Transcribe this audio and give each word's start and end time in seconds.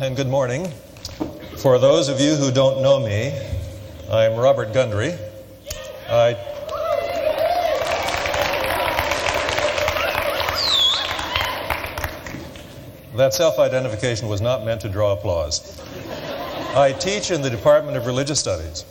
and 0.00 0.16
good 0.16 0.28
morning. 0.28 0.68
For 1.58 1.78
those 1.78 2.08
of 2.08 2.20
you 2.20 2.34
who 2.34 2.50
don't 2.50 2.82
know 2.82 2.98
me, 2.98 3.32
I'm 4.10 4.34
Robert 4.34 4.72
Gundry. 4.72 5.14
I 6.08 6.36
That 13.14 13.32
self 13.32 13.60
identification 13.60 14.26
was 14.26 14.40
not 14.40 14.64
meant 14.64 14.80
to 14.80 14.88
draw 14.88 15.12
applause. 15.12 15.80
I 16.74 16.92
teach 16.92 17.30
in 17.30 17.42
the 17.42 17.50
Department 17.50 17.96
of 17.96 18.06
Religious 18.06 18.40
Studies. 18.40 18.84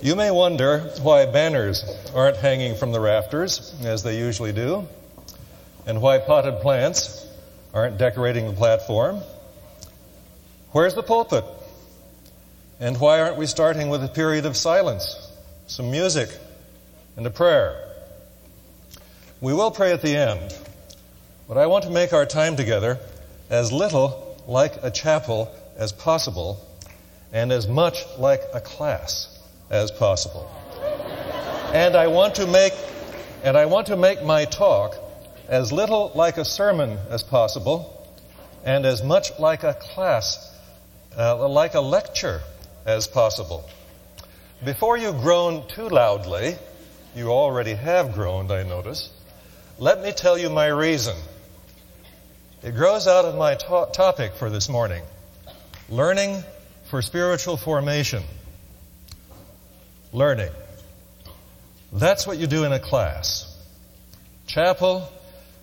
You 0.00 0.14
may 0.14 0.30
wonder 0.30 0.80
why 1.02 1.26
banners 1.26 1.84
aren't 2.14 2.36
hanging 2.36 2.76
from 2.76 2.92
the 2.92 3.00
rafters, 3.00 3.74
as 3.82 4.04
they 4.04 4.16
usually 4.16 4.52
do, 4.52 4.86
and 5.84 6.00
why 6.00 6.18
potted 6.18 6.60
plants 6.60 7.26
aren't 7.72 7.98
decorating 7.98 8.46
the 8.46 8.52
platform. 8.52 9.20
Where's 10.74 10.94
the 10.94 11.04
pulpit? 11.04 11.44
And 12.80 12.98
why 12.98 13.20
aren't 13.20 13.36
we 13.36 13.46
starting 13.46 13.90
with 13.90 14.02
a 14.02 14.08
period 14.08 14.44
of 14.44 14.56
silence, 14.56 15.30
some 15.68 15.92
music, 15.92 16.28
and 17.16 17.24
a 17.24 17.30
prayer? 17.30 17.80
We 19.40 19.54
will 19.54 19.70
pray 19.70 19.92
at 19.92 20.02
the 20.02 20.16
end. 20.16 20.52
But 21.46 21.58
I 21.58 21.66
want 21.68 21.84
to 21.84 21.90
make 21.90 22.12
our 22.12 22.26
time 22.26 22.56
together 22.56 22.98
as 23.50 23.70
little 23.70 24.36
like 24.48 24.72
a 24.82 24.90
chapel 24.90 25.54
as 25.76 25.92
possible 25.92 26.60
and 27.32 27.52
as 27.52 27.68
much 27.68 28.04
like 28.18 28.42
a 28.52 28.60
class 28.60 29.38
as 29.70 29.92
possible. 29.92 30.50
And 31.72 31.94
I 31.94 32.08
want 32.08 32.34
to 32.34 32.48
make 32.48 32.72
and 33.44 33.56
I 33.56 33.66
want 33.66 33.86
to 33.86 33.96
make 33.96 34.24
my 34.24 34.44
talk 34.44 34.96
as 35.46 35.70
little 35.70 36.10
like 36.16 36.36
a 36.36 36.44
sermon 36.44 36.98
as 37.10 37.22
possible 37.22 38.12
and 38.64 38.84
as 38.84 39.04
much 39.04 39.38
like 39.38 39.62
a 39.62 39.74
class 39.74 40.43
uh, 41.16 41.48
like 41.48 41.74
a 41.74 41.80
lecture 41.80 42.40
as 42.86 43.06
possible. 43.06 43.68
Before 44.64 44.96
you 44.96 45.12
groan 45.12 45.66
too 45.68 45.88
loudly, 45.88 46.56
you 47.14 47.30
already 47.30 47.74
have 47.74 48.14
groaned, 48.14 48.50
I 48.50 48.62
notice. 48.62 49.10
Let 49.78 50.02
me 50.02 50.12
tell 50.12 50.38
you 50.38 50.50
my 50.50 50.66
reason 50.66 51.16
it 52.62 52.74
grows 52.74 53.06
out 53.06 53.24
of 53.24 53.36
my 53.36 53.54
to- 53.56 53.88
topic 53.92 54.34
for 54.34 54.48
this 54.48 54.68
morning 54.68 55.02
learning 55.88 56.42
for 56.88 57.02
spiritual 57.02 57.56
formation. 57.56 58.22
Learning. 60.12 60.50
That's 61.92 62.26
what 62.26 62.38
you 62.38 62.46
do 62.46 62.64
in 62.64 62.72
a 62.72 62.80
class. 62.80 63.50
Chapel, 64.46 65.08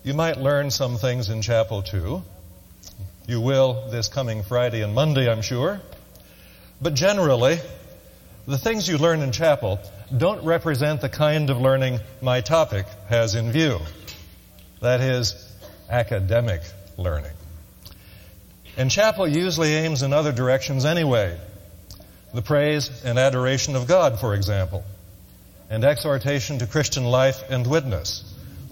you 0.04 0.14
might 0.14 0.38
learn 0.38 0.70
some 0.70 0.96
things 0.96 1.28
in 1.28 1.42
chapel 1.42 1.82
too. 1.82 2.22
You 3.26 3.40
will 3.40 3.88
this 3.90 4.08
coming 4.08 4.42
Friday 4.42 4.82
and 4.82 4.94
Monday, 4.94 5.30
I'm 5.30 5.42
sure. 5.42 5.80
But 6.80 6.94
generally, 6.94 7.58
the 8.46 8.58
things 8.58 8.88
you 8.88 8.98
learn 8.98 9.22
in 9.22 9.30
chapel 9.30 9.80
don't 10.16 10.44
represent 10.44 11.00
the 11.00 11.08
kind 11.08 11.48
of 11.48 11.60
learning 11.60 12.00
my 12.20 12.40
topic 12.40 12.86
has 13.08 13.34
in 13.34 13.52
view. 13.52 13.78
That 14.80 15.00
is, 15.00 15.48
academic 15.88 16.62
learning. 16.96 17.30
And 18.76 18.90
chapel 18.90 19.28
usually 19.28 19.74
aims 19.74 20.02
in 20.02 20.12
other 20.12 20.32
directions 20.32 20.84
anyway. 20.84 21.38
The 22.34 22.42
praise 22.42 23.04
and 23.04 23.18
adoration 23.18 23.76
of 23.76 23.86
God, 23.86 24.18
for 24.18 24.34
example, 24.34 24.82
and 25.70 25.84
exhortation 25.84 26.58
to 26.58 26.66
Christian 26.66 27.04
life 27.04 27.42
and 27.50 27.66
witness. 27.66 28.24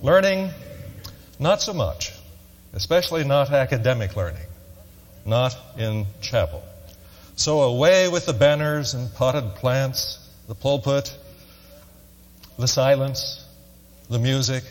Learning, 0.02 0.50
not 1.38 1.60
so 1.60 1.74
much, 1.74 2.12
especially 2.72 3.24
not 3.24 3.50
academic 3.50 4.16
learning, 4.16 4.46
not 5.30 5.56
in 5.78 6.06
chapel. 6.20 6.62
So 7.36 7.62
away 7.62 8.08
with 8.08 8.26
the 8.26 8.34
banners 8.34 8.92
and 8.92 9.14
potted 9.14 9.54
plants, 9.54 10.18
the 10.46 10.54
pulpit, 10.54 11.16
the 12.58 12.68
silence, 12.68 13.42
the 14.10 14.18
music. 14.18 14.64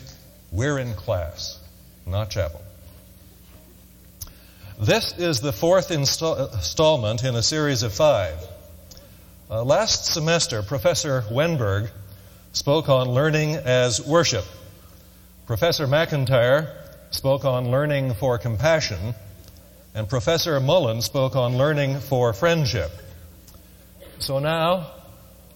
We're 0.52 0.78
in 0.78 0.94
class, 0.94 1.58
not 2.06 2.30
chapel. 2.30 2.62
This 4.78 5.18
is 5.18 5.40
the 5.40 5.52
fourth 5.52 5.90
installment 5.90 7.24
in 7.24 7.34
a 7.34 7.42
series 7.42 7.82
of 7.82 7.92
five. 7.92 8.38
Uh, 9.50 9.64
last 9.64 10.06
semester, 10.06 10.62
Professor 10.62 11.22
Wennberg 11.22 11.90
spoke 12.52 12.88
on 12.88 13.08
learning 13.08 13.56
as 13.56 14.00
worship. 14.06 14.44
Professor 15.46 15.86
McIntyre 15.86 16.70
spoke 17.10 17.44
on 17.44 17.70
learning 17.70 18.14
for 18.14 18.38
compassion, 18.38 19.14
and 19.94 20.08
Professor 20.08 20.58
Mullen 20.60 21.02
spoke 21.02 21.36
on 21.36 21.56
learning 21.56 22.00
for 22.00 22.32
friendship. 22.32 22.90
So 24.18 24.38
now, 24.38 24.92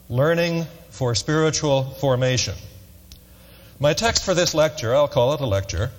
learning 0.09 0.67
for 0.91 1.15
spiritual 1.15 1.85
formation. 2.01 2.55
My 3.81 3.93
text 3.93 4.25
for 4.25 4.35
this 4.35 4.55
lecture, 4.55 4.95
I'll 4.95 5.09
call 5.09 5.35
it 5.35 5.41
a 5.41 5.47
lecture, 5.47 5.91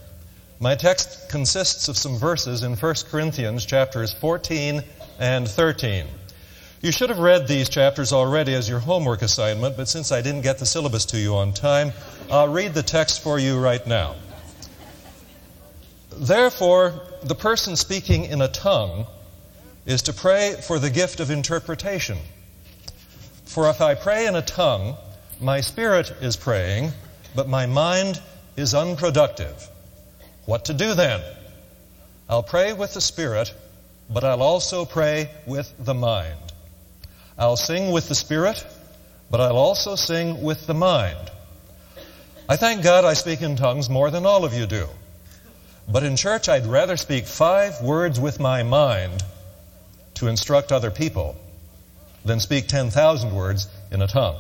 my 0.59 0.75
text 0.75 1.29
consists 1.29 1.89
of 1.89 1.97
some 1.97 2.17
verses 2.17 2.63
in 2.63 2.75
1 2.75 2.95
Corinthians 3.11 3.65
chapters 3.65 4.13
14 4.13 4.83
and 5.19 5.47
13. 5.47 6.05
You 6.81 6.91
should 6.91 7.09
have 7.09 7.19
read 7.19 7.47
these 7.47 7.67
chapters 7.67 8.13
already 8.13 8.53
as 8.53 8.69
your 8.69 8.79
homework 8.79 9.21
assignment, 9.21 9.75
but 9.75 9.89
since 9.89 10.11
I 10.11 10.21
didn't 10.21 10.41
get 10.41 10.59
the 10.59 10.65
syllabus 10.65 11.05
to 11.05 11.17
you 11.17 11.35
on 11.35 11.51
time, 11.51 11.91
I'll 12.31 12.47
read 12.47 12.73
the 12.73 12.83
text 12.83 13.21
for 13.21 13.37
you 13.37 13.59
right 13.59 13.85
now. 13.85 14.15
Therefore, 16.17 16.93
the 17.23 17.35
person 17.35 17.75
speaking 17.75 18.25
in 18.25 18.41
a 18.41 18.47
tongue 18.47 19.05
is 19.85 20.03
to 20.03 20.13
pray 20.13 20.55
for 20.61 20.79
the 20.79 20.89
gift 20.89 21.19
of 21.19 21.29
interpretation. 21.29 22.17
For 23.45 23.69
if 23.69 23.81
I 23.81 23.95
pray 23.95 24.25
in 24.27 24.35
a 24.35 24.41
tongue, 24.41 24.95
my 25.41 25.61
spirit 25.61 26.11
is 26.21 26.35
praying, 26.35 26.91
but 27.35 27.47
my 27.47 27.65
mind 27.65 28.21
is 28.55 28.73
unproductive. 28.73 29.69
What 30.45 30.65
to 30.65 30.73
do 30.73 30.93
then? 30.93 31.21
I'll 32.29 32.43
pray 32.43 32.73
with 32.73 32.93
the 32.93 33.01
Spirit, 33.01 33.53
but 34.09 34.23
I'll 34.23 34.41
also 34.41 34.85
pray 34.85 35.29
with 35.45 35.71
the 35.77 35.93
mind. 35.93 36.39
I'll 37.37 37.57
sing 37.57 37.91
with 37.91 38.07
the 38.07 38.15
Spirit, 38.15 38.65
but 39.29 39.41
I'll 39.41 39.57
also 39.57 39.95
sing 39.95 40.41
with 40.41 40.65
the 40.65 40.73
mind. 40.73 41.31
I 42.47 42.55
thank 42.55 42.83
God 42.83 43.05
I 43.05 43.13
speak 43.13 43.41
in 43.41 43.55
tongues 43.55 43.89
more 43.89 44.09
than 44.09 44.25
all 44.25 44.45
of 44.45 44.53
you 44.53 44.65
do. 44.65 44.87
But 45.87 46.03
in 46.03 46.15
church, 46.15 46.49
I'd 46.49 46.65
rather 46.65 46.97
speak 46.97 47.25
five 47.25 47.81
words 47.81 48.19
with 48.19 48.39
my 48.39 48.63
mind 48.63 49.23
to 50.15 50.27
instruct 50.27 50.71
other 50.71 50.91
people 50.91 51.35
than 52.23 52.39
speak 52.39 52.67
10,000 52.67 53.35
words 53.35 53.67
in 53.91 54.01
a 54.01 54.07
tongue. 54.07 54.37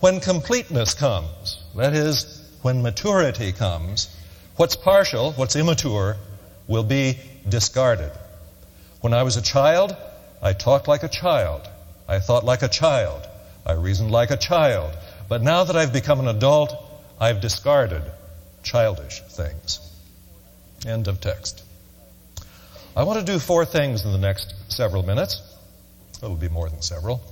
When 0.00 0.20
completeness 0.20 0.94
comes, 0.94 1.62
that 1.76 1.94
is, 1.94 2.42
when 2.62 2.82
maturity 2.82 3.52
comes, 3.52 4.08
What's 4.56 4.76
partial, 4.76 5.32
what's 5.32 5.56
immature, 5.56 6.16
will 6.68 6.82
be 6.84 7.18
discarded. 7.48 8.12
When 9.00 9.14
I 9.14 9.22
was 9.22 9.38
a 9.38 9.42
child, 9.42 9.96
I 10.42 10.52
talked 10.52 10.88
like 10.88 11.02
a 11.02 11.08
child. 11.08 11.62
I 12.06 12.18
thought 12.18 12.44
like 12.44 12.62
a 12.62 12.68
child. 12.68 13.26
I 13.64 13.72
reasoned 13.72 14.10
like 14.10 14.30
a 14.30 14.36
child. 14.36 14.94
But 15.28 15.40
now 15.42 15.64
that 15.64 15.74
I've 15.74 15.92
become 15.92 16.20
an 16.20 16.28
adult, 16.28 16.74
I've 17.18 17.40
discarded 17.40 18.02
childish 18.62 19.20
things. 19.20 19.80
End 20.86 21.08
of 21.08 21.20
text. 21.20 21.62
I 22.96 23.04
want 23.04 23.24
to 23.24 23.32
do 23.32 23.38
four 23.38 23.64
things 23.64 24.04
in 24.04 24.12
the 24.12 24.18
next 24.18 24.54
several 24.68 25.02
minutes. 25.02 25.40
It'll 26.22 26.36
be 26.36 26.48
more 26.48 26.68
than 26.68 26.82
several. 26.82 27.22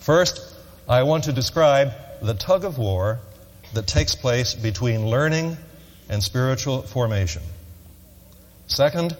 First, 0.00 0.40
I 0.88 1.02
want 1.02 1.24
to 1.24 1.32
describe 1.32 1.92
the 2.22 2.34
tug 2.34 2.64
of 2.64 2.78
war 2.78 3.20
that 3.74 3.86
takes 3.86 4.14
place 4.14 4.54
between 4.54 5.06
learning 5.06 5.56
and 6.08 6.22
spiritual 6.22 6.82
formation. 6.82 7.42
Second, 8.66 9.16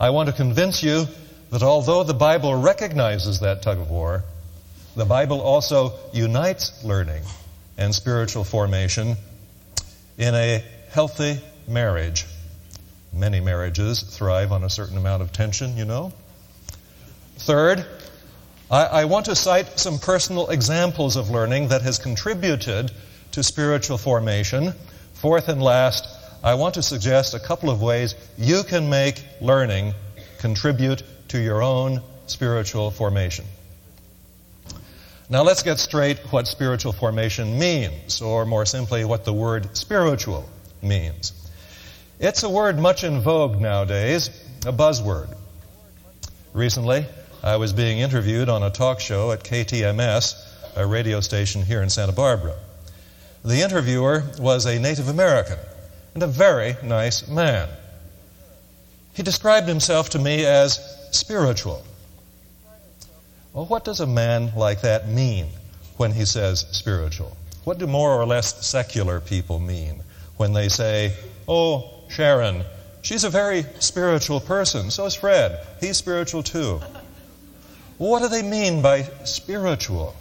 I 0.00 0.10
want 0.10 0.28
to 0.28 0.34
convince 0.34 0.82
you 0.82 1.06
that 1.50 1.62
although 1.62 2.04
the 2.04 2.14
Bible 2.14 2.54
recognizes 2.54 3.40
that 3.40 3.62
tug 3.62 3.78
of 3.78 3.90
war, 3.90 4.24
the 4.96 5.04
Bible 5.04 5.40
also 5.40 5.92
unites 6.12 6.84
learning 6.84 7.22
and 7.76 7.94
spiritual 7.94 8.44
formation 8.44 9.16
in 10.16 10.34
a 10.34 10.64
healthy 10.90 11.40
marriage. 11.66 12.26
Many 13.12 13.40
marriages 13.40 14.02
thrive 14.02 14.52
on 14.52 14.64
a 14.64 14.70
certain 14.70 14.96
amount 14.96 15.22
of 15.22 15.32
tension, 15.32 15.76
you 15.76 15.84
know. 15.84 16.12
Third, 17.36 17.86
I, 18.70 18.84
I, 18.84 19.04
want 19.06 19.26
to 19.26 19.34
cite 19.34 19.78
some 19.78 19.98
personal 19.98 20.50
examples 20.50 21.16
of 21.16 21.30
learning 21.30 21.68
that 21.68 21.82
has 21.82 21.98
contributed 21.98 22.90
to 23.32 23.42
spiritual 23.42 23.96
formation. 23.96 24.74
Fourth 25.14 25.48
and 25.48 25.62
last, 25.62 26.06
I 26.42 26.54
want 26.54 26.74
to 26.74 26.82
suggest 26.82 27.34
a 27.34 27.40
couple 27.40 27.70
of 27.70 27.80
ways 27.80 28.14
you 28.36 28.62
can 28.62 28.90
make 28.90 29.24
learning 29.40 29.94
contribute 30.38 31.02
to 31.28 31.38
your 31.38 31.62
own 31.62 32.02
spiritual 32.26 32.90
formation. 32.90 33.44
Now 35.30 35.42
let's 35.42 35.62
get 35.62 35.78
straight 35.78 36.18
what 36.30 36.46
spiritual 36.46 36.92
formation 36.92 37.58
means, 37.58 38.22
or 38.22 38.46
more 38.46 38.64
simply, 38.64 39.04
what 39.04 39.24
the 39.24 39.32
word 39.32 39.76
spiritual 39.76 40.48
means. 40.82 41.32
It's 42.20 42.42
a 42.42 42.50
word 42.50 42.78
much 42.78 43.04
in 43.04 43.20
vogue 43.20 43.60
nowadays, 43.60 44.28
a 44.66 44.72
buzzword. 44.72 45.34
Recently, 46.52 47.06
I 47.42 47.56
was 47.56 47.72
being 47.72 47.98
interviewed 47.98 48.48
on 48.48 48.62
a 48.62 48.70
talk 48.70 48.98
show 48.98 49.30
at 49.30 49.44
KTMS, 49.44 50.34
a 50.76 50.86
radio 50.86 51.20
station 51.20 51.62
here 51.62 51.82
in 51.82 51.90
Santa 51.90 52.12
Barbara. 52.12 52.56
The 53.44 53.62
interviewer 53.62 54.24
was 54.40 54.66
a 54.66 54.80
Native 54.80 55.08
American 55.08 55.58
and 56.14 56.22
a 56.22 56.26
very 56.26 56.76
nice 56.82 57.28
man. 57.28 57.68
He 59.14 59.22
described 59.22 59.68
himself 59.68 60.10
to 60.10 60.18
me 60.18 60.44
as 60.44 60.80
spiritual. 61.12 61.84
Well, 63.52 63.66
what 63.66 63.84
does 63.84 64.00
a 64.00 64.06
man 64.06 64.52
like 64.56 64.82
that 64.82 65.08
mean 65.08 65.46
when 65.96 66.12
he 66.12 66.24
says 66.24 66.66
spiritual? 66.72 67.36
What 67.64 67.78
do 67.78 67.86
more 67.86 68.12
or 68.12 68.26
less 68.26 68.66
secular 68.66 69.20
people 69.20 69.60
mean 69.60 70.02
when 70.38 70.54
they 70.54 70.68
say, 70.68 71.12
Oh, 71.46 71.90
Sharon, 72.08 72.64
she's 73.02 73.24
a 73.24 73.30
very 73.30 73.64
spiritual 73.78 74.40
person. 74.40 74.90
So 74.90 75.04
is 75.04 75.14
Fred. 75.14 75.64
He's 75.80 75.98
spiritual 75.98 76.42
too. 76.42 76.80
What 77.98 78.22
do 78.22 78.28
they 78.28 78.42
mean 78.42 78.80
by 78.80 79.02
spiritual? 79.24 80.16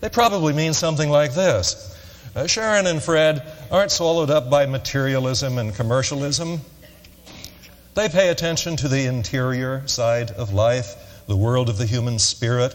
They 0.00 0.10
probably 0.10 0.52
mean 0.52 0.74
something 0.74 1.08
like 1.08 1.34
this 1.34 1.94
uh, 2.36 2.48
Sharon 2.48 2.86
and 2.86 3.00
Fred 3.02 3.42
aren't 3.70 3.92
swallowed 3.92 4.30
up 4.30 4.50
by 4.50 4.66
materialism 4.66 5.56
and 5.56 5.74
commercialism. 5.74 6.60
They 7.94 8.08
pay 8.08 8.28
attention 8.28 8.76
to 8.78 8.88
the 8.88 9.06
interior 9.06 9.86
side 9.86 10.32
of 10.32 10.52
life, 10.52 11.22
the 11.28 11.36
world 11.36 11.68
of 11.68 11.78
the 11.78 11.86
human 11.86 12.18
spirit. 12.18 12.74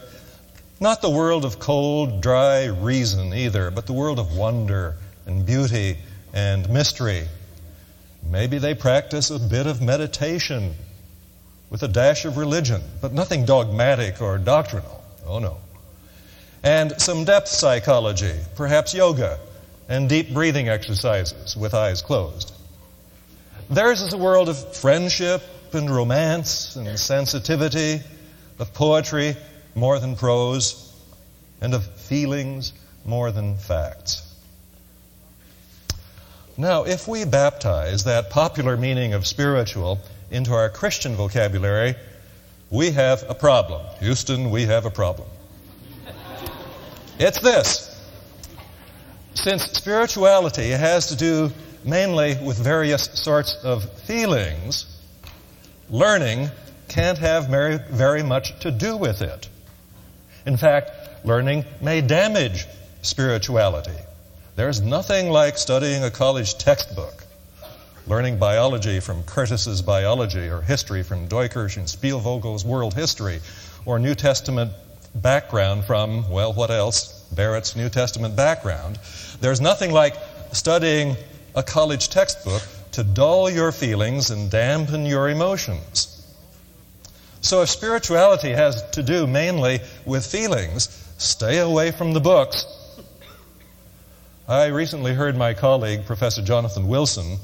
Not 0.79 1.01
the 1.01 1.09
world 1.09 1.43
of 1.43 1.59
cold, 1.59 2.21
dry 2.21 2.67
reason 2.67 3.33
either, 3.33 3.69
but 3.69 3.85
the 3.85 3.91
world 3.91 4.17
of 4.17 4.37
wonder 4.37 4.95
and 5.25 5.45
beauty 5.45 5.97
and 6.33 6.69
mystery. 6.69 7.27
Maybe 8.23 8.57
they 8.57 8.75
practice 8.75 9.29
a 9.29 9.39
bit 9.39 9.67
of 9.67 9.81
meditation 9.81 10.73
with 11.69 11.83
a 11.83 11.87
dash 11.87 12.25
of 12.25 12.37
religion, 12.37 12.81
but 13.01 13.13
nothing 13.13 13.45
dogmatic 13.45 14.21
or 14.21 14.37
doctrinal. 14.37 15.03
Oh 15.25 15.39
no. 15.39 15.57
And 16.63 16.99
some 16.99 17.23
depth 17.25 17.47
psychology, 17.47 18.35
perhaps 18.55 18.93
yoga, 18.93 19.39
and 19.87 20.09
deep 20.09 20.33
breathing 20.33 20.67
exercises 20.67 21.55
with 21.55 21.73
eyes 21.73 22.01
closed. 22.01 22.53
Theirs 23.69 24.01
is 24.01 24.13
a 24.13 24.17
world 24.17 24.49
of 24.49 24.75
friendship 24.75 25.41
and 25.73 25.89
romance 25.89 26.75
and 26.75 26.97
sensitivity, 26.97 28.01
of 28.57 28.73
poetry 28.73 29.37
more 29.75 29.99
than 29.99 30.15
prose, 30.15 30.93
and 31.61 31.73
of 31.73 31.85
feelings 31.85 32.73
more 33.05 33.31
than 33.31 33.55
facts. 33.55 34.28
Now, 36.59 36.83
if 36.83 37.07
we 37.07 37.23
baptize 37.23 38.03
that 38.03 38.31
popular 38.31 38.75
meaning 38.75 39.13
of 39.13 39.25
spiritual 39.25 39.97
into 40.29 40.51
our 40.51 40.69
Christian 40.69 41.15
vocabulary, 41.15 41.95
we 42.69 42.91
have 42.91 43.23
a 43.29 43.33
problem. 43.33 43.81
Houston, 44.01 44.51
we 44.51 44.63
have 44.63 44.85
a 44.85 44.89
problem. 44.89 45.29
It's 47.17 47.39
this. 47.39 47.97
Since 49.35 49.71
spirituality 49.71 50.71
has 50.71 51.07
to 51.07 51.15
do 51.15 51.49
mainly 51.85 52.35
with 52.43 52.57
various 52.57 53.05
sorts 53.13 53.55
of 53.63 53.89
feelings, 54.01 54.85
learning 55.89 56.49
can't 56.89 57.19
have 57.19 57.47
very, 57.47 57.79
very 57.89 58.21
much 58.21 58.59
to 58.59 58.71
do 58.71 58.97
with 58.97 59.21
it. 59.21 59.47
In 60.45 60.57
fact, 60.57 60.91
learning 61.23 61.63
may 61.79 62.01
damage 62.01 62.65
spirituality. 63.01 63.95
There's 64.59 64.81
nothing 64.81 65.29
like 65.29 65.57
studying 65.57 66.03
a 66.03 66.11
college 66.11 66.57
textbook 66.57 67.23
learning 68.05 68.39
biology 68.39 68.99
from 68.99 69.23
Curtis's 69.23 69.81
biology, 69.81 70.49
or 70.49 70.59
history 70.59 71.01
from 71.01 71.29
Duikers 71.29 71.77
and 71.77 71.85
Spielvogel's 71.85 72.65
world 72.65 72.93
history, 72.93 73.39
or 73.85 73.99
New 73.99 74.15
Testament 74.15 74.73
background 75.15 75.85
from, 75.85 76.29
well, 76.29 76.51
what 76.51 76.71
else? 76.71 77.23
Barrett's 77.33 77.77
New 77.77 77.87
Testament 77.87 78.35
background. 78.35 78.99
There's 79.39 79.61
nothing 79.61 79.93
like 79.93 80.17
studying 80.51 81.15
a 81.55 81.63
college 81.63 82.09
textbook 82.09 82.61
to 82.91 83.05
dull 83.05 83.49
your 83.49 83.71
feelings 83.71 84.29
and 84.29 84.51
dampen 84.51 85.05
your 85.05 85.29
emotions. 85.29 86.21
So, 87.39 87.61
if 87.61 87.69
spirituality 87.69 88.49
has 88.49 88.83
to 88.89 89.03
do 89.03 89.25
mainly 89.25 89.79
with 90.05 90.25
feelings, 90.25 90.89
stay 91.17 91.59
away 91.59 91.91
from 91.91 92.11
the 92.11 92.19
books. 92.19 92.65
I 94.49 94.65
recently 94.69 95.13
heard 95.13 95.37
my 95.37 95.53
colleague, 95.53 96.07
Professor 96.07 96.41
Jonathan 96.41 96.87
Wilson, 96.87 97.37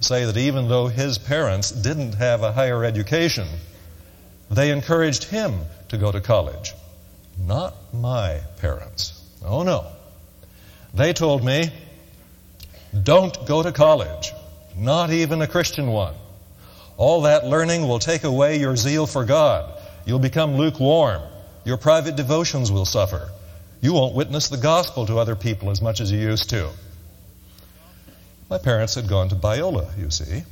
say 0.00 0.26
that 0.26 0.36
even 0.36 0.68
though 0.68 0.88
his 0.88 1.16
parents 1.16 1.70
didn't 1.70 2.16
have 2.16 2.42
a 2.42 2.52
higher 2.52 2.84
education, 2.84 3.48
they 4.50 4.70
encouraged 4.70 5.24
him 5.24 5.60
to 5.88 5.96
go 5.96 6.12
to 6.12 6.20
college. 6.20 6.74
Not 7.38 7.74
my 7.94 8.40
parents. 8.58 9.18
Oh 9.42 9.62
no. 9.62 9.86
They 10.92 11.14
told 11.14 11.42
me, 11.42 11.72
don't 13.04 13.46
go 13.46 13.62
to 13.62 13.72
college, 13.72 14.34
not 14.76 15.10
even 15.10 15.40
a 15.40 15.46
Christian 15.46 15.86
one. 15.86 16.14
All 16.98 17.22
that 17.22 17.46
learning 17.46 17.88
will 17.88 18.00
take 18.00 18.24
away 18.24 18.60
your 18.60 18.76
zeal 18.76 19.06
for 19.06 19.24
God. 19.24 19.80
You'll 20.04 20.18
become 20.18 20.56
lukewarm. 20.56 21.22
Your 21.64 21.78
private 21.78 22.16
devotions 22.16 22.70
will 22.70 22.84
suffer. 22.84 23.30
You 23.80 23.94
won't 23.94 24.14
witness 24.14 24.48
the 24.48 24.58
gospel 24.58 25.06
to 25.06 25.18
other 25.18 25.34
people 25.34 25.70
as 25.70 25.80
much 25.80 26.00
as 26.00 26.12
you 26.12 26.18
used 26.18 26.50
to. 26.50 26.70
My 28.50 28.58
parents 28.58 28.94
had 28.94 29.08
gone 29.08 29.28
to 29.30 29.34
Biola, 29.34 29.96
you 29.98 30.10
see. 30.10 30.42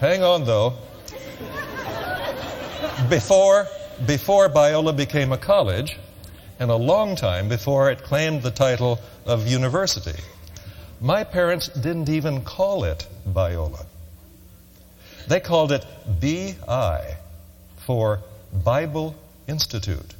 Hang 0.00 0.22
on, 0.22 0.44
though. 0.44 0.74
Before, 3.08 3.68
before 4.06 4.48
Biola 4.48 4.96
became 4.96 5.32
a 5.32 5.38
college, 5.38 5.96
and 6.58 6.70
a 6.70 6.76
long 6.76 7.16
time 7.16 7.48
before 7.48 7.90
it 7.90 8.02
claimed 8.02 8.42
the 8.42 8.50
title 8.50 9.00
of 9.26 9.48
university, 9.48 10.20
my 11.00 11.24
parents 11.24 11.68
didn't 11.68 12.08
even 12.08 12.42
call 12.42 12.84
it 12.84 13.06
Biola. 13.28 13.86
They 15.28 15.40
called 15.40 15.72
it 15.72 15.84
BI 16.20 17.16
for 17.78 18.20
Bible 18.52 19.14
Institute. 19.46 20.14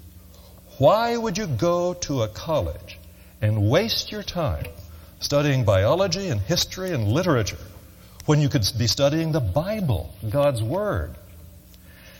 Why 0.78 1.16
would 1.16 1.38
you 1.38 1.46
go 1.46 1.94
to 1.94 2.22
a 2.22 2.28
college 2.28 2.98
and 3.40 3.68
waste 3.68 4.10
your 4.10 4.22
time 4.22 4.66
studying 5.20 5.64
biology 5.64 6.28
and 6.28 6.40
history 6.40 6.92
and 6.92 7.08
literature 7.08 7.58
when 8.26 8.40
you 8.40 8.48
could 8.48 8.66
be 8.78 8.86
studying 8.86 9.32
the 9.32 9.40
Bible, 9.40 10.14
God's 10.28 10.62
Word? 10.62 11.14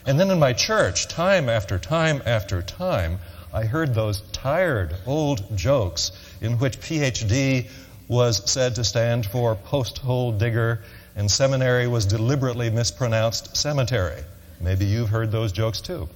And 0.05 0.19
then 0.19 0.31
in 0.31 0.39
my 0.39 0.53
church, 0.53 1.09
time 1.09 1.49
after 1.49 1.79
time 1.79 2.23
after 2.27 2.61
time, 2.63 3.21
I 3.53 3.65
heard 3.65 3.95
those 3.95 4.21
tired 4.33 4.97
old 5.07 5.57
jokes 5.57 6.11
in 6.41 6.59
which 6.59 6.81
PhD 6.81 7.69
was 8.09 8.51
said 8.51 8.75
to 8.75 8.85
stand 8.85 9.27
for 9.27 9.55
post 9.55 9.99
hole 9.99 10.33
digger 10.33 10.81
and 11.17 11.31
seminary 11.31 11.87
was 11.87 12.07
deliberately 12.07 12.71
mispronounced 12.71 13.57
cemetery. 13.57 14.23
Maybe 14.61 14.85
you've 14.85 15.09
heard 15.09 15.33
those 15.33 15.53
jokes 15.53 15.81
too. 15.81 16.09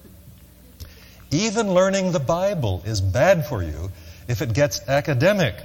Even 1.30 1.74
learning 1.74 2.12
the 2.12 2.20
Bible 2.20 2.82
is 2.86 3.00
bad 3.00 3.46
for 3.46 3.62
you 3.62 3.90
if 4.28 4.42
it 4.42 4.52
gets 4.52 4.88
academic. 4.88 5.56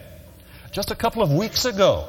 Just 0.72 0.92
a 0.92 0.96
couple 0.96 1.22
of 1.22 1.32
weeks 1.32 1.66
ago, 1.66 2.08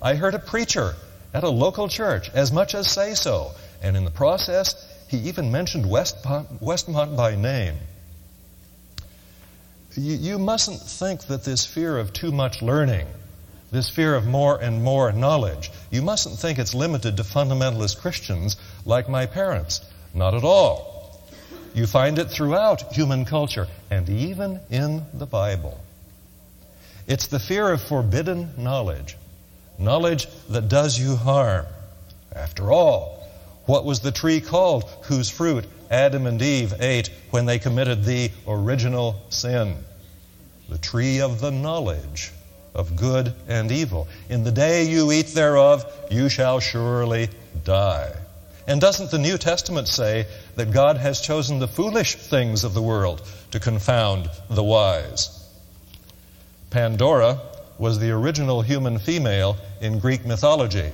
I 0.00 0.14
heard 0.14 0.34
a 0.34 0.38
preacher 0.38 0.94
at 1.34 1.44
a 1.44 1.48
local 1.50 1.88
church 1.88 2.30
as 2.30 2.52
much 2.52 2.74
as 2.74 2.90
say 2.90 3.14
so, 3.14 3.52
and 3.82 3.96
in 3.96 4.04
the 4.04 4.10
process, 4.10 4.74
he 5.08 5.18
even 5.28 5.52
mentioned 5.52 5.84
Westmont, 5.84 6.60
Westmont 6.60 7.16
by 7.16 7.36
name. 7.36 7.74
You, 9.96 10.16
you 10.16 10.38
mustn't 10.38 10.80
think 10.80 11.26
that 11.26 11.44
this 11.44 11.64
fear 11.64 11.98
of 11.98 12.12
too 12.12 12.32
much 12.32 12.62
learning, 12.62 13.06
this 13.76 13.90
fear 13.90 14.14
of 14.14 14.26
more 14.26 14.58
and 14.58 14.82
more 14.82 15.12
knowledge, 15.12 15.70
you 15.90 16.00
mustn't 16.00 16.38
think 16.38 16.58
it's 16.58 16.74
limited 16.74 17.18
to 17.18 17.22
fundamentalist 17.22 18.00
Christians 18.00 18.56
like 18.86 19.06
my 19.06 19.26
parents. 19.26 19.82
Not 20.14 20.34
at 20.34 20.44
all. 20.44 21.20
You 21.74 21.86
find 21.86 22.18
it 22.18 22.30
throughout 22.30 22.94
human 22.94 23.26
culture 23.26 23.68
and 23.90 24.08
even 24.08 24.60
in 24.70 25.04
the 25.12 25.26
Bible. 25.26 25.78
It's 27.06 27.26
the 27.26 27.38
fear 27.38 27.70
of 27.70 27.82
forbidden 27.82 28.52
knowledge, 28.56 29.18
knowledge 29.78 30.26
that 30.48 30.68
does 30.68 30.98
you 30.98 31.14
harm. 31.14 31.66
After 32.34 32.72
all, 32.72 33.28
what 33.66 33.84
was 33.84 34.00
the 34.00 34.10
tree 34.10 34.40
called 34.40 34.84
whose 35.02 35.28
fruit 35.28 35.66
Adam 35.90 36.26
and 36.26 36.40
Eve 36.40 36.72
ate 36.80 37.10
when 37.30 37.44
they 37.44 37.58
committed 37.58 38.04
the 38.04 38.30
original 38.48 39.20
sin? 39.28 39.76
The 40.70 40.78
tree 40.78 41.20
of 41.20 41.40
the 41.40 41.50
knowledge 41.50 42.32
of 42.76 42.94
good 42.94 43.34
and 43.48 43.72
evil. 43.72 44.06
In 44.28 44.44
the 44.44 44.52
day 44.52 44.84
you 44.84 45.10
eat 45.10 45.28
thereof, 45.28 45.84
you 46.10 46.28
shall 46.28 46.60
surely 46.60 47.28
die. 47.64 48.12
And 48.68 48.80
doesn't 48.80 49.10
the 49.10 49.18
New 49.18 49.38
Testament 49.38 49.88
say 49.88 50.26
that 50.56 50.72
God 50.72 50.96
has 50.96 51.20
chosen 51.20 51.58
the 51.58 51.68
foolish 51.68 52.16
things 52.16 52.64
of 52.64 52.74
the 52.74 52.82
world 52.82 53.22
to 53.52 53.60
confound 53.60 54.28
the 54.50 54.64
wise? 54.64 55.32
Pandora 56.70 57.40
was 57.78 57.98
the 57.98 58.10
original 58.10 58.62
human 58.62 58.98
female 58.98 59.56
in 59.80 59.98
Greek 59.98 60.26
mythology. 60.26 60.92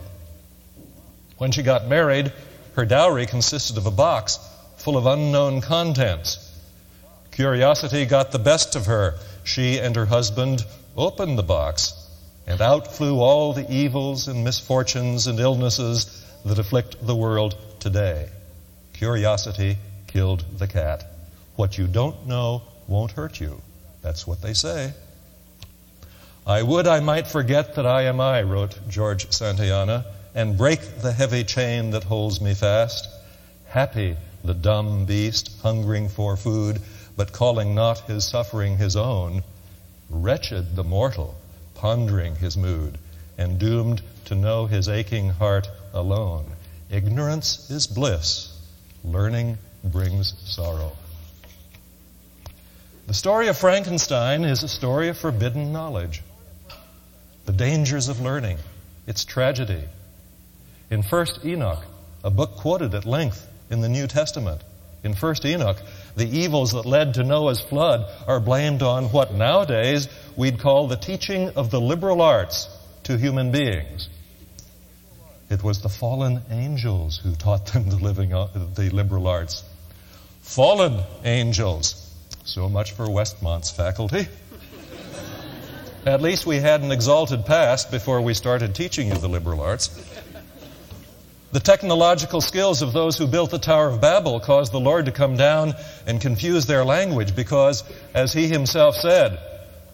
When 1.38 1.50
she 1.50 1.62
got 1.62 1.88
married, 1.88 2.32
her 2.74 2.84
dowry 2.84 3.26
consisted 3.26 3.76
of 3.78 3.86
a 3.86 3.90
box 3.90 4.38
full 4.76 4.96
of 4.96 5.06
unknown 5.06 5.60
contents. 5.60 6.50
Curiosity 7.30 8.04
got 8.04 8.32
the 8.32 8.38
best 8.38 8.76
of 8.76 8.86
her. 8.86 9.14
She 9.44 9.78
and 9.78 9.96
her 9.96 10.06
husband 10.06 10.64
opened 10.96 11.38
the 11.38 11.42
box, 11.42 11.94
and 12.46 12.60
out 12.60 12.94
flew 12.94 13.20
all 13.20 13.52
the 13.52 13.70
evils 13.70 14.28
and 14.28 14.44
misfortunes 14.44 15.26
and 15.26 15.38
illnesses 15.38 16.24
that 16.44 16.58
afflict 16.58 17.04
the 17.06 17.16
world 17.16 17.56
today. 17.80 18.28
Curiosity 18.92 19.78
killed 20.06 20.44
the 20.58 20.66
cat. 20.66 21.04
What 21.56 21.78
you 21.78 21.86
don't 21.86 22.26
know 22.26 22.62
won't 22.88 23.12
hurt 23.12 23.40
you. 23.40 23.60
That's 24.02 24.26
what 24.26 24.42
they 24.42 24.54
say. 24.54 24.92
I 26.46 26.62
would 26.62 26.88
I 26.88 27.00
might 27.00 27.28
forget 27.28 27.76
that 27.76 27.86
I 27.86 28.02
am 28.02 28.20
I, 28.20 28.42
wrote 28.42 28.78
George 28.88 29.28
Santayana, 29.30 30.04
and 30.34 30.58
break 30.58 30.80
the 31.00 31.12
heavy 31.12 31.44
chain 31.44 31.90
that 31.90 32.04
holds 32.04 32.40
me 32.40 32.54
fast. 32.54 33.08
Happy 33.66 34.16
the 34.44 34.54
dumb 34.54 35.04
beast, 35.04 35.52
hungering 35.62 36.08
for 36.08 36.36
food, 36.36 36.80
but 37.16 37.32
calling 37.32 37.74
not 37.74 38.00
his 38.00 38.24
suffering 38.24 38.76
his 38.76 38.96
own. 38.96 39.42
Wretched 40.08 40.76
the 40.76 40.84
mortal, 40.84 41.34
pondering 41.74 42.36
his 42.36 42.56
mood, 42.56 42.98
and 43.38 43.58
doomed 43.58 44.02
to 44.26 44.34
know 44.34 44.66
his 44.66 44.88
aching 44.88 45.30
heart 45.30 45.68
alone. 45.92 46.44
Ignorance 46.90 47.70
is 47.70 47.86
bliss, 47.86 48.56
learning 49.02 49.58
brings 49.82 50.34
sorrow. 50.44 50.92
The 53.06 53.14
story 53.14 53.48
of 53.48 53.56
Frankenstein 53.56 54.44
is 54.44 54.62
a 54.62 54.68
story 54.68 55.08
of 55.08 55.18
forbidden 55.18 55.72
knowledge, 55.72 56.22
the 57.46 57.52
dangers 57.52 58.08
of 58.08 58.20
learning, 58.20 58.58
its 59.06 59.24
tragedy. 59.24 59.82
In 60.90 61.02
1st 61.02 61.44
Enoch, 61.44 61.84
a 62.22 62.30
book 62.30 62.56
quoted 62.56 62.94
at 62.94 63.04
length 63.04 63.48
in 63.70 63.80
the 63.80 63.88
New 63.88 64.06
Testament, 64.06 64.62
in 65.04 65.14
1st 65.14 65.44
Enoch, 65.46 65.76
the 66.16 66.28
evils 66.28 66.72
that 66.72 66.86
led 66.86 67.14
to 67.14 67.24
Noah's 67.24 67.60
flood 67.60 68.06
are 68.26 68.40
blamed 68.40 68.82
on 68.82 69.06
what 69.06 69.34
nowadays 69.34 70.08
we'd 70.36 70.60
call 70.60 70.86
the 70.86 70.96
teaching 70.96 71.50
of 71.50 71.70
the 71.70 71.80
liberal 71.80 72.22
arts 72.22 72.68
to 73.04 73.18
human 73.18 73.50
beings. 73.50 74.08
It 75.50 75.62
was 75.62 75.82
the 75.82 75.88
fallen 75.88 76.40
angels 76.50 77.18
who 77.18 77.34
taught 77.34 77.66
them 77.66 77.88
the, 77.88 77.96
living, 77.96 78.32
uh, 78.32 78.48
the 78.74 78.90
liberal 78.90 79.26
arts. 79.26 79.64
Fallen 80.40 81.02
angels. 81.24 81.98
So 82.44 82.68
much 82.68 82.92
for 82.92 83.10
Westmont's 83.10 83.70
faculty. 83.70 84.26
At 86.04 86.20
least 86.20 86.46
we 86.46 86.56
had 86.56 86.82
an 86.82 86.90
exalted 86.90 87.44
past 87.44 87.90
before 87.90 88.20
we 88.20 88.34
started 88.34 88.74
teaching 88.74 89.08
you 89.08 89.14
the 89.14 89.28
liberal 89.28 89.60
arts. 89.60 89.88
The 91.52 91.60
technological 91.60 92.40
skills 92.40 92.80
of 92.80 92.94
those 92.94 93.18
who 93.18 93.26
built 93.26 93.50
the 93.50 93.58
Tower 93.58 93.88
of 93.88 94.00
Babel 94.00 94.40
caused 94.40 94.72
the 94.72 94.80
Lord 94.80 95.04
to 95.04 95.12
come 95.12 95.36
down 95.36 95.74
and 96.06 96.18
confuse 96.18 96.64
their 96.64 96.82
language 96.82 97.36
because, 97.36 97.84
as 98.14 98.32
he 98.32 98.48
himself 98.48 98.96
said, 98.96 99.38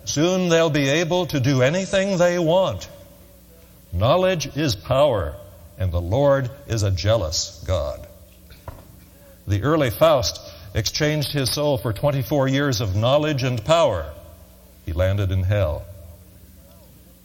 soon 0.05 0.49
they'll 0.49 0.71
be 0.71 0.89
able 0.89 1.27
to 1.27 1.41
do 1.41 1.63
anything 1.63 2.17
they 2.17 2.39
want. 2.39 2.89
Knowledge 3.93 4.57
is 4.57 4.77
power, 4.77 5.35
and 5.79 5.91
the 5.91 6.01
Lord 6.01 6.49
is 6.69 6.85
a 6.85 6.93
jealous 6.93 7.61
God. 7.67 8.07
The 9.49 9.63
early 9.65 9.91
Faust 9.91 10.41
exchanged 10.75 11.33
his 11.33 11.51
soul 11.51 11.77
for 11.77 11.93
24 11.93 12.47
years 12.47 12.81
of 12.81 12.95
knowledge 12.95 13.43
and 13.43 13.65
power. 13.65 14.13
He 14.87 14.93
landed 14.93 15.33
in 15.33 15.43
hell. 15.43 15.85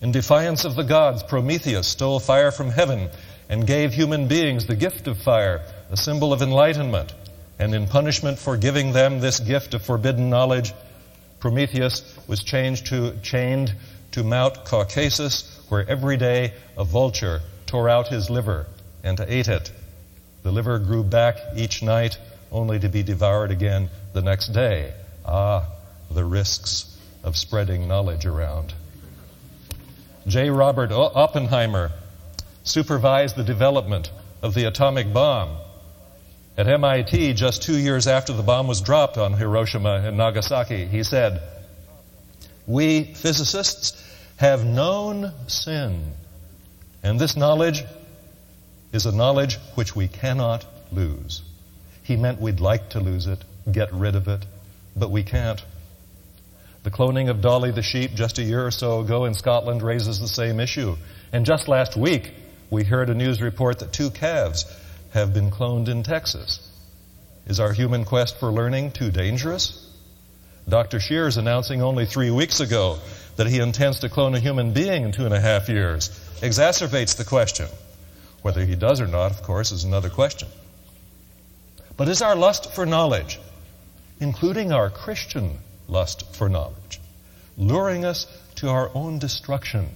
In 0.02 0.12
defiance 0.12 0.66
of 0.66 0.76
the 0.76 0.84
gods, 0.84 1.22
Prometheus 1.22 1.88
stole 1.88 2.20
fire 2.20 2.52
from 2.52 2.72
heaven 2.72 3.10
and 3.54 3.68
gave 3.68 3.94
human 3.94 4.28
beings 4.28 4.66
the 4.66 4.76
gift 4.76 5.08
of 5.08 5.16
fire, 5.16 5.62
a 5.92 5.96
symbol 5.96 6.34
of 6.34 6.42
enlightenment. 6.42 7.14
And 7.60 7.76
in 7.76 7.86
punishment 7.86 8.40
for 8.40 8.58
giving 8.58 8.94
them 8.94 9.20
this 9.20 9.40
gift 9.40 9.76
of 9.76 9.84
forbidden 9.84 10.32
knowledge, 10.32 10.74
Prometheus 11.40 12.02
was 12.28 12.44
to, 12.44 13.16
chained 13.22 13.76
to 14.14 14.24
Mount 14.24 14.66
Caucasus, 14.66 15.64
where 15.70 15.88
every 15.88 16.18
day 16.18 16.54
a 16.76 16.84
vulture 16.84 17.42
tore 17.68 17.90
out 17.90 18.08
his 18.08 18.28
liver 18.28 18.66
and 19.04 19.20
ate 19.20 19.48
it. 19.48 19.72
The 20.42 20.52
liver 20.52 20.80
grew 20.80 21.04
back 21.04 21.38
each 21.56 21.84
night 21.84 22.18
only 22.52 22.80
to 22.80 22.90
be 22.90 23.04
devoured 23.04 23.52
again 23.52 23.92
the 24.14 24.24
next 24.24 24.48
day. 24.48 24.96
Ah, 25.28 25.70
the 26.10 26.26
risks 26.26 26.98
of 27.24 27.38
spreading 27.38 27.88
knowledge 27.88 28.26
around. 28.26 28.74
J. 30.26 30.50
Robert 30.50 30.92
Oppenheimer 30.92 31.92
supervised 32.64 33.36
the 33.36 33.44
development 33.44 34.12
of 34.42 34.54
the 34.54 34.66
atomic 34.66 35.14
bomb. 35.14 35.58
At 36.58 36.68
MIT, 36.68 37.34
just 37.34 37.64
two 37.64 37.78
years 37.78 38.08
after 38.08 38.34
the 38.34 38.44
bomb 38.44 38.68
was 38.68 38.82
dropped 38.82 39.18
on 39.18 39.34
Hiroshima 39.34 40.04
and 40.06 40.18
Nagasaki, 40.18 40.86
he 40.86 41.04
said, 41.04 41.42
We 42.68 43.06
physicists 43.06 44.02
have 44.38 44.66
known 44.66 45.32
sin, 45.48 46.12
and 47.02 47.20
this 47.20 47.36
knowledge 47.36 47.84
is 48.92 49.06
a 49.06 49.12
knowledge 49.12 49.58
which 49.76 49.96
we 49.96 50.08
cannot 50.08 50.66
lose. 50.92 51.42
He 52.04 52.16
meant 52.16 52.40
we'd 52.40 52.60
like 52.60 52.90
to 52.92 53.00
lose 53.00 53.28
it, 53.28 53.44
get 53.72 53.92
rid 53.92 54.16
of 54.16 54.28
it, 54.28 54.46
but 54.96 55.10
we 55.10 55.24
can't. 55.24 55.64
The 56.84 56.92
cloning 56.92 57.30
of 57.30 57.42
Dolly 57.42 57.72
the 57.72 57.82
sheep 57.82 58.14
just 58.14 58.40
a 58.40 58.44
year 58.44 58.66
or 58.66 58.72
so 58.72 59.00
ago 59.00 59.26
in 59.26 59.34
Scotland 59.34 59.82
raises 59.82 60.20
the 60.20 60.28
same 60.28 60.60
issue. 60.60 60.98
And 61.32 61.46
just 61.46 61.68
last 61.68 61.96
week, 61.96 62.34
we 62.74 62.84
heard 62.84 63.12
a 63.12 63.14
news 63.14 63.40
report 63.40 63.80
that 63.80 63.94
two 63.94 64.10
calves 64.10 64.66
have 65.14 65.32
been 65.32 65.52
cloned 65.52 65.88
in 65.88 66.02
Texas. 66.02 66.60
Is 67.46 67.60
our 67.60 67.72
human 67.72 68.04
quest 68.04 68.40
for 68.40 68.52
learning 68.52 68.94
too 68.94 69.12
dangerous? 69.12 69.80
Dr. 70.68 71.00
Seed's 71.00 71.38
announcing 71.38 71.84
only 71.84 72.08
three 72.08 72.32
weeks 72.32 72.62
ago 72.62 72.98
that 73.36 73.46
he 73.46 73.60
intends 73.60 74.00
to 74.00 74.10
clone 74.10 74.34
a 74.34 74.40
human 74.40 74.74
being 74.74 75.04
in 75.04 75.12
two 75.12 75.26
and 75.26 75.36
a 75.36 75.40
half 75.40 75.70
years 75.70 76.10
exacerbates 76.42 77.16
the 77.16 77.24
question. 77.24 77.68
Whether 78.42 78.66
he 78.66 78.76
does 78.76 79.00
or 79.00 79.08
not, 79.08 79.30
of 79.30 79.44
course, 79.44 79.72
is 79.72 79.84
another 79.84 80.10
question. 80.10 80.48
But 81.96 82.10
is 82.10 82.24
our 82.24 82.36
lust 82.36 82.74
for 82.74 82.88
knowledge, 82.88 83.40
including 84.20 84.72
our 84.72 84.90
Christian 84.90 85.60
lust 85.88 86.36
for 86.36 86.50
knowledge, 86.50 87.00
luring 87.56 88.04
us 88.04 88.26
to 88.56 88.70
our 88.70 88.90
own 88.96 89.20
destruction, 89.20 89.90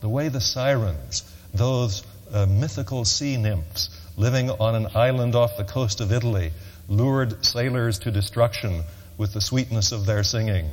the 0.00 0.08
way 0.08 0.28
the 0.28 0.40
sirens, 0.40 1.29
those 1.54 2.02
uh, 2.32 2.46
mythical 2.46 3.04
sea 3.04 3.36
nymphs 3.36 3.90
living 4.16 4.50
on 4.50 4.74
an 4.74 4.88
island 4.94 5.34
off 5.34 5.56
the 5.56 5.64
coast 5.64 6.00
of 6.00 6.12
Italy, 6.12 6.52
lured 6.88 7.44
sailors 7.44 7.98
to 8.00 8.10
destruction 8.10 8.82
with 9.16 9.32
the 9.32 9.40
sweetness 9.40 9.92
of 9.92 10.06
their 10.06 10.22
singing? 10.22 10.68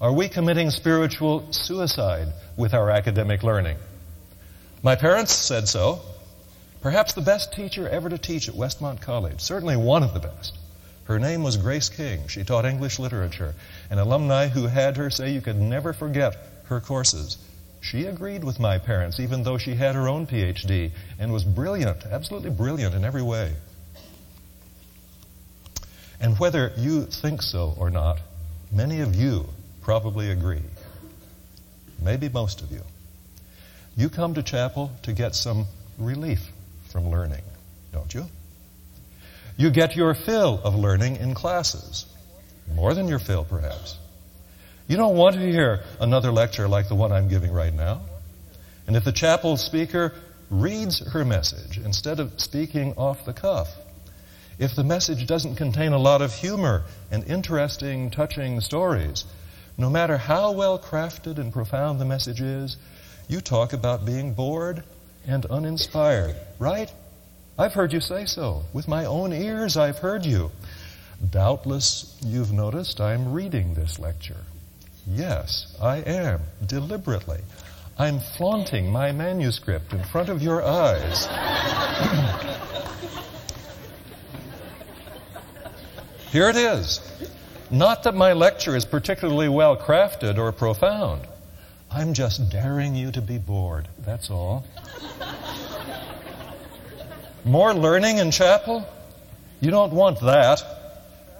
Are 0.00 0.12
we 0.12 0.28
committing 0.28 0.70
spiritual 0.70 1.52
suicide 1.52 2.28
with 2.56 2.72
our 2.72 2.90
academic 2.90 3.42
learning? 3.42 3.76
My 4.82 4.96
parents 4.96 5.32
said 5.32 5.68
so. 5.68 6.00
Perhaps 6.80 7.12
the 7.12 7.20
best 7.20 7.52
teacher 7.52 7.86
ever 7.86 8.08
to 8.08 8.16
teach 8.16 8.48
at 8.48 8.54
Westmont 8.54 9.02
College, 9.02 9.42
certainly 9.42 9.76
one 9.76 10.02
of 10.02 10.14
the 10.14 10.20
best. 10.20 10.56
Her 11.04 11.18
name 11.18 11.42
was 11.42 11.58
Grace 11.58 11.88
King. 11.90 12.28
She 12.28 12.44
taught 12.44 12.64
English 12.64 12.98
literature. 12.98 13.54
And 13.90 14.00
alumni 14.00 14.48
who 14.48 14.66
had 14.66 14.96
her 14.96 15.10
say 15.10 15.32
you 15.32 15.40
could 15.40 15.60
never 15.60 15.92
forget 15.92 16.36
her 16.66 16.80
courses. 16.80 17.36
She 17.80 18.04
agreed 18.04 18.44
with 18.44 18.60
my 18.60 18.78
parents, 18.78 19.18
even 19.18 19.42
though 19.42 19.58
she 19.58 19.74
had 19.74 19.94
her 19.94 20.08
own 20.08 20.26
PhD 20.26 20.90
and 21.18 21.32
was 21.32 21.44
brilliant, 21.44 22.04
absolutely 22.04 22.50
brilliant 22.50 22.94
in 22.94 23.04
every 23.04 23.22
way. 23.22 23.52
And 26.20 26.38
whether 26.38 26.72
you 26.76 27.06
think 27.06 27.40
so 27.40 27.74
or 27.78 27.88
not, 27.88 28.20
many 28.70 29.00
of 29.00 29.14
you 29.16 29.48
probably 29.80 30.30
agree. 30.30 30.62
Maybe 32.02 32.28
most 32.28 32.60
of 32.60 32.70
you. 32.70 32.82
You 33.96 34.10
come 34.10 34.34
to 34.34 34.42
chapel 34.42 34.90
to 35.02 35.12
get 35.12 35.34
some 35.34 35.66
relief 35.98 36.40
from 36.90 37.10
learning, 37.10 37.42
don't 37.92 38.12
you? 38.12 38.26
You 39.56 39.70
get 39.70 39.96
your 39.96 40.14
fill 40.14 40.60
of 40.62 40.74
learning 40.74 41.16
in 41.16 41.34
classes. 41.34 42.06
More 42.74 42.94
than 42.94 43.08
your 43.08 43.18
fill, 43.18 43.44
perhaps. 43.44 43.96
You 44.90 44.96
don't 44.96 45.16
want 45.16 45.36
to 45.36 45.40
hear 45.40 45.84
another 46.00 46.32
lecture 46.32 46.66
like 46.66 46.88
the 46.88 46.96
one 46.96 47.12
I'm 47.12 47.28
giving 47.28 47.52
right 47.52 47.72
now. 47.72 48.00
And 48.88 48.96
if 48.96 49.04
the 49.04 49.12
chapel 49.12 49.56
speaker 49.56 50.12
reads 50.50 50.98
her 51.12 51.24
message 51.24 51.78
instead 51.78 52.18
of 52.18 52.40
speaking 52.40 52.94
off 52.96 53.24
the 53.24 53.32
cuff, 53.32 53.68
if 54.58 54.74
the 54.74 54.82
message 54.82 55.28
doesn't 55.28 55.54
contain 55.54 55.92
a 55.92 55.98
lot 55.98 56.22
of 56.22 56.34
humor 56.34 56.82
and 57.12 57.22
interesting, 57.28 58.10
touching 58.10 58.60
stories, 58.60 59.26
no 59.78 59.88
matter 59.88 60.16
how 60.16 60.50
well 60.50 60.76
crafted 60.76 61.38
and 61.38 61.52
profound 61.52 62.00
the 62.00 62.04
message 62.04 62.40
is, 62.40 62.76
you 63.28 63.40
talk 63.40 63.72
about 63.72 64.04
being 64.04 64.34
bored 64.34 64.82
and 65.24 65.46
uninspired, 65.46 66.34
right? 66.58 66.92
I've 67.56 67.74
heard 67.74 67.92
you 67.92 68.00
say 68.00 68.24
so. 68.24 68.64
With 68.72 68.88
my 68.88 69.04
own 69.04 69.32
ears, 69.32 69.76
I've 69.76 69.98
heard 69.98 70.26
you. 70.26 70.50
Doubtless, 71.30 72.18
you've 72.26 72.50
noticed 72.50 73.00
I'm 73.00 73.32
reading 73.32 73.74
this 73.74 74.00
lecture. 74.00 74.46
Yes, 75.12 75.76
I 75.82 75.96
am, 75.98 76.40
deliberately. 76.64 77.40
I'm 77.98 78.20
flaunting 78.20 78.92
my 78.92 79.10
manuscript 79.10 79.92
in 79.92 80.04
front 80.04 80.28
of 80.28 80.40
your 80.40 80.62
eyes. 80.62 81.26
Here 86.30 86.48
it 86.48 86.54
is. 86.56 87.00
Not 87.72 88.04
that 88.04 88.14
my 88.14 88.34
lecture 88.34 88.76
is 88.76 88.84
particularly 88.84 89.48
well 89.48 89.76
crafted 89.76 90.38
or 90.38 90.52
profound. 90.52 91.26
I'm 91.90 92.14
just 92.14 92.48
daring 92.50 92.94
you 92.94 93.10
to 93.10 93.20
be 93.20 93.38
bored, 93.38 93.88
that's 93.98 94.30
all. 94.30 94.64
More 97.44 97.74
learning 97.74 98.18
in 98.18 98.30
chapel? 98.30 98.86
You 99.60 99.72
don't 99.72 99.92
want 99.92 100.20
that. 100.20 100.62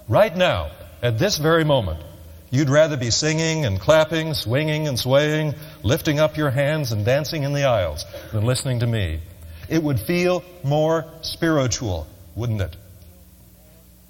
Right 0.09 0.37
now, 0.37 0.73
at 1.03 1.21
this 1.21 1.39
very 1.39 1.62
moment, 1.62 2.03
you'd 2.50 2.69
rather 2.69 2.97
be 2.97 3.11
singing 3.11 3.64
and 3.64 3.80
clapping, 3.80 4.35
swinging 4.35 4.88
and 4.88 4.99
swaying, 4.99 5.54
lifting 5.83 6.19
up 6.19 6.37
your 6.37 6.50
hands 6.50 6.92
and 6.92 7.04
dancing 7.04 7.45
in 7.45 7.52
the 7.52 7.64
aisles 7.64 8.04
than 8.33 8.45
listening 8.45 8.80
to 8.80 8.87
me. 8.87 9.21
It 9.69 9.83
would 9.83 10.00
feel 10.00 10.42
more 10.64 11.07
spiritual, 11.23 12.07
wouldn't 12.35 12.61
it? 12.61 12.76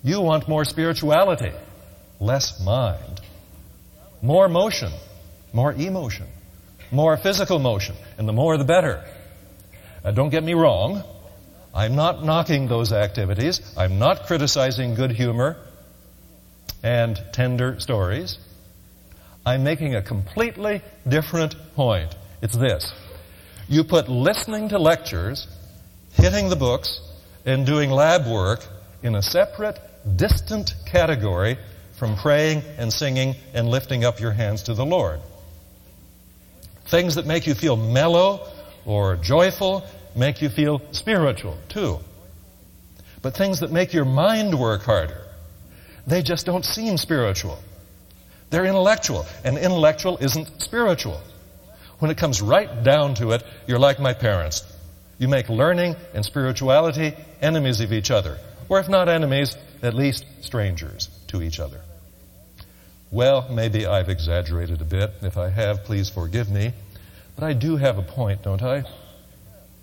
You 0.03 0.23
want 0.23 0.49
more 0.49 0.65
spirituality, 0.65 1.53
less 2.19 2.59
mind. 2.61 3.21
More 4.23 4.49
motion, 4.49 4.93
more 5.53 5.73
emotion, 5.73 6.27
more 6.91 7.17
physical 7.19 7.59
motion, 7.59 7.97
and 8.17 8.27
the 8.27 8.33
more 8.33 8.57
the 8.57 8.65
better. 8.65 9.05
Uh, 10.03 10.13
don't 10.13 10.31
get 10.31 10.43
me 10.43 10.55
wrong. 10.55 11.03
I'm 11.75 11.95
not 11.95 12.25
knocking 12.25 12.67
those 12.67 12.93
activities. 12.93 13.61
I'm 13.77 13.99
not 13.99 14.27
criticizing 14.27 14.95
good 14.95 15.11
humor 15.11 15.59
and 16.83 17.21
tender 17.33 17.79
stories. 17.81 18.39
I'm 19.45 19.65
making 19.65 19.95
a 19.95 20.03
completely 20.03 20.83
different 21.09 21.55
point. 21.75 22.15
It's 22.43 22.57
this. 22.57 22.93
You 23.69 23.85
put 23.85 24.09
listening 24.09 24.71
to 24.71 24.79
lectures, 24.79 25.47
hitting 26.15 26.49
the 26.49 26.57
books, 26.57 27.01
and 27.47 27.65
doing 27.65 27.91
lab 27.91 28.27
work 28.27 28.67
in 29.03 29.15
a 29.15 29.23
separate, 29.23 29.79
distant 30.17 30.75
category 30.87 31.59
from 31.99 32.17
praying 32.17 32.63
and 32.79 32.93
singing 32.93 33.35
and 33.55 33.69
lifting 33.69 34.05
up 34.05 34.21
your 34.21 34.33
hands 34.33 34.65
to 34.65 34.75
the 34.75 34.85
Lord. 34.85 35.21
Things 36.87 37.15
that 37.15 37.27
make 37.27 37.47
you 37.47 37.55
feel 37.55 37.77
mellow 37.77 38.47
or 38.85 39.17
joyful 39.17 39.85
make 40.17 40.43
you 40.43 40.49
feel 40.49 40.83
spiritual 40.93 41.57
too. 41.69 41.99
But 43.23 43.37
things 43.37 43.61
that 43.61 43.71
make 43.71 43.93
your 43.93 44.05
mind 44.05 44.59
work 44.59 44.83
harder, 44.83 45.27
they 46.11 46.23
just 46.23 46.45
don't 46.45 46.65
seem 46.65 46.99
spiritual. 46.99 47.59
They're 48.51 48.67
intellectual, 48.67 49.27
and 49.45 49.57
intellectual 49.57 50.19
isn't 50.19 50.61
spiritual. 50.61 51.21
When 52.01 52.11
it 52.11 52.19
comes 52.19 52.43
right 52.43 52.83
down 52.83 53.15
to 53.15 53.31
it, 53.31 53.45
you're 53.67 53.79
like 53.79 54.01
my 54.01 54.13
parents. 54.13 54.65
You 55.19 55.29
make 55.29 55.49
learning 55.49 55.95
and 56.13 56.25
spirituality 56.25 57.15
enemies 57.41 57.81
of 57.81 57.93
each 57.93 58.11
other. 58.11 58.39
Or 58.69 58.81
if 58.81 58.89
not 58.89 59.09
enemies, 59.09 59.57
at 59.83 59.95
least 59.95 60.25
strangers 60.41 61.09
to 61.29 61.43
each 61.43 61.61
other. 61.61 61.81
Well, 63.13 63.49
maybe 63.51 63.87
I've 63.87 64.09
exaggerated 64.09 64.81
a 64.81 64.85
bit. 64.85 65.13
If 65.23 65.37
I 65.37 65.49
have, 65.49 65.85
please 65.85 66.11
forgive 66.11 66.51
me. 66.51 66.73
But 67.37 67.45
I 67.45 67.53
do 67.53 67.77
have 67.77 67.99
a 67.99 68.03
point, 68.03 68.43
don't 68.43 68.63
I? 68.63 68.85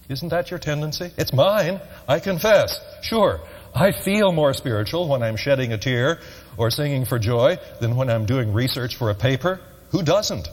Isn't 0.09 0.29
that 0.29 0.49
your 0.49 0.59
tendency? 0.59 1.11
It's 1.17 1.33
mine. 1.33 1.79
I 2.07 2.19
confess. 2.19 2.79
Sure, 3.01 3.41
I 3.75 3.91
feel 3.91 4.31
more 4.31 4.53
spiritual 4.53 5.07
when 5.07 5.23
I'm 5.23 5.35
shedding 5.35 5.73
a 5.73 5.77
tear 5.77 6.19
or 6.57 6.71
singing 6.71 7.05
for 7.05 7.19
joy 7.19 7.59
than 7.79 7.95
when 7.95 8.09
I'm 8.09 8.25
doing 8.25 8.53
research 8.53 8.95
for 8.95 9.09
a 9.09 9.15
paper. 9.15 9.59
Who 9.91 10.03
doesn't? 10.03 10.49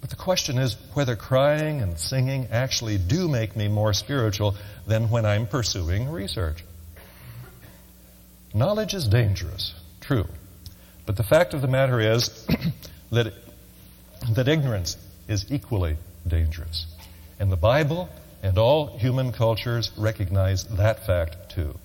But 0.00 0.10
the 0.10 0.16
question 0.16 0.58
is 0.58 0.76
whether 0.94 1.14
crying 1.16 1.80
and 1.80 1.98
singing 1.98 2.48
actually 2.50 2.98
do 2.98 3.28
make 3.28 3.56
me 3.56 3.68
more 3.68 3.92
spiritual 3.92 4.56
than 4.86 5.10
when 5.10 5.24
I'm 5.24 5.46
pursuing 5.46 6.10
research. 6.10 6.64
Knowledge 8.52 8.94
is 8.94 9.06
dangerous, 9.06 9.74
true. 10.00 10.26
But 11.06 11.16
the 11.16 11.22
fact 11.22 11.54
of 11.54 11.62
the 11.62 11.68
matter 11.68 12.00
is 12.00 12.46
that, 13.10 13.32
that 14.30 14.48
ignorance 14.48 14.96
is 15.28 15.50
equally 15.50 15.96
dangerous. 16.26 16.86
And 17.38 17.50
the 17.50 17.56
Bible 17.56 18.08
and 18.42 18.58
all 18.58 18.98
human 18.98 19.32
cultures 19.32 19.92
recognize 19.96 20.64
that 20.64 21.06
fact 21.06 21.50
too. 21.50 21.78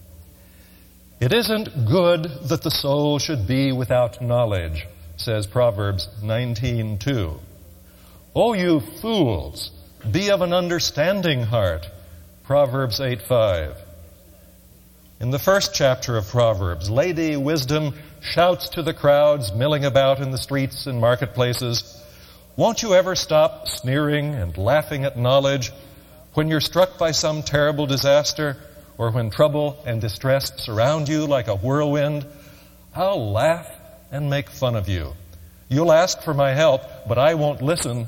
It 1.19 1.33
isn't 1.33 1.85
good 1.85 2.23
that 2.43 2.61
the 2.61 2.71
soul 2.71 3.19
should 3.19 3.47
be 3.47 3.71
without 3.71 4.21
knowledge, 4.21 4.87
says 5.17 5.47
Proverbs 5.47 6.09
19:2. 6.21 7.39
O 8.35 8.53
you 8.53 8.79
fools, 8.79 9.71
be 10.11 10.29
of 10.29 10.41
an 10.41 10.53
understanding 10.53 11.43
heart, 11.43 11.87
Proverbs 12.43 12.99
8:5. 12.99 13.75
In 15.19 15.31
the 15.31 15.39
first 15.39 15.73
chapter 15.73 16.17
of 16.17 16.27
Proverbs, 16.27 16.89
Lady 16.89 17.35
Wisdom 17.35 17.95
shouts 18.21 18.69
to 18.69 18.83
the 18.83 18.93
crowds 18.93 19.51
milling 19.51 19.85
about 19.85 20.19
in 20.19 20.29
the 20.29 20.37
streets 20.37 20.85
and 20.85 21.01
marketplaces, 21.01 21.99
won't 22.55 22.83
you 22.83 22.93
ever 22.93 23.15
stop 23.15 23.67
sneering 23.67 24.35
and 24.35 24.55
laughing 24.57 25.05
at 25.05 25.17
knowledge 25.17 25.71
when 26.37 26.49
you're 26.49 26.61
struck 26.61 26.99
by 26.99 27.09
some 27.09 27.41
terrible 27.41 27.87
disaster 27.87 28.57
or 28.99 29.09
when 29.09 29.31
trouble 29.31 29.75
and 29.87 29.99
distress 29.99 30.51
surround 30.57 31.09
you 31.09 31.25
like 31.25 31.47
a 31.47 31.55
whirlwind? 31.55 32.23
I'll 32.93 33.31
laugh 33.31 33.67
and 34.11 34.29
make 34.29 34.51
fun 34.51 34.75
of 34.75 34.87
you. 34.87 35.13
You'll 35.67 35.91
ask 35.91 36.21
for 36.21 36.35
my 36.35 36.53
help, 36.53 36.83
but 37.07 37.17
I 37.17 37.33
won't 37.33 37.63
listen. 37.63 38.05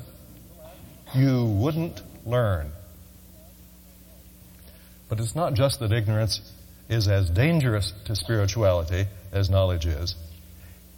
You 1.12 1.44
wouldn't 1.44 2.00
learn. 2.24 2.70
But 5.08 5.18
it's 5.18 5.34
not 5.34 5.54
just 5.54 5.80
that 5.80 5.90
ignorance 5.90 6.40
is 6.88 7.08
as 7.08 7.28
dangerous 7.30 7.92
to 8.04 8.14
spirituality 8.14 9.06
as 9.32 9.50
knowledge 9.50 9.86
is. 9.86 10.14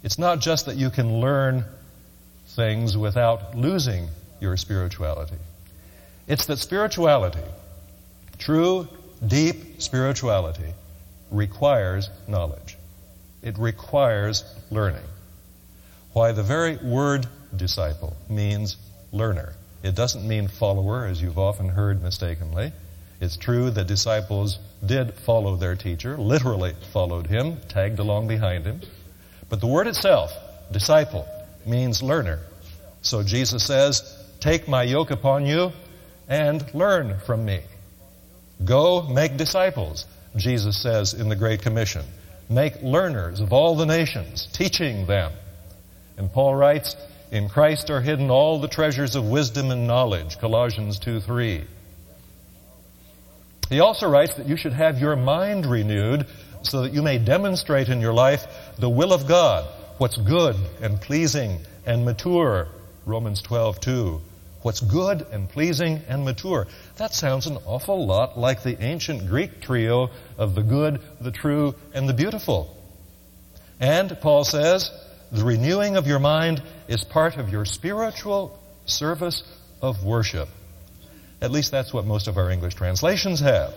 It's 0.03 0.19
not 0.19 0.39
just 0.39 0.67
that 0.67 0.75
you 0.75 0.91
can 0.91 1.19
learn 1.19 1.65
things 2.49 2.95
without 2.95 3.55
losing 3.55 4.09
your 4.39 4.55
spirituality. 4.55 5.37
It's 6.27 6.45
that 6.45 6.57
spirituality, 6.57 7.43
true, 8.37 8.87
deep 9.25 9.81
spirituality, 9.81 10.73
requires 11.31 12.09
knowledge. 12.27 12.77
It 13.41 13.57
requires 13.57 14.43
learning. 14.71 15.03
Why 16.13 16.31
the 16.31 16.43
very 16.43 16.77
word 16.77 17.27
disciple 17.55 18.15
means 18.29 18.77
learner. 19.11 19.53
It 19.83 19.95
doesn't 19.95 20.25
mean 20.25 20.47
follower, 20.47 21.05
as 21.05 21.21
you've 21.21 21.37
often 21.37 21.67
heard 21.67 22.01
mistakenly. 22.01 22.71
It's 23.19 23.35
true 23.35 23.69
that 23.71 23.87
disciples 23.87 24.59
did 24.85 25.13
follow 25.13 25.55
their 25.55 25.75
teacher, 25.75 26.17
literally 26.17 26.73
followed 26.91 27.27
him, 27.27 27.57
tagged 27.67 27.99
along 27.99 28.27
behind 28.27 28.65
him. 28.65 28.81
But 29.49 29.59
the 29.59 29.67
word 29.67 29.87
itself, 29.87 30.31
disciple, 30.71 31.27
means 31.65 32.01
learner. 32.01 32.39
So 33.01 33.23
Jesus 33.23 33.65
says, 33.65 34.01
Take 34.39 34.67
my 34.67 34.83
yoke 34.83 35.11
upon 35.11 35.45
you 35.45 35.71
and 36.33 36.73
learn 36.73 37.19
from 37.27 37.45
me. 37.45 37.61
Go 38.65 39.03
make 39.03 39.37
disciples, 39.37 40.07
Jesus 40.35 40.81
says 40.81 41.13
in 41.13 41.29
the 41.29 41.35
Great 41.35 41.61
Commission. 41.61 42.03
Make 42.49 42.81
learners 42.81 43.39
of 43.39 43.53
all 43.53 43.75
the 43.75 43.85
nations, 43.85 44.47
teaching 44.51 45.05
them. 45.05 45.31
And 46.17 46.33
Paul 46.33 46.55
writes, 46.55 46.95
In 47.31 47.49
Christ 47.49 47.91
are 47.91 48.01
hidden 48.01 48.31
all 48.31 48.59
the 48.59 48.67
treasures 48.67 49.15
of 49.15 49.29
wisdom 49.29 49.69
and 49.69 49.85
knowledge, 49.85 50.39
Colossians 50.39 50.97
2 50.97 51.19
3. 51.19 51.65
He 53.69 53.79
also 53.79 54.09
writes 54.09 54.33
that 54.37 54.47
you 54.47 54.57
should 54.57 54.73
have 54.73 54.97
your 54.97 55.15
mind 55.15 55.67
renewed 55.67 56.25
so 56.63 56.81
that 56.81 56.93
you 56.93 57.03
may 57.03 57.19
demonstrate 57.19 57.89
in 57.89 58.01
your 58.01 58.13
life 58.13 58.47
the 58.79 58.89
will 58.89 59.13
of 59.13 59.27
God, 59.27 59.65
what's 59.99 60.17
good 60.17 60.55
and 60.81 60.99
pleasing 60.99 61.59
and 61.85 62.03
mature. 62.05 62.69
Romans 63.05 63.39
12, 63.43 63.79
2. 63.79 64.21
What's 64.63 64.79
good 64.79 65.27
and 65.31 65.49
pleasing 65.49 66.01
and 66.07 66.23
mature. 66.25 66.67
That 66.95 67.13
sounds 67.13 67.47
an 67.47 67.57
awful 67.65 68.05
lot 68.05 68.39
like 68.39 68.63
the 68.63 68.81
ancient 68.81 69.27
Greek 69.27 69.61
trio 69.61 70.09
of 70.37 70.55
the 70.55 70.63
good, 70.63 71.01
the 71.21 71.31
true, 71.31 71.75
and 71.93 72.07
the 72.07 72.13
beautiful. 72.13 72.75
And, 73.79 74.17
Paul 74.21 74.45
says, 74.45 74.89
the 75.33 75.43
renewing 75.43 75.97
of 75.97 76.07
your 76.07 76.19
mind 76.19 76.63
is 76.87 77.03
part 77.03 77.37
of 77.37 77.49
your 77.49 77.65
spiritual 77.65 78.57
service 78.85 79.43
of 79.81 80.05
worship. 80.05 80.47
At 81.41 81.51
least 81.51 81.71
that's 81.71 81.93
what 81.93 82.05
most 82.05 82.27
of 82.27 82.37
our 82.37 82.49
English 82.49 82.75
translations 82.75 83.41
have. 83.41 83.73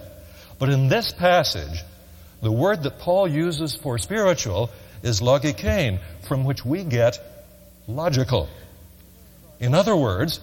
But 0.61 0.69
in 0.69 0.87
this 0.87 1.13
passage, 1.13 1.83
the 2.43 2.53
word 2.53 2.85
that 2.85 3.01
Paul 3.01 3.27
uses 3.27 3.75
for 3.75 3.99
spiritual 3.99 4.71
is 5.03 5.21
logikein, 5.21 5.99
from 6.29 6.45
which 6.45 6.65
we 6.65 6.85
get 6.85 7.19
logical. 7.89 8.49
In 9.59 9.75
other 9.75 9.97
words, 9.97 10.39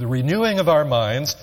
the 0.00 0.06
renewing 0.06 0.60
of 0.60 0.68
our 0.68 0.84
minds 0.84 1.36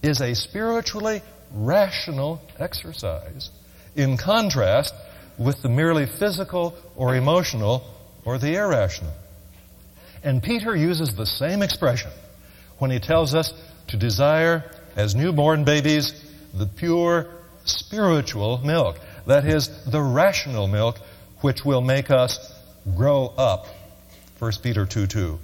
is 0.00 0.20
a 0.20 0.34
spiritually 0.34 1.20
rational 1.52 2.40
exercise 2.60 3.50
in 3.96 4.16
contrast 4.16 4.94
with 5.36 5.60
the 5.62 5.68
merely 5.68 6.06
physical 6.06 6.76
or 6.94 7.16
emotional 7.16 7.84
or 8.24 8.38
the 8.38 8.54
irrational. 8.54 9.12
And 10.22 10.40
Peter 10.42 10.76
uses 10.76 11.16
the 11.16 11.26
same 11.26 11.60
expression 11.60 12.12
when 12.78 12.92
he 12.92 13.00
tells 13.00 13.34
us 13.34 13.52
to 13.88 13.96
desire, 13.96 14.64
as 14.94 15.16
newborn 15.16 15.64
babies, 15.64 16.12
the 16.54 16.66
pure 16.66 17.26
spiritual 17.64 18.58
milk. 18.58 18.96
That 19.26 19.44
is, 19.44 19.68
the 19.86 20.00
rational 20.00 20.68
milk 20.68 20.98
which 21.40 21.64
will 21.64 21.80
make 21.80 22.10
us 22.12 22.38
grow 22.96 23.26
up. 23.36 23.66
1 24.38 24.52
Peter 24.62 24.86
2 24.86 25.06
2. 25.08 25.38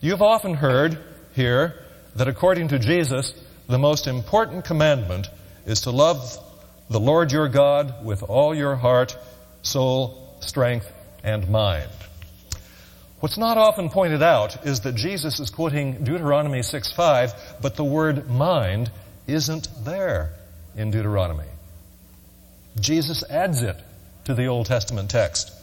You've 0.00 0.22
often 0.22 0.54
heard 0.54 0.98
here 1.34 1.74
that 2.16 2.28
according 2.28 2.68
to 2.68 2.78
Jesus, 2.78 3.32
the 3.68 3.78
most 3.78 4.06
important 4.06 4.64
commandment 4.64 5.28
is 5.64 5.82
to 5.82 5.90
love 5.90 6.38
the 6.90 7.00
Lord 7.00 7.32
your 7.32 7.48
God 7.48 8.04
with 8.04 8.22
all 8.22 8.54
your 8.54 8.76
heart, 8.76 9.16
soul, 9.62 10.36
strength, 10.40 10.90
and 11.24 11.48
mind. 11.48 11.90
What's 13.20 13.38
not 13.38 13.56
often 13.56 13.88
pointed 13.88 14.22
out 14.22 14.66
is 14.66 14.80
that 14.80 14.94
Jesus 14.94 15.40
is 15.40 15.50
quoting 15.50 16.04
Deuteronomy 16.04 16.60
6:5, 16.62 17.34
but 17.62 17.74
the 17.74 17.84
word 17.84 18.30
mind 18.30 18.90
isn't 19.26 19.68
there 19.84 20.30
in 20.76 20.90
Deuteronomy. 20.90 21.48
Jesus 22.78 23.24
adds 23.30 23.62
it 23.62 23.76
to 24.24 24.34
the 24.34 24.46
Old 24.46 24.66
Testament 24.66 25.10
text. 25.10 25.55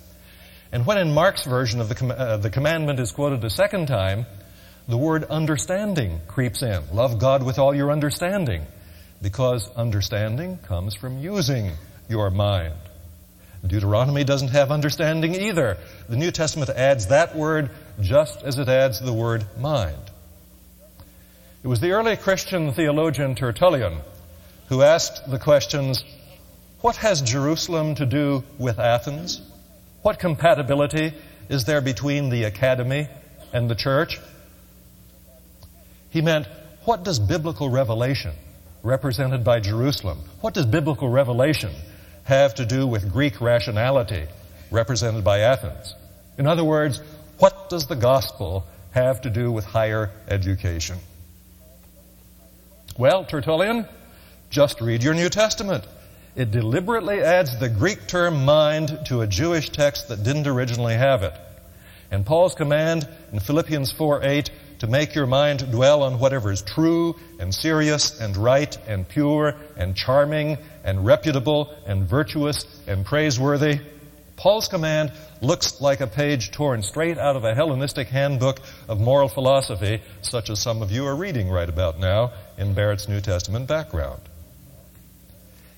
And 0.74 0.88
when 0.88 0.98
in 0.98 1.14
Mark's 1.14 1.46
version 1.46 1.80
of 1.82 1.88
the, 1.88 1.94
com- 1.94 2.10
uh, 2.10 2.38
the 2.38 2.50
commandment 2.50 3.00
is 3.00 3.12
quoted 3.12 3.44
a 3.44 3.50
second 3.52 3.86
time, 3.86 4.26
the 4.88 4.98
word 4.98 5.24
understanding 5.24 6.20
creeps 6.28 6.64
in. 6.64 6.82
Love 6.92 7.20
God 7.20 7.44
with 7.44 7.60
all 7.60 7.76
your 7.76 7.92
understanding, 7.92 8.64
because 9.22 9.70
understanding 9.76 10.58
comes 10.58 10.96
from 10.96 11.20
using 11.20 11.74
your 12.10 12.32
mind. 12.32 12.74
Deuteronomy 13.66 14.24
doesn't 14.24 14.48
have 14.48 14.72
understanding 14.72 15.36
either. 15.36 15.78
The 16.10 16.18
New 16.18 16.32
Testament 16.32 16.72
adds 16.72 17.08
that 17.08 17.36
word 17.36 17.70
just 18.02 18.42
as 18.42 18.58
it 18.58 18.68
adds 18.68 19.00
the 19.00 19.14
word 19.14 19.46
mind. 19.60 19.96
It 21.64 21.68
was 21.68 21.82
the 21.82 21.92
early 21.92 22.18
Christian 22.18 22.74
theologian 22.74 23.36
Tertullian 23.36 24.00
who 24.70 24.82
asked 24.82 25.30
the 25.30 25.38
questions, 25.38 26.04
what 26.82 26.96
has 26.96 27.22
Jerusalem 27.22 27.94
to 27.96 28.08
do 28.08 28.44
with 28.58 28.80
Athens? 28.80 29.40
What 30.04 30.20
compatibility 30.20 31.14
is 31.50 31.64
there 31.64 31.82
between 31.82 32.30
the 32.30 32.44
academy 32.44 33.08
and 33.54 33.70
the 33.70 33.76
church? 33.76 34.20
He 36.10 36.22
meant, 36.22 36.46
what 36.84 37.04
does 37.04 37.20
biblical 37.20 37.70
revelation, 37.70 38.34
represented 38.84 39.46
by 39.46 39.62
Jerusalem, 39.62 40.20
what 40.42 40.54
does 40.54 40.66
biblical 40.66 41.08
revelation 41.08 41.72
have 42.26 42.54
to 42.56 42.66
do 42.66 42.86
with 42.86 43.12
Greek 43.12 43.40
rationality, 43.40 44.28
represented 44.72 45.24
by 45.24 45.40
Athens? 45.40 45.96
In 46.38 46.48
other 46.48 46.66
words, 46.66 47.02
what 47.40 47.70
does 47.70 47.88
the 47.88 47.96
gospel 47.96 48.66
have 48.92 49.22
to 49.22 49.30
do 49.30 49.54
with 49.54 49.64
higher 49.64 50.12
education? 50.28 50.98
Well, 52.98 53.24
Tertullian, 53.24 53.88
just 54.50 54.82
read 54.82 55.02
your 55.02 55.14
New 55.14 55.30
Testament. 55.30 55.86
It 56.36 56.50
deliberately 56.50 57.22
adds 57.22 57.60
the 57.60 57.70
Greek 57.70 58.08
term 58.08 58.44
mind 58.44 59.06
to 59.06 59.22
a 59.22 59.28
Jewish 59.28 59.70
text 59.70 60.08
that 60.08 60.24
didn't 60.24 60.48
originally 60.48 60.96
have 60.96 61.22
it. 61.22 61.34
And 62.10 62.26
Paul's 62.26 62.56
command 62.56 63.08
in 63.32 63.40
Philippians 63.40 63.92
4 63.92 64.24
8 64.24 64.50
to 64.80 64.88
make 64.88 65.14
your 65.14 65.28
mind 65.28 65.70
dwell 65.72 66.02
on 66.02 66.18
whatever 66.18 66.52
is 66.52 66.64
true 66.64 67.16
and 67.40 67.54
serious 67.54 68.20
and 68.20 68.36
right 68.36 68.76
and 68.88 69.08
pure 69.08 69.56
and 69.78 69.96
charming 69.96 70.58
and 70.84 71.06
reputable 71.06 71.72
and 71.86 72.10
virtuous 72.10 72.66
and 72.88 73.06
praiseworthy. 73.06 73.80
Paul's 74.36 74.68
command 74.68 75.12
looks 75.40 75.82
like 75.82 76.02
a 76.02 76.08
page 76.08 76.52
torn 76.52 76.82
straight 76.82 77.20
out 77.20 77.36
of 77.36 77.44
a 77.44 77.54
Hellenistic 77.54 78.08
handbook 78.08 78.60
of 78.88 79.00
moral 79.00 79.30
philosophy, 79.30 80.02
such 80.24 80.50
as 80.50 80.60
some 80.60 80.82
of 80.82 80.92
you 80.92 81.06
are 81.06 81.16
reading 81.16 81.50
right 81.50 81.70
about 81.70 82.00
now 82.00 82.32
in 82.58 82.74
Barrett's 82.74 83.08
New 83.08 83.22
Testament 83.22 83.68
background. 83.68 84.22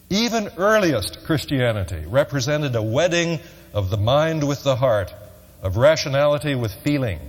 Even 0.09 0.49
earliest 0.57 1.23
Christianity 1.25 2.05
represented 2.07 2.75
a 2.75 2.81
wedding 2.81 3.39
of 3.73 3.89
the 3.89 3.97
mind 3.97 4.47
with 4.47 4.63
the 4.63 4.75
heart, 4.75 5.13
of 5.61 5.77
rationality 5.77 6.53
with 6.53 6.73
feeling, 6.83 7.19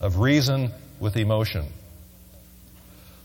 of 0.00 0.18
reason 0.18 0.70
with 1.00 1.16
emotion. 1.16 1.66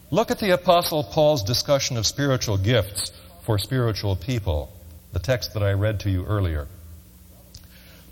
Look 0.09 0.31
at 0.31 0.39
the 0.39 0.51
Apostle 0.51 1.03
Paul's 1.03 1.43
discussion 1.43 1.97
of 1.97 2.05
spiritual 2.05 2.57
gifts 2.57 3.11
for 3.45 3.57
spiritual 3.57 4.15
people, 4.15 4.71
the 5.11 5.19
text 5.19 5.53
that 5.53 5.63
I 5.63 5.73
read 5.73 6.01
to 6.01 6.09
you 6.09 6.25
earlier. 6.25 6.67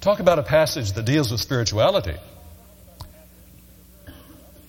Talk 0.01 0.19
about 0.19 0.39
a 0.39 0.43
passage 0.43 0.93
that 0.93 1.05
deals 1.05 1.31
with 1.31 1.39
spirituality. 1.39 2.17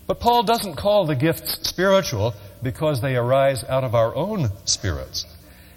But 0.07 0.21
Paul 0.21 0.43
doesn't 0.43 0.77
call 0.77 1.07
the 1.07 1.15
gifts 1.15 1.69
spiritual 1.69 2.35
because 2.63 3.01
they 3.01 3.17
arise 3.17 3.65
out 3.65 3.83
of 3.83 3.95
our 3.95 4.15
own 4.15 4.51
spirits. 4.67 5.27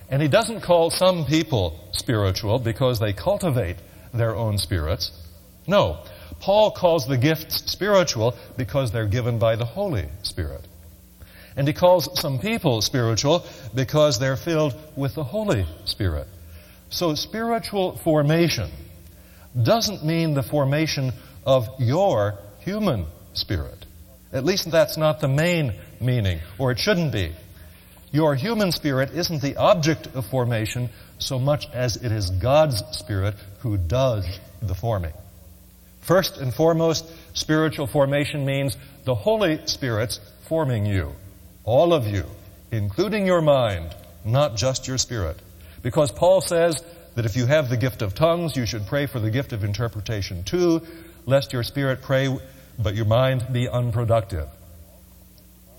And 0.10 0.22
he 0.22 0.28
doesn't 0.28 0.62
call 0.62 0.91
some 0.91 1.26
people 1.26 1.80
spiritual 1.91 2.60
because 2.60 3.00
they 3.00 3.13
cultivate 3.13 3.78
their 4.13 4.36
own 4.36 4.58
spirits. 4.58 5.12
No. 5.68 6.00
Paul 6.39 6.72
calls 6.72 7.08
the 7.08 7.18
gifts 7.18 7.72
spiritual 7.72 8.36
because 8.58 8.91
they're 8.91 9.08
given 9.08 9.39
by 9.39 9.56
the 9.56 9.65
Holy 9.65 10.08
Spirit. 10.22 10.62
And 11.58 11.68
he 11.68 11.74
calls 11.74 12.20
some 12.20 12.39
people 12.39 12.82
spiritual 12.82 13.46
because 13.74 14.20
they're 14.20 14.36
filled 14.36 14.76
with 14.96 15.15
the 15.15 15.24
Holy 15.24 15.65
Spirit. 15.86 16.28
So 16.89 17.15
spiritual 17.15 17.98
formation 17.98 18.70
doesn't 19.62 20.04
mean 20.06 20.34
the 20.34 20.44
formation 20.44 21.13
of 21.46 21.68
your 21.80 22.38
human 22.60 23.06
spirit. 23.34 23.86
At 24.34 24.44
least 24.44 24.70
that's 24.70 24.98
not 24.98 25.22
the 25.22 25.28
main 25.30 25.74
meaning, 26.02 26.39
or 26.58 26.72
it 26.72 26.80
shouldn't 26.80 27.13
be. 27.13 27.32
Your 28.15 28.34
human 28.34 28.71
spirit 28.71 29.12
isn't 29.13 29.41
the 29.41 29.58
object 29.58 30.08
of 30.15 30.25
formation 30.25 30.89
so 31.19 31.38
much 31.38 31.69
as 31.73 31.97
it 31.97 32.13
is 32.13 32.30
God's 32.30 32.82
spirit 32.97 33.36
who 33.60 33.75
does 33.75 34.25
the 34.62 34.73
forming. 34.73 35.12
First 35.99 36.38
and 36.38 36.54
foremost, 36.54 37.12
spiritual 37.34 37.88
formation 37.88 38.45
means 38.45 38.78
the 39.04 39.15
Holy 39.15 39.60
Spirit's 39.67 40.21
forming 40.47 40.86
you. 40.86 41.12
All 41.65 41.91
of 41.91 42.08
you, 42.08 42.23
including 42.71 43.25
your 43.25 43.41
mind, 43.41 43.93
not 44.23 44.56
just 44.56 44.88
your 44.88 44.97
spirit. 44.97 45.36
Because 45.82 46.10
Paul 46.10 46.39
says 46.39 46.82
that 47.15 47.25
if 47.25 47.36
you 47.36 47.47
have 47.47 47.69
the 47.69 47.75
gift 47.75 48.01
of 48.01 48.15
tongues, 48.15 48.56
you 48.56 48.65
should 48.65 48.88
pray 48.88 49.08
for 49.08 49.19
the 49.19 49.30
gift 49.30 49.51
of 49.51 49.65
interpretation 49.65 50.45
too, 50.45 50.82
lest 51.25 51.51
your 51.51 51.63
spirit 51.63 52.01
pray, 52.01 52.34
but 52.80 52.95
your 52.95 53.08
mind 53.08 53.47
be 53.51 53.67
unproductive. 53.67 54.47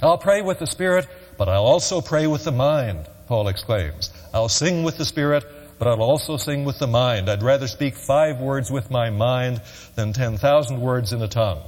I'll 0.03 0.18
pray 0.18 0.42
with 0.42 0.59
the 0.59 0.66
spirit, 0.66 1.07
but 1.38 1.49
I'll 1.49 1.64
also 1.64 2.01
pray 2.01 2.27
with 2.27 2.44
the 2.44 2.53
mind, 2.53 3.07
Paul 3.27 3.49
exclaims. 3.49 4.12
I'll 4.33 4.49
sing 4.49 4.83
with 4.83 4.96
the 4.96 5.05
spirit, 5.05 5.44
but 5.79 5.88
I'll 5.88 6.03
also 6.03 6.37
sing 6.37 6.64
with 6.64 6.79
the 6.79 6.87
mind. 6.87 7.29
I'd 7.29 7.42
rather 7.42 7.66
speak 7.66 7.96
five 7.96 8.40
words 8.40 8.70
with 8.70 8.90
my 8.90 9.11
mind 9.11 9.61
than 9.94 10.12
10,000 10.12 10.81
words 10.81 11.12
in 11.12 11.22
a 11.22 11.29
tongue. 11.29 11.62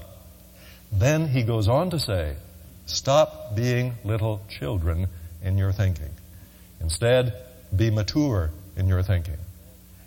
Then 0.92 1.28
he 1.28 1.42
goes 1.42 1.68
on 1.68 1.90
to 1.90 1.98
say, 1.98 2.37
stop 2.87 3.54
being 3.54 3.94
little 4.04 4.42
children 4.48 5.09
in 5.42 5.59
your 5.59 5.72
thinking. 5.72 6.11
Instead, 6.81 7.35
be 7.74 7.90
mature 7.90 8.50
in 8.76 8.88
your 8.88 9.02
thinking. 9.02 9.37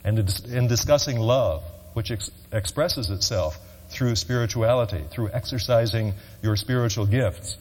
And 0.04 0.17
in 0.47 0.67
discussing 0.67 1.19
love, 1.19 1.63
which 1.93 2.10
ex- 2.10 2.32
expresses 2.52 3.10
itself 3.10 3.60
through 3.89 4.15
spirituality, 4.15 5.04
through 5.12 5.30
exercising 5.32 6.13
your 6.41 6.56
spiritual 6.56 7.06
gifts, 7.06 7.58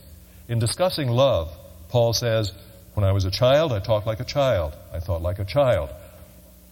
in 0.48 0.58
discussing 0.58 1.08
love, 1.08 1.52
Paul 1.90 2.12
says, 2.12 2.53
When 2.94 3.05
I 3.05 3.12
was 3.12 3.24
a 3.24 3.31
child, 3.31 3.72
I 3.72 3.81
talked 3.81 4.07
like 4.07 4.20
a 4.20 4.24
child. 4.24 4.74
I 4.92 5.00
thought 5.00 5.22
like 5.22 5.40
a 5.40 5.44
child. 5.44 5.90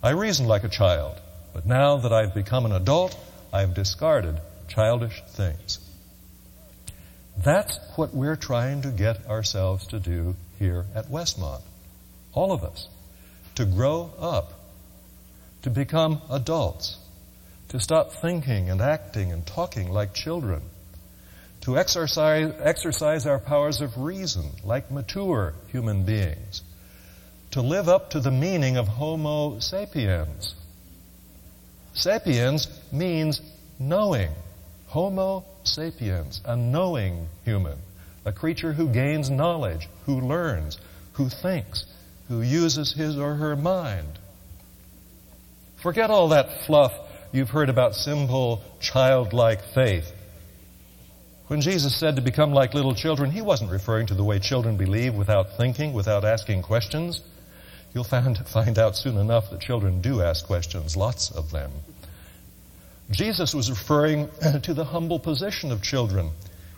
I 0.02 0.10
reasoned 0.10 0.48
like 0.48 0.64
a 0.64 0.68
child. 0.68 1.20
But 1.52 1.66
now 1.66 1.98
that 1.98 2.12
I've 2.12 2.34
become 2.34 2.66
an 2.66 2.72
adult, 2.72 3.18
I've 3.52 3.74
discarded 3.74 4.40
childish 4.68 5.20
things. 5.30 5.80
That's 7.36 7.78
what 7.96 8.14
we're 8.14 8.36
trying 8.36 8.82
to 8.82 8.90
get 8.90 9.26
ourselves 9.26 9.88
to 9.88 9.98
do 9.98 10.36
here 10.58 10.84
at 10.94 11.06
Westmont. 11.06 11.62
All 12.32 12.52
of 12.52 12.62
us. 12.62 12.88
To 13.56 13.64
grow 13.64 14.12
up. 14.20 14.52
To 15.62 15.70
become 15.70 16.22
adults. 16.30 16.96
To 17.70 17.80
stop 17.80 18.12
thinking 18.12 18.70
and 18.70 18.80
acting 18.80 19.32
and 19.32 19.44
talking 19.44 19.90
like 19.90 20.14
children 20.14 20.62
to 21.68 21.76
exercise, 21.76 22.50
exercise 22.60 23.26
our 23.26 23.38
powers 23.38 23.82
of 23.82 23.98
reason 23.98 24.42
like 24.64 24.90
mature 24.90 25.52
human 25.70 26.02
beings, 26.02 26.62
to 27.50 27.60
live 27.60 27.90
up 27.90 28.08
to 28.08 28.20
the 28.20 28.30
meaning 28.30 28.78
of 28.78 28.88
Homo 28.88 29.58
sapiens. 29.58 30.54
Sapiens 31.92 32.68
means 32.90 33.42
knowing. 33.78 34.30
Homo 34.86 35.44
sapiens, 35.62 36.40
a 36.46 36.56
knowing 36.56 37.28
human, 37.44 37.76
a 38.24 38.32
creature 38.32 38.72
who 38.72 38.88
gains 38.88 39.28
knowledge, 39.28 39.90
who 40.06 40.22
learns, 40.22 40.78
who 41.12 41.28
thinks, 41.28 41.84
who 42.28 42.40
uses 42.40 42.94
his 42.94 43.18
or 43.18 43.34
her 43.34 43.56
mind. 43.56 44.18
Forget 45.82 46.08
all 46.08 46.28
that 46.28 46.64
fluff 46.64 46.94
you've 47.30 47.50
heard 47.50 47.68
about 47.68 47.94
simple, 47.94 48.62
childlike 48.80 49.60
faith. 49.74 50.14
When 51.48 51.62
Jesus 51.62 51.98
said 51.98 52.16
to 52.16 52.22
become 52.22 52.52
like 52.52 52.74
little 52.74 52.94
children, 52.94 53.30
he 53.30 53.40
wasn't 53.40 53.70
referring 53.70 54.06
to 54.08 54.14
the 54.14 54.22
way 54.22 54.38
children 54.38 54.76
believe 54.76 55.14
without 55.14 55.56
thinking, 55.56 55.94
without 55.94 56.22
asking 56.22 56.60
questions. 56.60 57.22
You'll 57.94 58.04
find, 58.04 58.36
find 58.46 58.78
out 58.78 58.96
soon 58.96 59.16
enough 59.16 59.48
that 59.50 59.60
children 59.60 60.02
do 60.02 60.20
ask 60.20 60.46
questions, 60.46 60.94
lots 60.94 61.30
of 61.30 61.50
them. 61.50 61.72
Jesus 63.10 63.54
was 63.54 63.70
referring 63.70 64.28
to 64.62 64.74
the 64.74 64.84
humble 64.84 65.18
position 65.18 65.72
of 65.72 65.82
children 65.82 66.32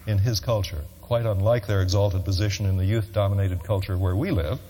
in 0.06 0.18
his 0.18 0.38
culture, 0.38 0.84
quite 1.02 1.26
unlike 1.26 1.66
their 1.66 1.82
exalted 1.82 2.24
position 2.24 2.64
in 2.64 2.76
the 2.76 2.84
youth 2.84 3.12
dominated 3.12 3.64
culture 3.64 3.98
where 3.98 4.14
we 4.14 4.30
live. 4.30 4.60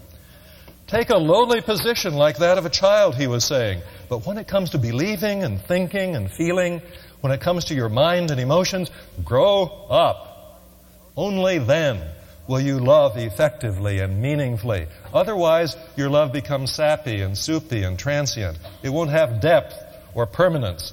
Take 0.90 1.10
a 1.10 1.16
lowly 1.16 1.60
position 1.60 2.14
like 2.14 2.38
that 2.38 2.58
of 2.58 2.66
a 2.66 2.68
child, 2.68 3.14
he 3.14 3.28
was 3.28 3.44
saying. 3.44 3.80
But 4.08 4.26
when 4.26 4.38
it 4.38 4.48
comes 4.48 4.70
to 4.70 4.78
believing 4.78 5.44
and 5.44 5.60
thinking 5.60 6.16
and 6.16 6.28
feeling, 6.28 6.82
when 7.20 7.32
it 7.32 7.40
comes 7.40 7.66
to 7.66 7.76
your 7.76 7.88
mind 7.88 8.32
and 8.32 8.40
emotions, 8.40 8.90
grow 9.24 9.66
up. 9.88 10.60
Only 11.16 11.60
then 11.60 12.02
will 12.48 12.58
you 12.58 12.80
love 12.80 13.16
effectively 13.16 14.00
and 14.00 14.20
meaningfully. 14.20 14.88
Otherwise, 15.14 15.76
your 15.94 16.10
love 16.10 16.32
becomes 16.32 16.72
sappy 16.72 17.20
and 17.20 17.38
soupy 17.38 17.84
and 17.84 17.96
transient. 17.96 18.58
It 18.82 18.88
won't 18.88 19.10
have 19.10 19.40
depth 19.40 19.80
or 20.12 20.26
permanence. 20.26 20.92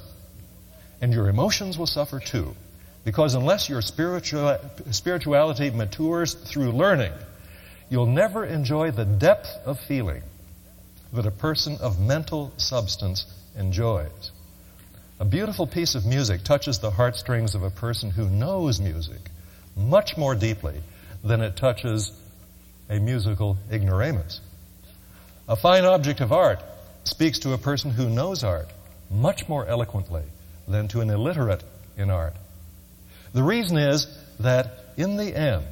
And 1.00 1.12
your 1.12 1.28
emotions 1.28 1.76
will 1.76 1.88
suffer 1.88 2.20
too. 2.20 2.54
Because 3.04 3.34
unless 3.34 3.68
your 3.68 3.82
spiritual, 3.82 4.58
spirituality 4.92 5.70
matures 5.70 6.34
through 6.34 6.70
learning, 6.70 7.14
you'll 7.90 8.06
never 8.06 8.44
enjoy 8.44 8.90
the 8.90 9.04
depth 9.04 9.48
of 9.64 9.78
feeling 9.80 10.22
that 11.12 11.26
a 11.26 11.30
person 11.30 11.76
of 11.80 12.00
mental 12.00 12.52
substance 12.56 13.26
enjoys. 13.56 14.30
A 15.20 15.24
beautiful 15.24 15.66
piece 15.66 15.94
of 15.94 16.06
music 16.06 16.44
touches 16.44 16.78
the 16.78 16.90
heartstrings 16.90 17.54
of 17.54 17.62
a 17.62 17.70
person 17.70 18.10
who 18.10 18.28
knows 18.28 18.80
music 18.80 19.30
much 19.76 20.16
more 20.16 20.34
deeply 20.34 20.80
than 21.24 21.40
it 21.40 21.56
touches 21.56 22.12
a 22.88 22.98
musical 22.98 23.56
ignoramus. 23.70 24.40
A 25.48 25.56
fine 25.56 25.84
object 25.84 26.20
of 26.20 26.32
art 26.32 26.60
speaks 27.04 27.40
to 27.40 27.52
a 27.52 27.58
person 27.58 27.90
who 27.90 28.08
knows 28.08 28.44
art 28.44 28.68
much 29.10 29.48
more 29.48 29.66
eloquently 29.66 30.22
than 30.68 30.88
to 30.88 31.00
an 31.00 31.10
illiterate 31.10 31.64
in 31.96 32.10
art. 32.10 32.34
The 33.32 33.42
reason 33.42 33.76
is 33.76 34.06
that 34.40 34.70
in 34.96 35.16
the 35.16 35.34
end, 35.36 35.66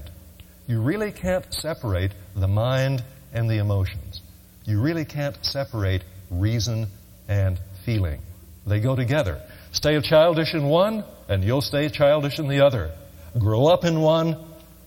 you 0.66 0.81
really 0.81 1.12
can't 1.12 1.44
separate 1.52 2.12
the 2.35 2.48
mind 2.48 3.05
and 3.33 3.48
the 3.48 3.59
emotions. 3.59 4.20
You 4.64 4.81
really 4.81 5.05
can't 5.05 5.37
separate 5.44 6.02
reason 6.31 6.88
and 7.29 7.59
feeling. 7.85 8.20
They 8.66 8.81
go 8.81 8.96
together. 8.96 9.40
Stay 9.72 10.00
childish 10.00 10.55
in 10.55 10.64
one, 10.64 11.05
and 11.29 11.44
you'll 11.44 11.61
stay 11.61 11.88
childish 11.88 12.38
in 12.38 12.48
the 12.48 12.64
other. 12.64 12.90
Grow 13.38 13.66
up 13.66 13.85
in 13.85 14.00
one, 14.00 14.37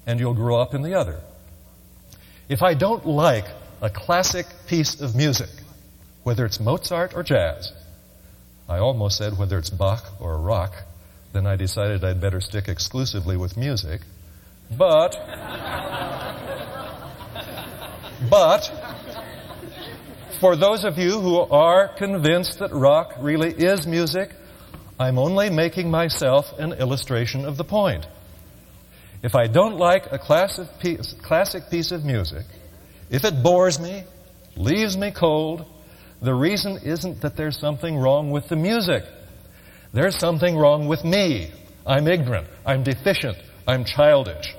and 0.05 0.19
you'll 0.19 0.33
grow 0.33 0.59
up 0.59 0.73
in 0.73 0.81
the 0.81 0.95
other. 0.95 1.19
If 2.49 2.61
I 2.61 2.73
don't 2.73 3.05
like 3.05 3.45
a 3.81 3.89
classic 3.89 4.47
piece 4.67 4.99
of 4.99 5.15
music, 5.15 5.49
whether 6.23 6.45
it's 6.45 6.59
Mozart 6.59 7.13
or 7.15 7.23
jazz, 7.23 7.71
I 8.67 8.79
almost 8.79 9.17
said 9.17 9.37
whether 9.37 9.57
it's 9.57 9.69
Bach 9.69 10.03
or 10.19 10.37
rock, 10.37 10.73
then 11.31 11.47
I 11.47 11.55
decided 11.55 12.03
I'd 12.03 12.19
better 12.19 12.41
stick 12.41 12.67
exclusively 12.67 13.37
with 13.37 13.55
music. 13.55 14.01
But, 14.77 15.15
but, 18.29 18.71
for 20.39 20.55
those 20.55 20.85
of 20.85 20.97
you 20.97 21.19
who 21.19 21.39
are 21.39 21.87
convinced 21.87 22.59
that 22.59 22.71
rock 22.71 23.13
really 23.19 23.49
is 23.49 23.87
music, 23.87 24.29
I'm 24.99 25.17
only 25.17 25.49
making 25.49 25.89
myself 25.89 26.45
an 26.59 26.73
illustration 26.73 27.45
of 27.45 27.57
the 27.57 27.63
point. 27.63 28.05
If 29.23 29.35
I 29.35 29.47
don't 29.47 29.77
like 29.77 30.11
a 30.11 30.19
classic 30.19 30.67
piece, 30.79 31.13
classic 31.23 31.69
piece 31.71 31.91
of 31.91 32.05
music, 32.05 32.45
if 33.09 33.23
it 33.23 33.41
bores 33.41 33.79
me, 33.79 34.03
leaves 34.55 34.95
me 34.95 35.11
cold, 35.11 35.65
the 36.21 36.33
reason 36.33 36.77
isn't 36.83 37.21
that 37.21 37.35
there's 37.35 37.57
something 37.57 37.97
wrong 37.97 38.29
with 38.29 38.47
the 38.49 38.55
music. 38.55 39.03
There's 39.93 40.19
something 40.19 40.55
wrong 40.55 40.87
with 40.87 41.03
me. 41.03 41.51
I'm 41.87 42.07
ignorant. 42.07 42.47
I'm 42.65 42.83
deficient. 42.83 43.37
I'm 43.67 43.83
childish. 43.83 44.55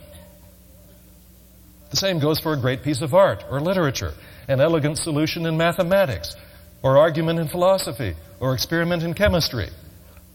The 1.90 1.96
same 1.96 2.18
goes 2.18 2.38
for 2.38 2.52
a 2.52 2.56
great 2.56 2.82
piece 2.82 3.02
of 3.02 3.14
art 3.14 3.44
or 3.50 3.60
literature 3.60 4.14
an 4.50 4.60
elegant 4.60 4.98
solution 4.98 5.46
in 5.46 5.56
mathematics, 5.56 6.34
or 6.82 6.98
argument 6.98 7.38
in 7.38 7.46
philosophy, 7.46 8.16
or 8.40 8.52
experiment 8.52 9.04
in 9.04 9.14
chemistry. 9.14 9.68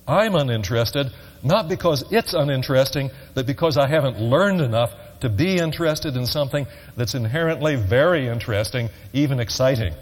I'm 0.07 0.35
uninterested, 0.35 1.07
not 1.43 1.67
because 1.67 2.05
it's 2.11 2.33
uninteresting, 2.33 3.11
but 3.33 3.45
because 3.45 3.77
I 3.77 3.87
haven't 3.87 4.21
learned 4.21 4.61
enough 4.61 4.93
to 5.19 5.29
be 5.29 5.57
interested 5.57 6.15
in 6.15 6.25
something 6.25 6.65
that's 6.95 7.13
inherently 7.13 7.75
very 7.75 8.27
interesting, 8.27 8.89
even 9.11 9.41
exciting. 9.41 9.93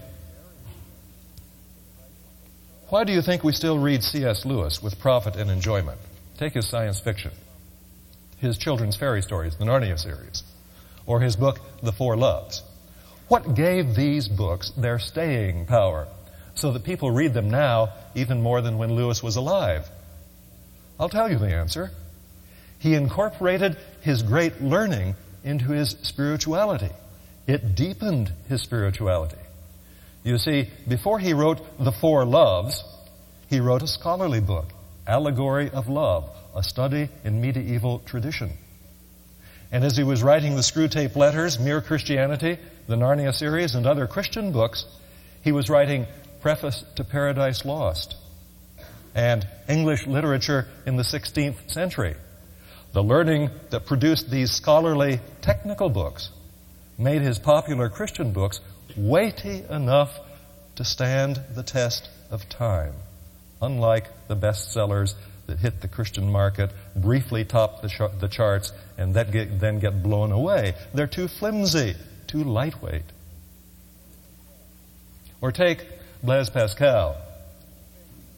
Why 2.90 3.04
do 3.04 3.14
you 3.14 3.24
think 3.24 3.44
we 3.44 3.54
still 3.54 3.80
read 3.80 4.04
C.S. 4.04 4.46
Lewis 4.46 4.84
with 4.84 5.00
profit 5.00 5.36
and 5.36 5.50
enjoyment? 5.50 6.00
Take 6.38 6.54
his 6.54 6.68
science 6.68 7.00
fiction, 7.00 7.32
his 8.38 8.60
children's 8.60 8.96
fairy 8.96 9.24
stories, 9.24 9.56
the 9.58 9.66
Narnia 9.66 9.98
series, 9.98 10.44
or 11.06 11.20
his 11.20 11.36
book, 11.36 11.60
The 11.82 11.92
Four 11.92 12.16
Loves. 12.18 12.64
What 13.28 13.56
gave 13.56 13.96
these 13.96 14.28
books 14.28 14.72
their 14.72 15.00
staying 15.00 15.66
power 15.66 16.08
so 16.56 16.72
that 16.72 16.84
people 16.84 17.12
read 17.12 17.34
them 17.34 17.50
now 17.50 17.94
even 18.16 18.42
more 18.42 18.62
than 18.62 18.78
when 18.78 18.96
Lewis 18.96 19.24
was 19.24 19.36
alive? 19.36 19.90
I'll 21.00 21.10
tell 21.10 21.32
you 21.32 21.40
the 21.40 21.54
answer. 21.54 21.92
He 22.80 22.96
incorporated 22.96 23.78
his 24.02 24.22
great 24.24 24.62
learning 24.62 25.16
into 25.44 25.70
his 25.70 25.96
spirituality. 26.04 26.92
It 27.48 27.76
deepened 27.76 28.32
his 28.50 28.62
spirituality. 28.62 29.38
You 30.24 30.38
see, 30.38 30.70
before 30.88 31.20
he 31.20 31.34
wrote 31.34 31.60
The 31.80 31.92
Four 31.92 32.26
Loves, 32.26 32.84
he 33.50 33.60
wrote 33.60 33.84
a 33.84 33.88
scholarly 33.88 34.40
book, 34.40 34.66
Allegory 35.06 35.70
of 35.70 35.90
Love, 35.90 36.30
a 36.56 36.64
study 36.64 37.10
in 37.24 37.42
medieval 37.42 38.00
tradition. 38.00 38.52
And 39.74 39.84
as 39.84 39.98
he 39.98 40.04
was 40.04 40.22
writing 40.22 40.56
the 40.56 40.62
Screwtape 40.62 41.16
Letters, 41.16 41.60
Mere 41.60 41.82
Christianity, 41.82 42.60
the 42.86 42.96
Narnia 42.96 43.34
series, 43.34 43.74
and 43.74 43.88
other 43.88 44.06
Christian 44.06 44.52
books, 44.52 44.86
he 45.42 45.52
was 45.52 45.68
writing 45.68 46.06
Preface 46.42 46.86
to 46.96 47.04
Paradise 47.04 47.66
Lost 47.66 48.16
and 49.16 49.48
English 49.68 50.06
literature 50.06 50.68
in 50.86 50.96
the 50.96 51.02
16th 51.02 51.72
century. 51.72 52.16
The 52.92 53.02
learning 53.02 53.50
that 53.72 53.88
produced 53.88 54.30
these 54.30 54.52
scholarly 54.52 55.20
technical 55.42 55.90
books 55.90 56.30
made 57.00 57.24
his 57.24 57.40
popular 57.40 57.90
Christian 57.90 58.32
books 58.32 58.60
weighty 58.96 59.64
enough 59.68 60.20
to 60.76 60.84
stand 60.84 61.42
the 61.56 61.64
test 61.64 62.12
of 62.30 62.48
time, 62.48 62.94
unlike 63.60 64.28
the 64.28 64.36
bestsellers 64.36 65.16
that 65.54 65.60
hit 65.60 65.82
the 65.82 65.88
Christian 65.88 66.32
market, 66.32 66.72
briefly 66.96 67.46
top 67.46 67.84
the, 67.84 68.12
the 68.20 68.28
charts, 68.28 68.74
and 68.98 69.14
that 69.14 69.32
get, 69.32 69.60
then 69.60 69.78
get 69.78 70.02
blown 70.02 70.32
away. 70.32 70.74
They're 70.96 71.06
too 71.06 71.28
flimsy, 71.28 71.96
too 72.26 72.44
lightweight. 72.44 73.04
Or 75.42 75.52
take 75.52 75.86
Blaise 76.24 76.50
Pascal. 76.50 77.18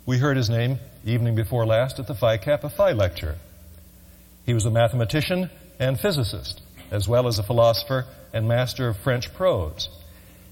We 0.05 0.17
heard 0.17 0.35
his 0.35 0.49
name 0.49 0.79
evening 1.05 1.35
before 1.35 1.65
last 1.65 1.99
at 1.99 2.07
the 2.07 2.15
Phi 2.15 2.35
Kappa 2.37 2.69
Phi 2.69 2.91
lecture. 2.91 3.37
He 4.45 4.53
was 4.53 4.65
a 4.65 4.71
mathematician 4.71 5.49
and 5.79 5.97
physicist, 5.97 6.61
as 6.91 7.07
well 7.07 7.27
as 7.27 7.39
a 7.39 7.43
philosopher 7.43 8.07
and 8.33 8.45
master 8.45 8.89
of 8.89 8.97
French 8.97 9.33
prose. 9.33 9.87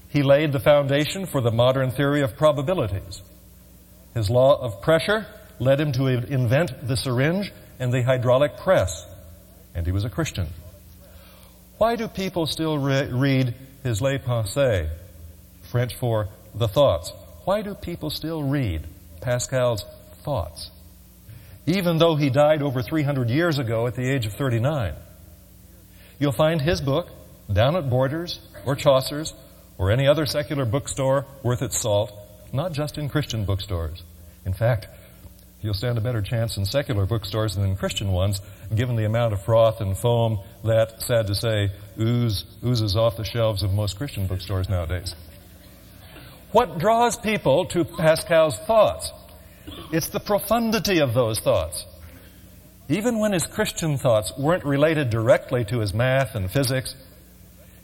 He 0.08 0.22
laid 0.22 0.52
the 0.52 0.60
foundation 0.60 1.26
for 1.26 1.42
the 1.42 1.50
modern 1.50 1.90
theory 1.90 2.22
of 2.22 2.38
probabilities. 2.38 3.20
His 4.14 4.30
law 4.30 4.58
of 4.62 4.80
pressure 4.80 5.26
led 5.58 5.80
him 5.80 5.92
to 5.92 6.06
invent 6.06 6.86
the 6.86 6.96
syringe 6.96 7.52
and 7.78 7.92
the 7.92 8.02
hydraulic 8.02 8.56
press. 8.58 9.06
And 9.74 9.86
he 9.86 9.92
was 9.92 10.04
a 10.04 10.10
Christian. 10.10 10.48
Why 11.78 11.96
do 11.96 12.08
people 12.08 12.46
still 12.46 12.78
re- 12.78 13.10
read 13.10 13.54
his 13.82 14.00
Les 14.00 14.18
Pensées, 14.18 14.88
French 15.70 15.94
for 15.94 16.28
the 16.54 16.68
thoughts? 16.68 17.12
Why 17.44 17.62
do 17.62 17.74
people 17.74 18.10
still 18.10 18.42
read 18.42 18.86
Pascal's 19.20 19.84
thoughts? 20.24 20.70
Even 21.66 21.98
though 21.98 22.14
he 22.14 22.30
died 22.30 22.62
over 22.62 22.82
300 22.82 23.28
years 23.28 23.58
ago 23.58 23.86
at 23.86 23.94
the 23.96 24.08
age 24.08 24.26
of 24.26 24.32
39. 24.34 24.94
You'll 26.18 26.32
find 26.32 26.60
his 26.60 26.80
book 26.80 27.08
down 27.52 27.76
at 27.76 27.90
Borders 27.90 28.40
or 28.64 28.76
Chaucer's 28.76 29.34
or 29.78 29.90
any 29.90 30.06
other 30.06 30.26
secular 30.26 30.64
bookstore 30.64 31.26
worth 31.42 31.62
its 31.62 31.80
salt, 31.80 32.12
not 32.52 32.72
just 32.72 32.98
in 32.98 33.08
Christian 33.08 33.44
bookstores. 33.44 34.02
In 34.44 34.52
fact, 34.52 34.86
You'll 35.64 35.72
stand 35.72 35.96
a 35.96 36.02
better 36.02 36.20
chance 36.20 36.58
in 36.58 36.66
secular 36.66 37.06
bookstores 37.06 37.56
than 37.56 37.64
in 37.64 37.74
Christian 37.74 38.12
ones, 38.12 38.42
given 38.74 38.96
the 38.96 39.06
amount 39.06 39.32
of 39.32 39.42
froth 39.42 39.80
and 39.80 39.96
foam 39.96 40.40
that, 40.62 41.00
sad 41.00 41.26
to 41.28 41.34
say, 41.34 41.70
ooze, 41.98 42.44
oozes 42.62 42.96
off 42.96 43.16
the 43.16 43.24
shelves 43.24 43.62
of 43.62 43.72
most 43.72 43.96
Christian 43.96 44.26
bookstores 44.26 44.68
nowadays. 44.68 45.14
What 46.52 46.78
draws 46.78 47.16
people 47.16 47.64
to 47.68 47.86
Pascal's 47.86 48.58
thoughts? 48.66 49.10
It's 49.90 50.10
the 50.10 50.20
profundity 50.20 50.98
of 50.98 51.14
those 51.14 51.40
thoughts. 51.40 51.86
Even 52.90 53.18
when 53.18 53.32
his 53.32 53.46
Christian 53.46 53.96
thoughts 53.96 54.34
weren't 54.36 54.66
related 54.66 55.08
directly 55.08 55.64
to 55.64 55.78
his 55.78 55.94
math 55.94 56.34
and 56.34 56.50
physics, 56.50 56.94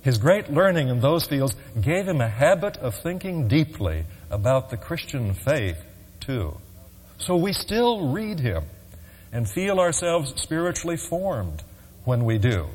his 0.03 0.19
great 0.19 0.53
learning 0.53 0.89
in 0.89 1.01
those 1.01 1.27
fields 1.27 1.57
gave 1.81 2.07
him 2.07 2.21
a 2.21 2.29
habit 2.29 2.77
of 2.77 2.95
thinking 2.97 3.49
deeply 3.49 4.05
about 4.31 4.69
the 4.69 4.77
Christian 4.77 5.33
faith, 5.33 5.79
too. 6.21 6.59
So 7.21 7.37
we 7.37 7.53
still 7.53 8.09
read 8.09 8.41
him 8.41 8.65
and 9.31 9.49
feel 9.49 9.79
ourselves 9.79 10.33
spiritually 10.41 10.97
formed 10.97 11.63
when 12.05 12.25
we 12.25 12.39
do. 12.39 12.69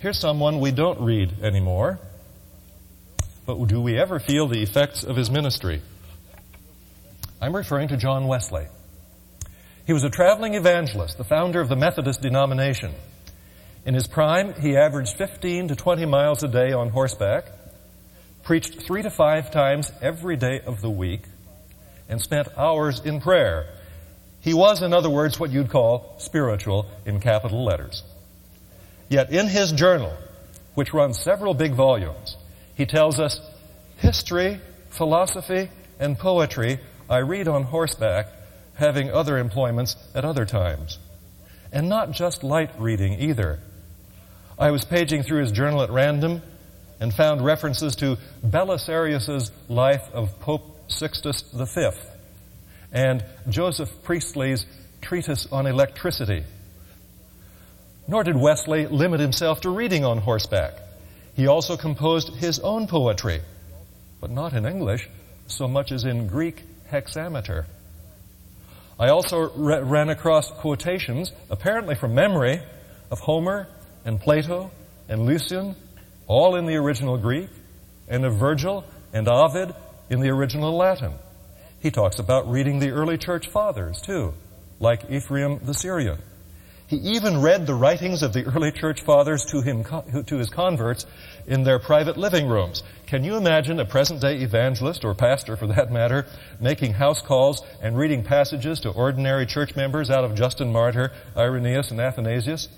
Here's 0.00 0.18
someone 0.18 0.60
we 0.60 0.72
don't 0.72 1.00
read 1.00 1.40
anymore, 1.42 2.00
but 3.46 3.64
do 3.66 3.80
we 3.80 3.98
ever 3.98 4.18
feel 4.18 4.48
the 4.48 4.62
effects 4.62 5.04
of 5.04 5.16
his 5.16 5.30
ministry? 5.30 5.80
I'm 7.40 7.54
referring 7.54 7.88
to 7.88 7.96
John 7.96 8.26
Wesley. 8.26 8.66
He 9.86 9.92
was 9.92 10.02
a 10.02 10.10
traveling 10.10 10.54
evangelist, 10.54 11.18
the 11.18 11.24
founder 11.24 11.60
of 11.60 11.68
the 11.68 11.76
Methodist 11.76 12.20
denomination. 12.20 12.92
In 13.86 13.94
his 13.94 14.08
prime, 14.08 14.54
he 14.60 14.76
averaged 14.76 15.16
15 15.16 15.68
to 15.68 15.76
20 15.76 16.04
miles 16.04 16.42
a 16.42 16.48
day 16.48 16.72
on 16.72 16.90
horseback, 16.90 17.46
preached 18.42 18.82
three 18.82 19.02
to 19.02 19.10
five 19.10 19.52
times 19.52 19.90
every 20.02 20.36
day 20.36 20.60
of 20.66 20.80
the 20.80 20.90
week, 20.90 21.22
and 22.08 22.20
spent 22.20 22.48
hours 22.56 23.00
in 23.00 23.20
prayer. 23.20 23.66
He 24.40 24.54
was, 24.54 24.82
in 24.82 24.92
other 24.92 25.10
words, 25.10 25.38
what 25.38 25.50
you'd 25.50 25.70
call 25.70 26.14
spiritual 26.18 26.86
in 27.04 27.20
capital 27.20 27.64
letters. 27.64 28.02
Yet 29.08 29.30
in 29.30 29.48
his 29.48 29.72
journal, 29.72 30.12
which 30.74 30.92
runs 30.94 31.18
several 31.18 31.54
big 31.54 31.74
volumes, 31.74 32.36
he 32.74 32.86
tells 32.86 33.18
us 33.18 33.40
history, 33.98 34.60
philosophy, 34.90 35.70
and 35.98 36.18
poetry 36.18 36.78
I 37.10 37.18
read 37.18 37.48
on 37.48 37.64
horseback, 37.64 38.28
having 38.74 39.10
other 39.10 39.38
employments 39.38 39.96
at 40.14 40.24
other 40.24 40.44
times. 40.44 40.98
And 41.72 41.88
not 41.88 42.12
just 42.12 42.44
light 42.44 42.70
reading 42.78 43.20
either. 43.20 43.58
I 44.58 44.70
was 44.70 44.84
paging 44.84 45.22
through 45.22 45.42
his 45.42 45.52
journal 45.52 45.82
at 45.82 45.90
random 45.90 46.42
and 47.00 47.12
found 47.12 47.44
references 47.44 47.96
to 47.96 48.18
Belisarius's 48.44 49.50
life 49.68 50.08
of 50.12 50.38
Pope 50.40 50.77
Sixtus 50.88 51.42
V 51.52 51.90
and 52.92 53.24
Joseph 53.48 53.90
Priestley's 54.02 54.66
treatise 55.00 55.46
on 55.52 55.66
electricity. 55.66 56.44
Nor 58.06 58.24
did 58.24 58.36
Wesley 58.36 58.86
limit 58.86 59.20
himself 59.20 59.60
to 59.62 59.70
reading 59.70 60.04
on 60.04 60.18
horseback. 60.18 60.74
He 61.34 61.46
also 61.46 61.76
composed 61.76 62.34
his 62.34 62.58
own 62.58 62.86
poetry, 62.86 63.40
but 64.20 64.30
not 64.30 64.54
in 64.54 64.66
English 64.66 65.08
so 65.46 65.68
much 65.68 65.92
as 65.92 66.04
in 66.04 66.26
Greek 66.26 66.62
hexameter. 66.90 67.66
I 68.98 69.08
also 69.08 69.50
re- 69.50 69.80
ran 69.80 70.08
across 70.08 70.50
quotations, 70.50 71.32
apparently 71.50 71.94
from 71.94 72.14
memory, 72.14 72.60
of 73.10 73.20
Homer 73.20 73.68
and 74.04 74.20
Plato 74.20 74.70
and 75.08 75.24
Lucian, 75.24 75.76
all 76.26 76.56
in 76.56 76.66
the 76.66 76.76
original 76.76 77.16
Greek, 77.16 77.48
and 78.08 78.24
of 78.24 78.36
Virgil 78.36 78.84
and 79.12 79.28
Ovid 79.28 79.74
in 80.10 80.20
the 80.20 80.28
original 80.28 80.76
Latin. 80.76 81.12
He 81.80 81.90
talks 81.90 82.18
about 82.18 82.50
reading 82.50 82.78
the 82.78 82.90
early 82.90 83.18
church 83.18 83.48
fathers, 83.48 84.00
too, 84.00 84.34
like 84.80 85.10
Ephraim 85.10 85.60
the 85.62 85.74
Syrian. 85.74 86.18
He 86.88 86.96
even 86.96 87.42
read 87.42 87.66
the 87.66 87.74
writings 87.74 88.22
of 88.22 88.32
the 88.32 88.44
early 88.44 88.72
church 88.72 89.02
fathers 89.02 89.44
to, 89.50 89.60
him, 89.60 89.84
to 90.24 90.38
his 90.38 90.48
converts 90.48 91.04
in 91.46 91.62
their 91.62 91.78
private 91.78 92.16
living 92.16 92.48
rooms. 92.48 92.82
Can 93.06 93.24
you 93.24 93.36
imagine 93.36 93.78
a 93.78 93.84
present 93.84 94.22
day 94.22 94.38
evangelist, 94.38 95.04
or 95.04 95.14
pastor 95.14 95.56
for 95.56 95.66
that 95.66 95.92
matter, 95.92 96.24
making 96.60 96.94
house 96.94 97.20
calls 97.20 97.62
and 97.82 97.96
reading 97.96 98.24
passages 98.24 98.80
to 98.80 98.90
ordinary 98.90 99.44
church 99.44 99.76
members 99.76 100.08
out 100.10 100.24
of 100.24 100.34
Justin 100.34 100.72
Martyr, 100.72 101.12
Irenaeus, 101.36 101.90
and 101.90 102.00
Athanasius? 102.00 102.68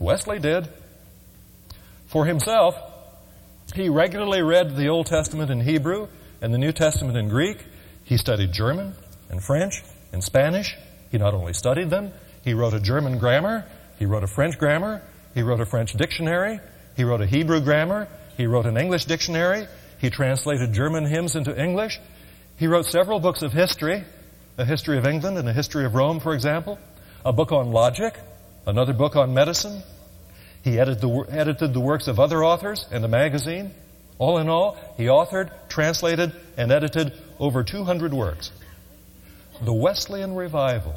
Wesley 0.00 0.40
did. 0.40 0.68
For 2.08 2.26
himself, 2.26 2.74
he 3.76 3.88
regularly 3.88 4.42
read 4.42 4.74
the 4.74 4.88
Old 4.88 5.06
Testament 5.06 5.52
in 5.52 5.60
Hebrew 5.60 6.08
and 6.42 6.52
the 6.52 6.58
New 6.58 6.72
Testament 6.72 7.16
in 7.16 7.28
Greek. 7.28 7.64
He 8.04 8.18
studied 8.18 8.52
German 8.52 8.94
and 9.30 9.42
French 9.42 9.82
and 10.12 10.22
Spanish. 10.22 10.76
He 11.10 11.16
not 11.16 11.32
only 11.32 11.54
studied 11.54 11.88
them, 11.88 12.12
he 12.44 12.52
wrote 12.52 12.74
a 12.74 12.80
German 12.80 13.18
grammar, 13.18 13.64
he 13.98 14.04
wrote 14.04 14.24
a 14.24 14.26
French 14.26 14.58
grammar, 14.58 15.00
he 15.34 15.42
wrote 15.42 15.60
a 15.60 15.66
French 15.66 15.92
dictionary, 15.92 16.60
he 16.96 17.04
wrote 17.04 17.20
a 17.20 17.26
Hebrew 17.26 17.60
grammar, 17.60 18.08
he 18.36 18.46
wrote 18.46 18.66
an 18.66 18.76
English 18.76 19.04
dictionary, 19.04 19.66
he 19.98 20.10
translated 20.10 20.72
German 20.72 21.06
hymns 21.06 21.36
into 21.36 21.58
English, 21.58 22.00
he 22.56 22.66
wrote 22.66 22.86
several 22.86 23.20
books 23.20 23.42
of 23.42 23.52
history, 23.52 24.04
a 24.58 24.64
history 24.64 24.98
of 24.98 25.06
England 25.06 25.38
and 25.38 25.48
a 25.48 25.52
history 25.52 25.84
of 25.84 25.94
Rome, 25.94 26.20
for 26.20 26.34
example, 26.34 26.78
a 27.24 27.32
book 27.32 27.52
on 27.52 27.70
logic, 27.70 28.18
another 28.66 28.92
book 28.92 29.16
on 29.16 29.32
medicine. 29.32 29.82
He 30.62 30.78
edited 30.78 31.00
the, 31.00 31.26
edited 31.30 31.72
the 31.72 31.80
works 31.80 32.08
of 32.08 32.18
other 32.20 32.44
authors 32.44 32.86
and 32.90 33.04
a 33.04 33.08
magazine. 33.08 33.72
All 34.18 34.38
in 34.38 34.48
all, 34.48 34.76
he 34.96 35.04
authored, 35.04 35.50
translated, 35.72 36.32
and 36.56 36.70
edited 36.70 37.12
over 37.38 37.64
200 37.64 38.12
works. 38.12 38.52
The 39.60 39.72
Wesleyan 39.72 40.34
revival 40.34 40.94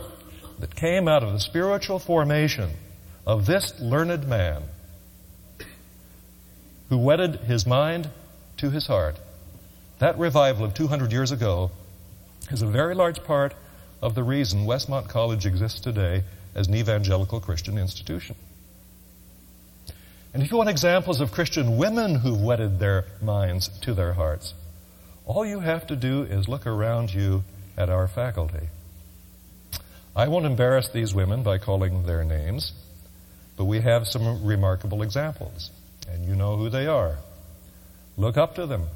that 0.60 0.76
came 0.76 1.08
out 1.08 1.24
of 1.24 1.34
the 1.34 1.40
spiritual 1.40 1.98
formation 1.98 2.72
of 3.26 3.46
this 3.46 3.74
learned 3.80 4.28
man 4.28 4.64
who 6.90 6.98
wedded 6.98 7.36
his 7.42 7.66
mind 7.66 8.10
to 8.58 8.70
his 8.70 8.86
heart. 8.88 9.16
That 10.00 10.20
revival 10.20 10.66
of 10.66 10.74
200 10.74 11.12
years 11.12 11.32
ago 11.32 11.72
is 12.52 12.62
a 12.62 12.68
very 12.68 12.96
large 12.96 13.24
part 13.24 13.56
of 14.02 14.14
the 14.14 14.24
reason 14.24 14.66
Westmont 14.66 15.08
College 15.08 15.46
exists 15.46 15.80
today 15.80 16.24
as 16.54 16.68
an 16.68 16.76
evangelical 16.76 17.40
Christian 17.40 17.78
institution. 17.78 18.36
And 20.34 20.44
if 20.44 20.52
you 20.52 20.58
want 20.58 20.70
examples 20.70 21.22
of 21.22 21.32
Christian 21.32 21.78
women 21.78 22.16
who've 22.16 22.42
wedded 22.42 22.78
their 22.78 23.06
minds 23.22 23.70
to 23.80 23.94
their 23.94 24.14
hearts, 24.14 24.54
all 25.26 25.46
you 25.46 25.60
have 25.60 25.88
to 25.88 25.96
do 25.96 26.24
is 26.24 26.48
look 26.48 26.68
around 26.68 27.14
you 27.14 27.44
at 27.78 27.90
our 27.90 28.08
faculty. 28.08 28.70
I 30.16 30.28
won't 30.28 30.46
embarrass 30.46 30.90
these 30.94 31.14
women 31.14 31.44
by 31.44 31.58
calling 31.58 32.06
their 32.06 32.24
names, 32.24 32.72
but 33.58 33.66
we 33.66 33.82
have 33.82 34.08
some 34.08 34.46
remarkable 34.46 35.02
examples, 35.02 35.72
and 36.10 36.26
you 36.26 36.36
know 36.36 36.56
who 36.58 36.70
they 36.70 36.88
are. 36.88 37.18
Look 38.18 38.38
up 38.38 38.56
to 38.56 38.66
them, 38.66 38.88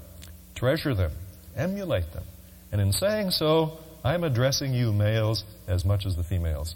treasure 0.56 0.94
them, 0.94 1.12
emulate 1.58 2.14
them. 2.14 2.24
And 2.72 2.80
in 2.80 2.94
saying 2.94 3.32
so, 3.32 3.80
I'm 4.04 4.24
addressing 4.24 4.74
you 4.74 4.94
males 4.94 5.44
as 5.68 5.84
much 5.84 6.06
as 6.06 6.16
the 6.16 6.24
females. 6.24 6.76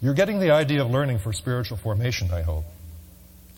You're 0.00 0.14
getting 0.14 0.40
the 0.40 0.50
idea 0.50 0.82
of 0.82 0.90
learning 0.90 1.18
for 1.18 1.32
spiritual 1.32 1.76
formation, 1.76 2.30
I 2.30 2.42
hope. 2.42 2.64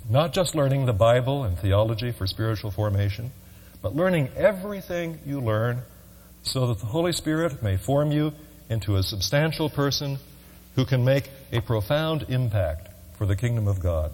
Not 0.09 0.33
just 0.33 0.55
learning 0.55 0.87
the 0.87 0.93
Bible 0.93 1.45
and 1.45 1.59
theology 1.59 2.11
for 2.11 2.27
spiritual 2.27 2.71
formation, 2.71 3.31
but 3.83 3.95
learning 3.95 4.31
everything 4.37 5.19
you 5.27 5.41
learn 5.41 5.83
so 6.43 6.69
that 6.69 6.79
the 6.79 6.87
Holy 6.87 7.13
Spirit 7.13 7.63
may 7.63 7.77
form 7.77 8.11
you 8.11 8.33
into 8.69 8.97
a 8.97 9.03
substantial 9.03 9.71
person 9.71 10.19
who 10.75 10.85
can 10.85 11.05
make 11.05 11.31
a 11.53 11.61
profound 11.61 12.27
impact 12.29 12.89
for 13.17 13.27
the 13.27 13.37
kingdom 13.37 13.67
of 13.67 13.81
God. 13.81 14.13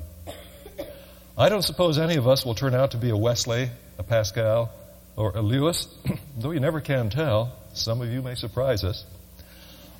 I 1.36 1.48
don't 1.48 1.62
suppose 1.62 1.98
any 1.98 2.16
of 2.16 2.28
us 2.28 2.44
will 2.44 2.54
turn 2.54 2.74
out 2.74 2.92
to 2.92 2.96
be 2.96 3.10
a 3.10 3.16
Wesley, 3.16 3.70
a 3.98 4.02
Pascal, 4.02 4.70
or 5.16 5.32
a 5.36 5.42
Lewis, 5.42 5.86
though 6.38 6.52
you 6.52 6.60
never 6.60 6.80
can 6.80 7.10
tell. 7.10 7.56
Some 7.74 8.00
of 8.00 8.08
you 8.08 8.22
may 8.22 8.36
surprise 8.36 8.84
us. 8.84 9.04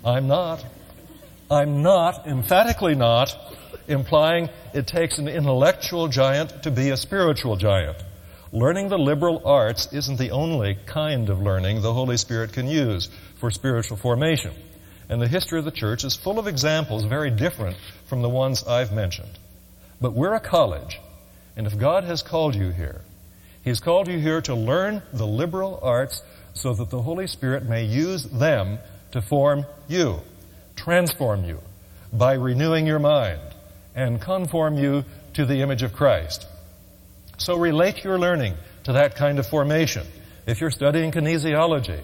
I'm 0.04 0.28
not. 0.28 0.64
I'm 1.50 1.82
not, 1.82 2.26
emphatically 2.26 2.94
not, 2.94 3.36
implying 3.88 4.48
it 4.72 4.86
takes 4.86 5.18
an 5.18 5.28
intellectual 5.28 6.08
giant 6.08 6.62
to 6.62 6.70
be 6.70 6.90
a 6.90 6.96
spiritual 6.96 7.56
giant. 7.56 7.96
Learning 8.54 8.88
the 8.88 8.96
liberal 8.96 9.42
arts 9.44 9.92
isn't 9.92 10.16
the 10.16 10.30
only 10.30 10.78
kind 10.86 11.28
of 11.28 11.40
learning 11.40 11.82
the 11.82 11.92
Holy 11.92 12.16
Spirit 12.16 12.52
can 12.52 12.68
use 12.68 13.08
for 13.40 13.50
spiritual 13.50 13.96
formation. 13.96 14.52
And 15.08 15.20
the 15.20 15.26
history 15.26 15.58
of 15.58 15.64
the 15.64 15.72
church 15.72 16.04
is 16.04 16.14
full 16.14 16.38
of 16.38 16.46
examples 16.46 17.04
very 17.04 17.32
different 17.32 17.76
from 18.06 18.22
the 18.22 18.28
ones 18.28 18.62
I've 18.62 18.92
mentioned. 18.92 19.40
But 20.00 20.12
we're 20.12 20.34
a 20.34 20.40
college, 20.40 21.00
and 21.56 21.66
if 21.66 21.76
God 21.76 22.04
has 22.04 22.22
called 22.22 22.54
you 22.54 22.70
here, 22.70 23.00
He 23.64 23.70
has 23.70 23.80
called 23.80 24.06
you 24.06 24.20
here 24.20 24.40
to 24.42 24.54
learn 24.54 25.02
the 25.12 25.26
liberal 25.26 25.80
arts 25.82 26.22
so 26.52 26.74
that 26.74 26.90
the 26.90 27.02
Holy 27.02 27.26
Spirit 27.26 27.64
may 27.64 27.84
use 27.84 28.22
them 28.22 28.78
to 29.10 29.20
form 29.20 29.66
you, 29.88 30.20
transform 30.76 31.44
you 31.44 31.58
by 32.12 32.34
renewing 32.34 32.86
your 32.86 33.00
mind, 33.00 33.40
and 33.96 34.20
conform 34.20 34.78
you 34.78 35.04
to 35.32 35.44
the 35.44 35.60
image 35.60 35.82
of 35.82 35.92
Christ. 35.92 36.46
So 37.38 37.56
relate 37.56 38.04
your 38.04 38.18
learning 38.18 38.54
to 38.84 38.92
that 38.92 39.16
kind 39.16 39.38
of 39.38 39.46
formation. 39.46 40.06
If 40.46 40.60
you're 40.60 40.70
studying 40.70 41.10
kinesiology, 41.10 42.00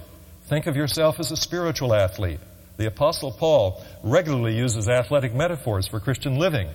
think 0.47 0.66
of 0.66 0.76
yourself 0.76 1.20
as 1.20 1.31
a 1.31 1.37
spiritual 1.37 1.95
athlete. 1.95 2.41
The 2.76 2.87
Apostle 2.87 3.33
Paul 3.33 3.85
regularly 4.03 4.57
uses 4.57 4.89
athletic 4.89 5.35
metaphors 5.35 5.87
for 5.87 6.01
Christian 6.01 6.37
living. 6.37 6.68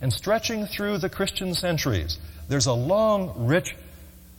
And 0.00 0.12
stretching 0.12 0.66
through 0.66 0.98
the 0.98 1.08
Christian 1.08 1.54
centuries, 1.54 2.18
there's 2.48 2.66
a 2.66 2.72
long, 2.72 3.46
rich 3.46 3.76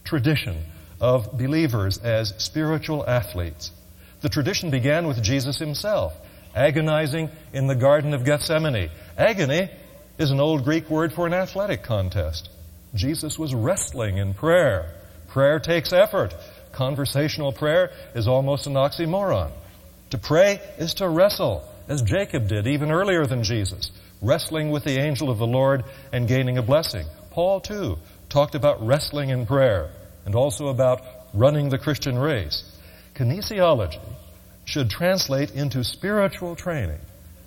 tradition 0.04 0.58
of 1.00 1.38
believers 1.38 1.98
as 2.00 2.34
spiritual 2.38 3.08
athletes. 3.08 3.72
The 4.22 4.30
tradition 4.30 4.72
began 4.72 5.08
with 5.08 5.22
Jesus 5.22 5.60
himself, 5.60 6.14
agonizing 6.56 7.30
in 7.54 7.68
the 7.68 7.76
Garden 7.76 8.14
of 8.14 8.26
Gethsemane. 8.26 8.90
Agony 9.18 9.70
is 10.18 10.32
an 10.32 10.40
old 10.40 10.64
Greek 10.64 10.90
word 10.90 11.14
for 11.14 11.28
an 11.28 11.34
athletic 11.34 11.84
contest. 11.84 12.50
Jesus 12.96 13.38
was 13.38 13.54
wrestling 13.54 14.18
in 14.18 14.34
prayer. 14.34 14.92
Prayer 15.28 15.60
takes 15.60 15.94
effort. 15.94 16.34
Conversational 16.72 17.52
prayer 17.52 17.92
is 18.16 18.28
almost 18.28 18.68
an 18.68 18.74
oxymoron. 18.74 19.52
To 20.12 20.18
pray 20.18 20.62
is 20.78 20.94
to 20.96 21.10
wrestle, 21.10 21.64
as 21.88 22.02
Jacob 22.02 22.48
did 22.48 22.68
even 22.68 22.92
earlier 22.92 23.26
than 23.26 23.44
Jesus, 23.44 23.92
wrestling 24.22 24.72
with 24.72 24.84
the 24.84 24.98
angel 24.98 25.30
of 25.30 25.38
the 25.38 25.48
Lord 25.48 25.84
and 26.12 26.28
gaining 26.28 26.58
a 26.58 26.64
blessing. 26.64 27.06
Paul, 27.32 27.60
too, 27.62 27.98
talked 28.30 28.56
about 28.56 28.86
wrestling 28.86 29.30
in 29.30 29.46
prayer 29.46 29.92
and 30.26 30.36
also 30.36 30.68
about 30.68 31.02
running 31.34 31.70
the 31.70 31.78
Christian 31.78 32.18
race. 32.18 32.64
Kinesiology 33.16 34.02
should 34.64 34.90
translate 34.90 35.52
into 35.52 35.84
spiritual 35.84 36.56
training, 36.56 37.00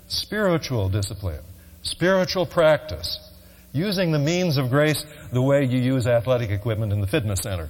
spiritual 0.08 0.88
discipline, 0.88 1.42
spiritual 1.82 2.46
practice, 2.46 3.18
using 3.72 4.12
the 4.12 4.18
means 4.18 4.56
of 4.56 4.70
grace 4.70 5.04
the 5.32 5.42
way 5.42 5.64
you 5.64 5.78
use 5.78 6.06
athletic 6.06 6.50
equipment 6.50 6.92
in 6.92 7.00
the 7.00 7.06
fitness 7.06 7.40
center. 7.40 7.68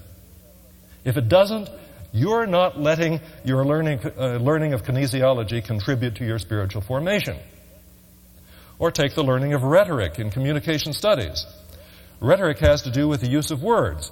If 1.04 1.16
it 1.16 1.28
doesn't, 1.28 1.68
you're 2.12 2.46
not 2.46 2.80
letting 2.80 3.20
your 3.44 3.64
learning, 3.64 4.00
uh, 4.16 4.36
learning 4.36 4.72
of 4.72 4.82
kinesiology 4.82 5.64
contribute 5.64 6.16
to 6.16 6.24
your 6.24 6.38
spiritual 6.38 6.82
formation. 6.82 7.36
Or 8.78 8.90
take 8.90 9.14
the 9.14 9.24
learning 9.24 9.54
of 9.54 9.62
rhetoric 9.62 10.18
in 10.18 10.30
communication 10.30 10.92
studies. 10.92 11.44
Rhetoric 12.20 12.58
has 12.58 12.82
to 12.82 12.90
do 12.90 13.08
with 13.08 13.20
the 13.20 13.28
use 13.28 13.50
of 13.50 13.62
words, 13.62 14.10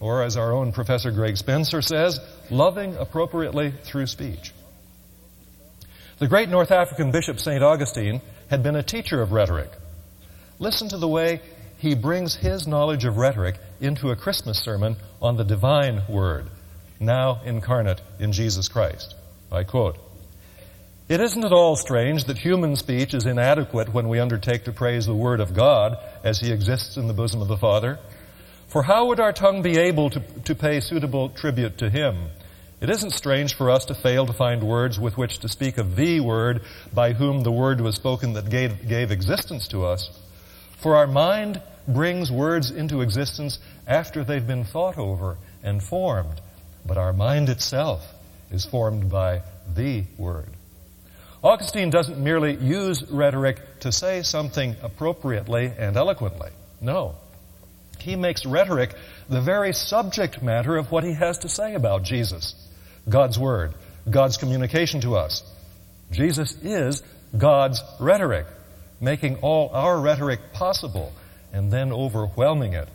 or 0.00 0.22
as 0.22 0.36
our 0.36 0.52
own 0.52 0.72
Professor 0.72 1.10
Greg 1.10 1.36
Spencer 1.36 1.82
says, 1.82 2.20
loving 2.50 2.96
appropriately 2.96 3.72
through 3.84 4.06
speech. 4.06 4.52
The 6.18 6.28
great 6.28 6.48
North 6.48 6.70
African 6.70 7.10
bishop 7.10 7.38
St. 7.40 7.62
Augustine 7.62 8.22
had 8.48 8.62
been 8.62 8.76
a 8.76 8.82
teacher 8.82 9.20
of 9.20 9.32
rhetoric. 9.32 9.70
Listen 10.58 10.88
to 10.88 10.96
the 10.96 11.08
way 11.08 11.40
he 11.78 11.94
brings 11.94 12.36
his 12.36 12.66
knowledge 12.66 13.04
of 13.04 13.18
rhetoric 13.18 13.56
into 13.80 14.10
a 14.10 14.16
Christmas 14.16 14.58
sermon 14.58 14.96
on 15.20 15.36
the 15.36 15.44
divine 15.44 16.02
word, 16.08 16.48
now 16.98 17.40
incarnate 17.44 18.00
in 18.18 18.32
Jesus 18.32 18.68
Christ. 18.68 19.14
I 19.52 19.64
quote, 19.64 19.98
It 21.08 21.20
isn't 21.20 21.44
at 21.44 21.52
all 21.52 21.76
strange 21.76 22.24
that 22.24 22.38
human 22.38 22.76
speech 22.76 23.12
is 23.12 23.26
inadequate 23.26 23.92
when 23.92 24.08
we 24.08 24.18
undertake 24.18 24.64
to 24.64 24.72
praise 24.72 25.04
the 25.04 25.14
Word 25.14 25.40
of 25.40 25.54
God 25.54 25.98
as 26.24 26.40
He 26.40 26.50
exists 26.50 26.96
in 26.96 27.06
the 27.06 27.14
bosom 27.14 27.42
of 27.42 27.48
the 27.48 27.58
Father. 27.58 27.98
For 28.68 28.82
how 28.82 29.06
would 29.08 29.20
our 29.20 29.32
tongue 29.32 29.62
be 29.62 29.78
able 29.78 30.08
to, 30.10 30.20
to 30.46 30.54
pay 30.54 30.80
suitable 30.80 31.28
tribute 31.28 31.78
to 31.78 31.90
Him? 31.90 32.30
It 32.80 32.90
isn't 32.90 33.12
strange 33.12 33.54
for 33.54 33.70
us 33.70 33.84
to 33.86 33.94
fail 33.94 34.26
to 34.26 34.32
find 34.32 34.62
words 34.62 34.98
with 34.98 35.16
which 35.18 35.38
to 35.40 35.48
speak 35.48 35.76
of 35.76 35.96
the 35.96 36.20
Word 36.20 36.62
by 36.92 37.12
whom 37.12 37.42
the 37.42 37.52
Word 37.52 37.82
was 37.82 37.94
spoken 37.94 38.32
that 38.32 38.48
gave, 38.48 38.88
gave 38.88 39.10
existence 39.10 39.68
to 39.68 39.84
us. 39.84 40.10
For 40.86 40.94
our 40.94 41.08
mind 41.08 41.60
brings 41.88 42.30
words 42.30 42.70
into 42.70 43.00
existence 43.00 43.58
after 43.88 44.22
they've 44.22 44.46
been 44.46 44.62
thought 44.62 44.98
over 44.98 45.36
and 45.64 45.82
formed, 45.82 46.40
but 46.86 46.96
our 46.96 47.12
mind 47.12 47.48
itself 47.48 48.06
is 48.52 48.64
formed 48.64 49.10
by 49.10 49.42
the 49.74 50.04
Word. 50.16 50.46
Augustine 51.42 51.90
doesn't 51.90 52.20
merely 52.22 52.54
use 52.54 53.02
rhetoric 53.10 53.80
to 53.80 53.90
say 53.90 54.22
something 54.22 54.76
appropriately 54.80 55.72
and 55.76 55.96
eloquently. 55.96 56.50
No. 56.80 57.16
He 57.98 58.14
makes 58.14 58.46
rhetoric 58.46 58.94
the 59.28 59.40
very 59.40 59.72
subject 59.72 60.40
matter 60.40 60.76
of 60.76 60.92
what 60.92 61.02
he 61.02 61.14
has 61.14 61.38
to 61.38 61.48
say 61.48 61.74
about 61.74 62.04
Jesus. 62.04 62.54
God's 63.08 63.40
Word, 63.40 63.74
God's 64.08 64.36
communication 64.36 65.00
to 65.00 65.16
us. 65.16 65.42
Jesus 66.12 66.56
is 66.62 67.02
God's 67.36 67.82
rhetoric, 67.98 68.46
making 69.00 69.36
all 69.36 69.70
our 69.70 70.00
rhetoric 70.00 70.40
possible 70.52 71.12
and 71.52 71.72
then 71.72 71.92
overwhelming 71.92 72.72
it 72.72 72.88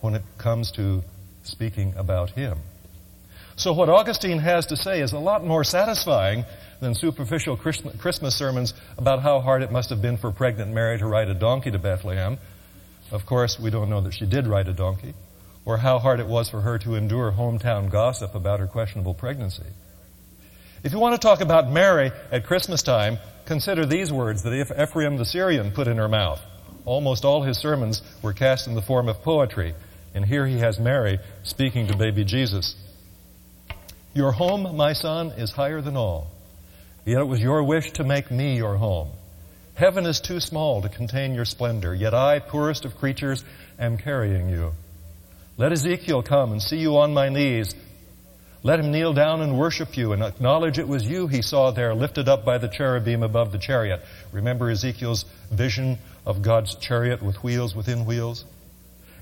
when 0.00 0.14
it 0.14 0.22
comes 0.38 0.72
to 0.72 1.02
speaking 1.42 1.94
about 1.96 2.30
Him. 2.30 2.58
So, 3.56 3.72
what 3.72 3.88
Augustine 3.88 4.38
has 4.38 4.66
to 4.66 4.76
say 4.76 5.00
is 5.00 5.12
a 5.12 5.18
lot 5.18 5.44
more 5.44 5.64
satisfying 5.64 6.44
than 6.80 6.94
superficial 6.94 7.56
Christmas 7.56 8.36
sermons 8.36 8.72
about 8.96 9.20
how 9.20 9.40
hard 9.40 9.62
it 9.62 9.72
must 9.72 9.90
have 9.90 10.00
been 10.00 10.16
for 10.16 10.30
pregnant 10.30 10.72
Mary 10.72 10.98
to 10.98 11.06
ride 11.06 11.28
a 11.28 11.34
donkey 11.34 11.72
to 11.72 11.78
Bethlehem. 11.78 12.38
Of 13.10 13.26
course, 13.26 13.58
we 13.58 13.70
don't 13.70 13.90
know 13.90 14.00
that 14.02 14.14
she 14.14 14.26
did 14.26 14.46
ride 14.46 14.68
a 14.68 14.72
donkey, 14.72 15.14
or 15.64 15.76
how 15.76 15.98
hard 15.98 16.20
it 16.20 16.26
was 16.28 16.48
for 16.48 16.60
her 16.60 16.78
to 16.78 16.94
endure 16.94 17.32
hometown 17.32 17.90
gossip 17.90 18.36
about 18.36 18.60
her 18.60 18.68
questionable 18.68 19.14
pregnancy. 19.14 19.66
If 20.84 20.92
you 20.92 21.00
want 21.00 21.20
to 21.20 21.20
talk 21.20 21.40
about 21.40 21.68
Mary 21.68 22.12
at 22.30 22.46
Christmas 22.46 22.82
time, 22.82 23.18
consider 23.48 23.86
these 23.86 24.12
words 24.12 24.42
that 24.42 24.52
Ephraim 24.52 25.16
the 25.16 25.24
Syrian 25.24 25.72
put 25.72 25.88
in 25.88 25.96
her 25.96 26.08
mouth. 26.08 26.40
Almost 26.84 27.24
all 27.24 27.42
his 27.42 27.56
sermons 27.58 28.02
were 28.22 28.34
cast 28.34 28.68
in 28.68 28.74
the 28.74 28.82
form 28.82 29.08
of 29.08 29.22
poetry, 29.22 29.74
and 30.14 30.24
here 30.24 30.46
he 30.46 30.58
has 30.58 30.78
Mary 30.78 31.18
speaking 31.44 31.86
to 31.86 31.96
baby 31.96 32.24
Jesus. 32.24 32.76
Your 34.12 34.32
home, 34.32 34.76
my 34.76 34.92
son, 34.92 35.30
is 35.30 35.50
higher 35.50 35.80
than 35.80 35.96
all. 35.96 36.30
Yet 37.06 37.20
it 37.20 37.24
was 37.24 37.40
your 37.40 37.64
wish 37.64 37.90
to 37.92 38.04
make 38.04 38.30
me 38.30 38.56
your 38.56 38.76
home. 38.76 39.08
Heaven 39.74 40.04
is 40.04 40.20
too 40.20 40.40
small 40.40 40.82
to 40.82 40.90
contain 40.90 41.34
your 41.34 41.46
splendor, 41.46 41.94
yet 41.94 42.12
I, 42.12 42.40
poorest 42.40 42.84
of 42.84 42.98
creatures, 42.98 43.44
am 43.78 43.96
carrying 43.96 44.50
you. 44.50 44.72
Let 45.56 45.72
Ezekiel 45.72 46.22
come 46.22 46.52
and 46.52 46.60
see 46.60 46.78
you 46.78 46.98
on 46.98 47.14
my 47.14 47.30
knees. 47.30 47.74
Let 48.62 48.80
him 48.80 48.90
kneel 48.90 49.12
down 49.12 49.40
and 49.40 49.58
worship 49.58 49.96
you 49.96 50.12
and 50.12 50.22
acknowledge 50.22 50.78
it 50.78 50.88
was 50.88 51.04
you 51.06 51.28
he 51.28 51.42
saw 51.42 51.70
there 51.70 51.94
lifted 51.94 52.28
up 52.28 52.44
by 52.44 52.58
the 52.58 52.68
cherubim 52.68 53.22
above 53.22 53.52
the 53.52 53.58
chariot. 53.58 54.00
Remember 54.32 54.68
Ezekiel's 54.68 55.24
vision 55.52 55.98
of 56.26 56.42
God's 56.42 56.74
chariot 56.74 57.22
with 57.22 57.42
wheels 57.44 57.76
within 57.76 58.04
wheels? 58.04 58.44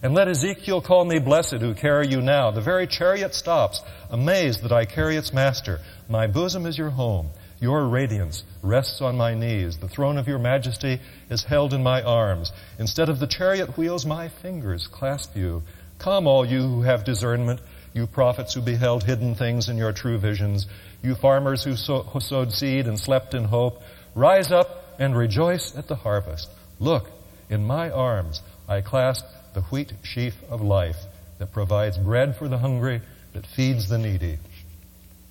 And 0.03 0.15
let 0.15 0.29
Ezekiel 0.29 0.81
call 0.81 1.05
me 1.05 1.19
blessed 1.19 1.57
who 1.57 1.75
carry 1.75 2.09
you 2.09 2.21
now. 2.23 2.51
The 2.51 2.61
very 2.61 2.87
chariot 2.87 3.35
stops, 3.35 3.83
amazed 4.11 4.63
that 4.63 4.73
I 4.73 4.85
carry 4.85 5.17
its 5.17 5.33
master. 5.33 5.81
My 6.09 6.27
bosom 6.27 6.65
is 6.65 6.79
your 6.79 6.91
home. 6.91 7.31
Your 7.61 7.89
radiance 7.89 8.43
rests 8.63 9.01
on 9.01 9.17
my 9.17 9.35
knees. 9.35 9.79
The 9.79 9.89
throne 9.89 10.19
of 10.19 10.29
your 10.29 10.39
majesty 10.39 11.01
is 11.31 11.45
held 11.45 11.73
in 11.73 11.83
my 11.83 12.03
arms. 12.03 12.53
Instead 12.79 13.09
of 13.09 13.19
the 13.19 13.27
chariot 13.27 13.79
wheels, 13.79 14.05
my 14.05 14.29
fingers 14.29 14.87
clasp 14.87 15.35
you. 15.35 15.63
Come, 15.99 16.27
all 16.27 16.45
you 16.45 16.61
who 16.61 16.83
have 16.83 17.05
discernment, 17.05 17.61
you 17.97 18.07
prophets 18.07 18.55
who 18.55 18.61
beheld 18.61 19.03
hidden 19.03 19.35
things 19.35 19.69
in 19.69 19.77
your 19.77 19.93
true 19.93 20.19
visions, 20.19 20.67
you 21.03 21.15
farmers 21.15 21.65
who, 21.65 21.75
who 21.75 22.21
sowed 22.21 22.53
seed 22.53 22.87
and 22.87 23.01
slept 23.01 23.35
in 23.35 23.45
hope, 23.45 23.81
rise 24.15 24.53
up 24.53 24.69
and 24.99 25.17
rejoice 25.17 25.75
at 25.77 25.89
the 25.89 25.97
harvest. 25.97 26.49
Look, 26.79 27.11
in 27.49 27.65
my 27.65 27.91
arms 27.91 28.43
I 28.69 28.83
clasp 28.83 29.25
the 29.55 29.63
wheat 29.63 29.93
sheaf 30.03 30.35
of 30.51 30.61
life 30.61 30.99
that 31.39 31.53
provides 31.53 31.97
bread 31.99 32.37
for 32.37 32.49
the 32.49 32.59
hungry, 32.59 33.01
that 33.33 33.47
feeds 33.47 33.89
the 33.89 33.99
needy. 33.99 34.39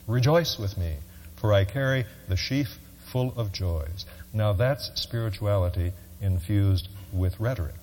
Rejoice 0.07 0.57
with 0.57 0.77
me 0.77 0.95
for 1.35 1.53
I 1.53 1.65
carry 1.65 2.05
the 2.27 2.35
sheaf 2.35 2.79
full 3.11 3.33
of 3.37 3.51
joys. 3.51 4.05
Now 4.33 4.53
that's 4.53 4.91
spirituality 4.95 5.91
infused 6.21 6.87
with 7.13 7.39
rhetoric. 7.39 7.75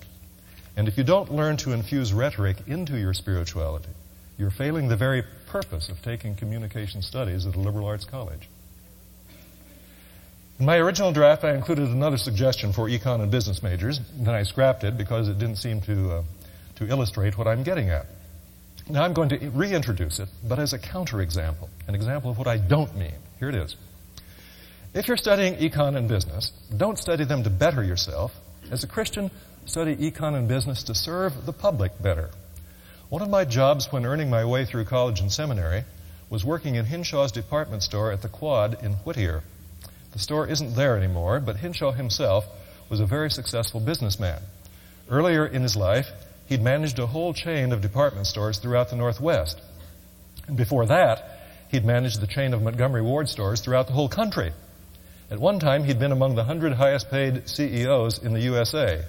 And 0.75 0.87
if 0.87 0.97
you 0.97 1.03
don't 1.05 1.31
learn 1.31 1.55
to 1.57 1.71
infuse 1.71 2.11
rhetoric 2.11 2.57
into 2.67 2.97
your 2.97 3.13
spirituality, 3.13 3.89
you're 4.43 4.51
failing 4.51 4.89
the 4.89 4.97
very 4.97 5.23
purpose 5.47 5.87
of 5.87 6.01
taking 6.01 6.35
communication 6.35 7.01
studies 7.01 7.45
at 7.45 7.55
a 7.55 7.59
liberal 7.59 7.85
arts 7.85 8.03
college. 8.03 8.49
In 10.59 10.65
my 10.65 10.75
original 10.75 11.13
draft, 11.13 11.45
I 11.45 11.55
included 11.55 11.87
another 11.87 12.17
suggestion 12.17 12.73
for 12.73 12.89
econ 12.89 13.21
and 13.21 13.31
business 13.31 13.63
majors, 13.63 14.01
and 14.17 14.27
then 14.27 14.35
I 14.35 14.43
scrapped 14.43 14.83
it 14.83 14.97
because 14.97 15.29
it 15.29 15.39
didn't 15.39 15.55
seem 15.55 15.79
to, 15.83 16.11
uh, 16.11 16.23
to 16.75 16.89
illustrate 16.89 17.37
what 17.37 17.47
I'm 17.47 17.63
getting 17.63 17.89
at. 17.89 18.05
Now 18.89 19.03
I'm 19.03 19.13
going 19.13 19.29
to 19.29 19.49
reintroduce 19.51 20.19
it, 20.19 20.27
but 20.45 20.59
as 20.59 20.73
a 20.73 20.77
counterexample, 20.77 21.69
an 21.87 21.95
example 21.95 22.29
of 22.29 22.37
what 22.37 22.47
I 22.47 22.57
don't 22.57 22.93
mean. 22.97 23.15
Here 23.39 23.47
it 23.47 23.55
is. 23.55 23.77
If 24.93 25.07
you're 25.07 25.15
studying 25.15 25.55
econ 25.55 25.95
and 25.95 26.09
business, 26.09 26.51
don't 26.75 26.99
study 26.99 27.23
them 27.23 27.43
to 27.43 27.49
better 27.49 27.81
yourself. 27.81 28.33
As 28.69 28.83
a 28.83 28.87
Christian, 28.87 29.31
study 29.65 29.95
econ 29.95 30.35
and 30.35 30.49
business 30.49 30.83
to 30.83 30.93
serve 30.93 31.45
the 31.45 31.53
public 31.53 31.93
better. 32.01 32.29
One 33.13 33.21
of 33.21 33.29
my 33.29 33.45
jobs 33.45 33.91
when 33.91 34.07
earning 34.07 34.31
my 34.31 34.43
way 34.43 34.65
through 34.65 34.85
college 34.85 35.19
and 35.19 35.31
seminary 35.31 35.83
was 36.31 36.43
working 36.43 36.73
in 36.73 36.85
Hinshaw's 36.85 37.31
department 37.31 37.83
store 37.83 38.11
at 38.11 38.23
the 38.23 38.27
Quad 38.27 38.83
in 38.83 38.93
Whittier. 38.93 39.43
The 40.13 40.17
store 40.17 40.47
isn't 40.47 40.73
there 40.73 40.97
anymore, 40.97 41.39
but 41.39 41.57
Hinshaw 41.57 41.91
himself 41.91 42.47
was 42.89 42.99
a 42.99 43.05
very 43.05 43.29
successful 43.29 43.79
businessman. 43.79 44.41
Earlier 45.11 45.45
in 45.45 45.61
his 45.61 45.75
life, 45.75 46.09
he'd 46.47 46.63
managed 46.63 46.97
a 46.97 47.05
whole 47.05 47.35
chain 47.35 47.71
of 47.71 47.81
department 47.81 48.25
stores 48.25 48.57
throughout 48.57 48.89
the 48.89 48.95
Northwest. 48.95 49.61
And 50.47 50.57
before 50.57 50.87
that, 50.87 51.33
He'd 51.69 51.85
managed 51.85 52.19
the 52.19 52.27
chain 52.27 52.53
of 52.53 52.61
Montgomery 52.61 53.01
Ward 53.01 53.27
stores 53.29 53.61
throughout 53.61 53.87
the 53.87 53.93
whole 53.93 54.07
country. 54.07 54.53
At 55.31 55.39
one 55.39 55.59
time, 55.59 55.83
he'd 55.83 55.97
been 55.97 56.11
among 56.11 56.35
the 56.35 56.43
100 56.45 56.73
highest 56.73 57.09
paid 57.09 57.49
CEOs 57.49 58.19
in 58.23 58.33
the 58.33 58.41
USA. 58.41 59.03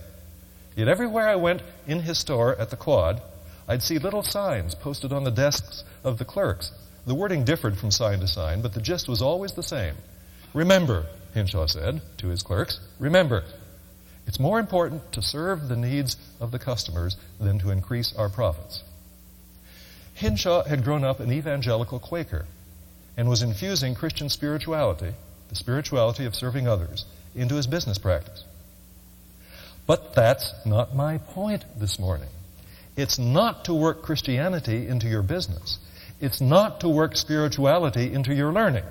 Yet 0.74 0.88
everywhere 0.88 1.28
I 1.28 1.36
went 1.36 1.62
in 1.86 2.00
his 2.00 2.18
store 2.18 2.56
at 2.58 2.70
the 2.70 2.76
Quad, 2.76 3.20
I'd 3.66 3.82
see 3.82 3.98
little 3.98 4.22
signs 4.22 4.74
posted 4.74 5.12
on 5.12 5.24
the 5.24 5.30
desks 5.30 5.84
of 6.02 6.18
the 6.18 6.24
clerks 6.24 6.70
The 7.06 7.14
wording 7.14 7.44
differed 7.44 7.76
from 7.76 7.90
sign 7.90 8.20
to 8.20 8.28
sign, 8.28 8.62
but 8.62 8.72
the 8.72 8.80
gist 8.80 9.08
was 9.08 9.20
always 9.20 9.52
the 9.52 9.62
same. 9.62 9.94
Remember, 10.54 11.06
Hinshaw 11.34 11.66
said 11.66 12.00
to 12.18 12.28
his 12.28 12.42
clerks, 12.42 12.80
remember, 12.98 13.44
it's 14.26 14.40
more 14.40 14.58
important 14.58 15.12
to 15.12 15.20
serve 15.20 15.68
the 15.68 15.76
needs 15.76 16.16
of 16.40 16.50
the 16.50 16.58
customers 16.58 17.16
than 17.38 17.58
to 17.58 17.70
increase 17.70 18.14
our 18.16 18.30
profits. 18.30 18.82
Hinshaw 20.14 20.64
had 20.64 20.84
grown 20.84 21.04
up 21.04 21.20
an 21.20 21.30
evangelical 21.30 21.98
Quaker 21.98 22.46
and 23.16 23.28
was 23.28 23.42
infusing 23.42 23.94
Christian 23.94 24.30
spirituality, 24.30 25.12
the 25.48 25.54
spirituality 25.54 26.24
of 26.24 26.34
serving 26.34 26.66
others, 26.66 27.04
into 27.34 27.56
his 27.56 27.66
business 27.66 27.98
practice. 27.98 28.44
But 29.86 30.14
that's 30.14 30.54
not 30.64 30.94
my 30.94 31.18
point 31.18 31.64
this 31.78 31.98
morning. 31.98 32.30
It's 32.96 33.18
not 33.18 33.64
to 33.64 33.74
work 33.74 34.02
Christianity 34.02 34.86
into 34.86 35.08
your 35.08 35.22
business. 35.22 35.78
It's 36.20 36.40
not 36.40 36.80
to 36.80 36.88
work 36.88 37.16
spirituality 37.16 38.12
into 38.12 38.34
your 38.34 38.52
learning. 38.52 38.84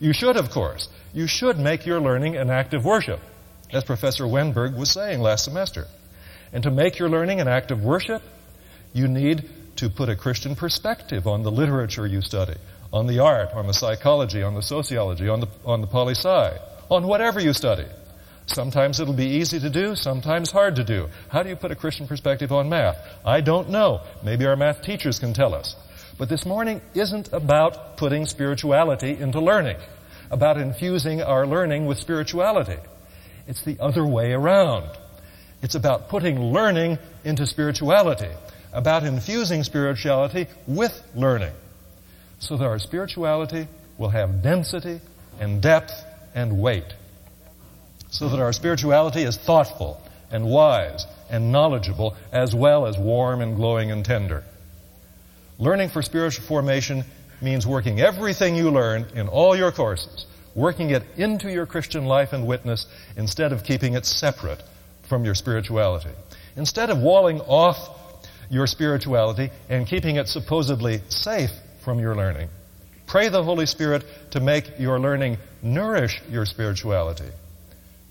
You 0.00 0.12
should, 0.12 0.36
of 0.36 0.50
course. 0.50 0.88
You 1.12 1.26
should 1.26 1.58
make 1.58 1.86
your 1.86 2.00
learning 2.00 2.36
an 2.36 2.50
act 2.50 2.74
of 2.74 2.84
worship, 2.84 3.20
as 3.72 3.84
Professor 3.84 4.24
Wennberg 4.24 4.76
was 4.76 4.90
saying 4.90 5.20
last 5.20 5.44
semester. 5.44 5.86
And 6.52 6.62
to 6.64 6.70
make 6.70 6.98
your 6.98 7.08
learning 7.08 7.40
an 7.40 7.48
act 7.48 7.70
of 7.70 7.84
worship, 7.84 8.22
you 8.92 9.06
need 9.06 9.48
to 9.76 9.88
put 9.88 10.08
a 10.08 10.16
Christian 10.16 10.56
perspective 10.56 11.26
on 11.26 11.42
the 11.42 11.50
literature 11.50 12.06
you 12.06 12.22
study, 12.22 12.56
on 12.92 13.06
the 13.06 13.20
art, 13.20 13.50
on 13.54 13.66
the 13.66 13.74
psychology, 13.74 14.42
on 14.42 14.54
the 14.54 14.62
sociology, 14.62 15.28
on 15.28 15.40
the, 15.40 15.48
on 15.64 15.80
the 15.80 15.86
poli 15.86 16.14
sci, 16.14 16.58
on 16.90 17.06
whatever 17.06 17.38
you 17.38 17.52
study. 17.52 17.86
Sometimes 18.52 18.98
it'll 18.98 19.14
be 19.14 19.26
easy 19.26 19.60
to 19.60 19.70
do, 19.70 19.94
sometimes 19.94 20.50
hard 20.50 20.74
to 20.76 20.84
do. 20.84 21.08
How 21.28 21.44
do 21.44 21.48
you 21.48 21.54
put 21.54 21.70
a 21.70 21.76
Christian 21.76 22.08
perspective 22.08 22.50
on 22.50 22.68
math? 22.68 22.96
I 23.24 23.40
don't 23.40 23.70
know. 23.70 24.00
Maybe 24.24 24.44
our 24.44 24.56
math 24.56 24.82
teachers 24.82 25.20
can 25.20 25.32
tell 25.32 25.54
us. 25.54 25.76
But 26.18 26.28
this 26.28 26.44
morning 26.44 26.80
isn't 26.92 27.32
about 27.32 27.96
putting 27.96 28.26
spirituality 28.26 29.16
into 29.16 29.40
learning, 29.40 29.76
about 30.32 30.58
infusing 30.58 31.22
our 31.22 31.46
learning 31.46 31.86
with 31.86 31.98
spirituality. 31.98 32.78
It's 33.46 33.62
the 33.62 33.78
other 33.78 34.04
way 34.04 34.32
around. 34.32 34.98
It's 35.62 35.76
about 35.76 36.08
putting 36.08 36.40
learning 36.40 36.98
into 37.22 37.46
spirituality, 37.46 38.30
about 38.72 39.04
infusing 39.04 39.62
spirituality 39.62 40.48
with 40.66 41.00
learning, 41.14 41.52
so 42.40 42.56
that 42.56 42.64
our 42.64 42.80
spirituality 42.80 43.68
will 43.96 44.10
have 44.10 44.42
density 44.42 45.00
and 45.38 45.62
depth 45.62 45.92
and 46.34 46.60
weight 46.60 46.96
so 48.10 48.28
that 48.28 48.40
our 48.40 48.52
spirituality 48.52 49.22
is 49.22 49.36
thoughtful 49.36 50.00
and 50.30 50.44
wise 50.44 51.06
and 51.30 51.52
knowledgeable 51.52 52.16
as 52.32 52.54
well 52.54 52.86
as 52.86 52.98
warm 52.98 53.40
and 53.40 53.56
glowing 53.56 53.90
and 53.90 54.04
tender. 54.04 54.44
Learning 55.58 55.88
for 55.88 56.02
spiritual 56.02 56.44
formation 56.44 57.04
means 57.40 57.66
working 57.66 58.00
everything 58.00 58.56
you 58.56 58.70
learn 58.70 59.06
in 59.14 59.28
all 59.28 59.56
your 59.56 59.72
courses, 59.72 60.26
working 60.54 60.90
it 60.90 61.04
into 61.16 61.50
your 61.50 61.66
Christian 61.66 62.04
life 62.04 62.32
and 62.32 62.46
witness 62.46 62.86
instead 63.16 63.52
of 63.52 63.64
keeping 63.64 63.94
it 63.94 64.04
separate 64.04 64.62
from 65.08 65.24
your 65.24 65.34
spirituality. 65.34 66.10
Instead 66.56 66.90
of 66.90 66.98
walling 66.98 67.40
off 67.42 67.96
your 68.50 68.66
spirituality 68.66 69.50
and 69.68 69.86
keeping 69.86 70.16
it 70.16 70.26
supposedly 70.28 71.00
safe 71.08 71.50
from 71.84 72.00
your 72.00 72.16
learning, 72.16 72.48
pray 73.06 73.28
the 73.28 73.42
Holy 73.42 73.66
Spirit 73.66 74.04
to 74.32 74.40
make 74.40 74.78
your 74.78 74.98
learning 74.98 75.38
nourish 75.62 76.20
your 76.30 76.44
spirituality 76.44 77.30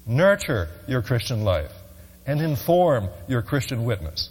nurture 0.09 0.67
your 0.87 1.01
Christian 1.01 1.43
life, 1.43 1.71
and 2.25 2.41
inform 2.41 3.09
your 3.27 3.41
Christian 3.41 3.85
witness. 3.85 4.29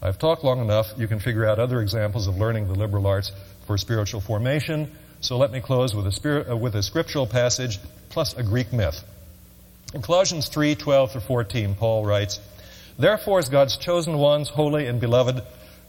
I've 0.00 0.18
talked 0.18 0.44
long 0.44 0.60
enough. 0.60 0.86
You 0.96 1.06
can 1.06 1.20
figure 1.20 1.46
out 1.46 1.58
other 1.58 1.80
examples 1.80 2.26
of 2.26 2.36
learning 2.36 2.68
the 2.68 2.74
liberal 2.74 3.06
arts 3.06 3.32
for 3.66 3.76
spiritual 3.76 4.20
formation. 4.20 4.90
So 5.20 5.36
let 5.36 5.50
me 5.50 5.60
close 5.60 5.94
with 5.94 6.06
a, 6.06 6.12
spirit, 6.12 6.48
uh, 6.48 6.56
with 6.56 6.74
a 6.74 6.82
scriptural 6.82 7.26
passage 7.26 7.78
plus 8.08 8.34
a 8.34 8.42
Greek 8.42 8.72
myth. 8.72 9.04
In 9.92 10.02
Colossians 10.02 10.48
3 10.48 10.74
12 10.74 11.12
through 11.12 11.20
14, 11.22 11.74
Paul 11.74 12.04
writes, 12.04 12.40
Therefore, 12.98 13.38
as 13.38 13.48
God's 13.48 13.76
chosen 13.76 14.18
ones, 14.18 14.48
holy 14.48 14.86
and 14.86 15.00
beloved, 15.00 15.42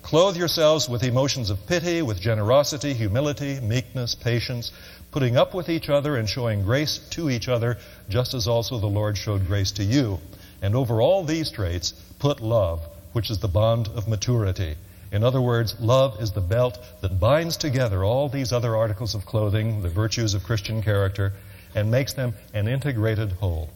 clothe 0.10 0.36
yourselves 0.36 0.90
with 0.90 1.04
emotions 1.04 1.52
of 1.52 1.68
pity, 1.68 2.02
with 2.02 2.20
generosity, 2.20 2.96
humility, 2.96 3.60
meekness, 3.60 4.16
patience 4.16 4.72
putting 5.12 5.38
up 5.38 5.54
with 5.54 5.70
each 5.70 5.88
other 5.88 6.16
and 6.16 6.28
showing 6.28 6.64
grace 6.64 6.98
to 7.12 7.30
each 7.30 7.48
other, 7.48 7.78
just 8.10 8.34
as 8.34 8.48
also 8.48 8.80
the 8.80 8.88
Lord 8.88 9.16
showed 9.16 9.46
grace 9.46 9.72
to 9.74 9.84
you. 9.84 10.20
And 10.64 10.76
over 10.76 11.00
all 11.00 11.24
these 11.24 11.52
traits, 11.52 11.92
put 12.18 12.42
love, 12.42 12.82
which 13.14 13.30
is 13.30 13.38
the 13.38 13.48
bond 13.48 13.88
of 13.90 14.08
maturity. 14.08 14.78
In 15.12 15.24
other 15.24 15.42
words, 15.42 15.76
love 15.80 16.20
is 16.20 16.32
the 16.32 16.42
belt 16.42 16.80
that 17.02 17.20
binds 17.20 17.56
together 17.56 18.04
all 18.04 18.30
these 18.30 18.52
other 18.52 18.76
articles 18.76 19.14
of 19.14 19.28
clothing, 19.28 19.84
the 19.84 19.90
virtues 19.90 20.34
of 20.34 20.44
Christian 20.44 20.82
character, 20.82 21.34
and 21.76 21.92
makes 21.92 22.14
them 22.14 22.34
an 22.56 22.68
integrated 22.68 23.34
whole. 23.34 23.70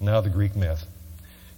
Now, 0.00 0.20
the 0.20 0.30
Greek 0.30 0.56
myth. 0.56 0.84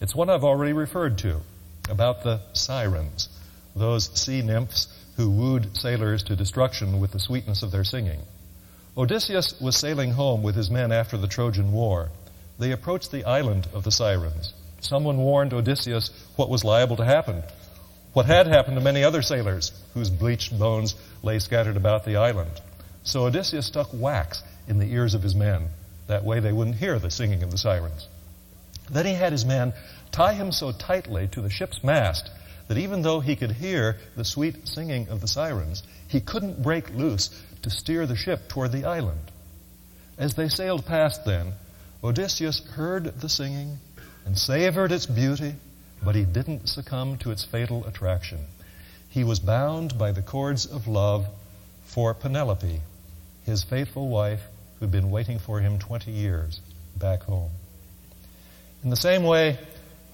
It's 0.03 0.15
one 0.15 0.29
I've 0.29 0.45
already 0.45 0.75
referred 0.75 1.17
to 1.19 1.41
about 1.89 2.25
the 2.25 2.41
sirens, 2.53 3.31
those 3.77 4.11
sea 4.19 4.43
nymphs 4.43 4.89
who 5.17 5.31
wooed 5.31 5.77
sailors 5.77 6.23
to 6.25 6.37
destruction 6.37 6.99
with 7.01 7.13
the 7.13 7.21
sweetness 7.21 7.63
of 7.63 7.71
their 7.71 7.85
singing. 7.85 8.21
Odysseus 8.97 9.61
was 9.61 9.77
sailing 9.77 10.13
home 10.13 10.43
with 10.43 10.55
his 10.55 10.71
men 10.71 10.91
after 10.91 11.19
the 11.19 11.29
Trojan 11.29 11.73
War. 11.73 12.09
They 12.59 12.73
approached 12.73 13.13
the 13.13 13.25
island 13.25 13.69
of 13.75 13.85
the 13.85 13.91
Sirens. 13.91 14.55
Someone 14.81 15.19
warned 15.19 15.53
Odysseus 15.53 16.11
what 16.37 16.49
was 16.49 16.65
liable 16.65 16.97
to 16.97 17.05
happen, 17.05 17.43
what 18.15 18.27
had 18.27 18.47
happened 18.47 18.77
to 18.77 18.83
many 18.83 19.05
other 19.05 19.21
sailors 19.21 19.73
whose 19.93 20.09
bleached 20.09 20.59
bones 20.59 20.95
lay 21.23 21.39
scattered 21.39 21.77
about 21.77 22.05
the 22.05 22.17
island. 22.17 22.51
So 23.05 23.27
Odysseus 23.27 23.67
stuck 23.67 23.91
wax 23.93 24.43
in 24.67 24.79
the 24.79 24.91
ears 24.91 25.15
of 25.15 25.23
his 25.23 25.35
men. 25.35 25.69
That 26.07 26.25
way 26.25 26.41
they 26.41 26.53
wouldn't 26.53 26.77
hear 26.77 26.99
the 26.99 27.11
singing 27.11 27.43
of 27.43 27.51
the 27.51 27.59
sirens. 27.59 28.09
Then 28.91 29.05
he 29.05 29.13
had 29.15 29.33
his 29.33 29.45
men 29.45 29.75
tie 30.13 30.33
him 30.33 30.53
so 30.53 30.73
tightly 30.73 31.29
to 31.29 31.41
the 31.41 31.51
ship's 31.51 31.85
mast 31.85 32.31
that 32.69 32.79
even 32.79 33.03
though 33.03 33.21
he 33.21 33.37
could 33.37 33.53
hear 33.53 33.97
the 34.17 34.25
sweet 34.25 34.67
singing 34.67 35.09
of 35.09 35.21
the 35.21 35.29
sirens, 35.29 35.83
he 36.09 36.21
couldn't 36.21 36.63
break 36.63 36.91
loose 36.91 37.31
to 37.63 37.71
steer 37.71 38.07
the 38.07 38.17
ship 38.17 38.49
toward 38.49 38.73
the 38.73 38.85
island. 38.85 39.31
As 40.19 40.35
they 40.35 40.49
sailed 40.49 40.87
past, 40.87 41.25
then, 41.25 41.53
Odysseus 42.03 42.61
heard 42.71 43.21
the 43.21 43.29
singing 43.29 43.79
and 44.25 44.37
savored 44.37 44.93
its 44.93 45.07
beauty, 45.07 45.55
but 46.03 46.15
he 46.15 46.25
didn't 46.25 46.69
succumb 46.69 47.19
to 47.19 47.31
its 47.31 47.45
fatal 47.45 47.87
attraction. 47.87 48.39
He 49.09 49.25
was 49.25 49.41
bound 49.41 49.97
by 49.99 50.13
the 50.13 50.23
cords 50.23 50.67
of 50.67 50.89
love 50.89 51.27
for 51.85 52.15
Penelope, 52.15 52.81
his 53.45 53.63
faithful 53.63 54.09
wife 54.09 54.41
who'd 54.79 54.91
been 54.91 55.11
waiting 55.11 55.39
for 55.39 55.61
him 55.61 55.79
20 55.79 56.11
years 56.11 56.61
back 56.97 57.23
home. 57.23 57.51
In 58.83 58.91
the 58.91 58.97
same 58.97 59.25
way, 59.25 59.59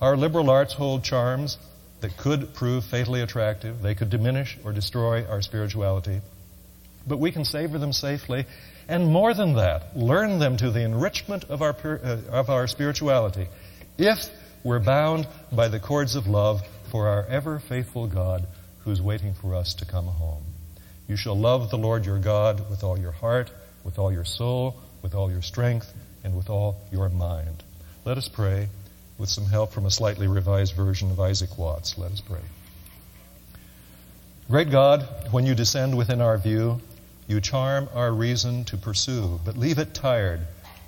our 0.01 0.17
liberal 0.17 0.51
arts 0.51 0.73
hold 0.73 1.05
charms 1.05 1.59
that 2.03 2.17
could 2.17 2.55
prove 2.55 2.85
fatally 2.85 3.23
attractive. 3.23 3.83
They 3.83 3.95
could 3.95 4.11
diminish 4.11 4.59
or 4.65 4.73
destroy 4.73 5.25
our 5.27 5.43
spirituality 5.43 6.21
but 7.07 7.19
we 7.19 7.33
can 7.33 7.45
savor 7.45 7.79
them 7.79 7.93
safely. 7.93 8.47
And 8.89 9.07
more 9.07 9.35
than 9.35 9.55
that, 9.55 9.97
learn 9.97 10.39
them 10.39 10.57
to 10.59 10.71
the 10.71 10.81
enrichment 10.81 11.45
of 11.45 11.63
our, 11.63 11.75
uh, 11.85 12.19
of 12.31 12.51
our 12.51 12.67
spirituality 12.67 13.49
if 13.99 14.29
we're 14.65 14.81
bound 14.81 15.27
by 15.51 15.69
the 15.69 15.81
cords 15.81 16.17
of 16.17 16.27
love 16.27 16.63
for 16.91 17.09
our 17.09 17.25
ever 17.27 17.59
faithful 17.59 18.07
God 18.07 18.47
who's 18.81 19.01
waiting 19.01 19.35
for 19.35 19.55
us 19.55 19.75
to 19.75 19.85
come 19.85 20.07
home. 20.07 20.45
You 21.09 21.17
shall 21.17 21.39
love 21.39 21.71
the 21.71 21.79
Lord 21.79 22.07
your 22.07 22.19
God 22.19 22.69
with 22.71 22.83
all 22.83 22.99
your 22.99 23.13
heart, 23.13 23.51
with 23.85 23.99
all 23.99 24.13
your 24.13 24.25
soul, 24.25 24.81
with 25.03 25.15
all 25.15 25.31
your 25.31 25.43
strength, 25.43 25.93
and 26.25 26.37
with 26.37 26.49
all 26.49 26.81
your 26.91 27.09
mind. 27.09 27.63
Let 28.05 28.19
us 28.19 28.29
pray 28.29 28.69
with 29.19 29.29
some 29.29 29.47
help 29.47 29.73
from 29.73 29.87
a 29.87 29.91
slightly 29.91 30.27
revised 30.27 30.75
version 30.75 31.11
of 31.11 31.21
Isaac 31.21 31.57
Watts. 31.59 31.97
Let 31.99 32.13
us 32.13 32.21
pray. 32.21 32.41
Great 34.49 34.71
God, 34.71 35.07
when 35.31 35.47
you 35.47 35.55
descend 35.55 35.97
within 35.97 36.21
our 36.21 36.37
view, 36.37 36.81
you 37.27 37.41
charm 37.41 37.89
our 37.95 38.13
reason 38.13 38.65
to 38.65 38.77
pursue, 38.77 39.41
but 39.45 39.57
leave 39.57 39.79
it 39.79 39.95
tired 39.95 40.41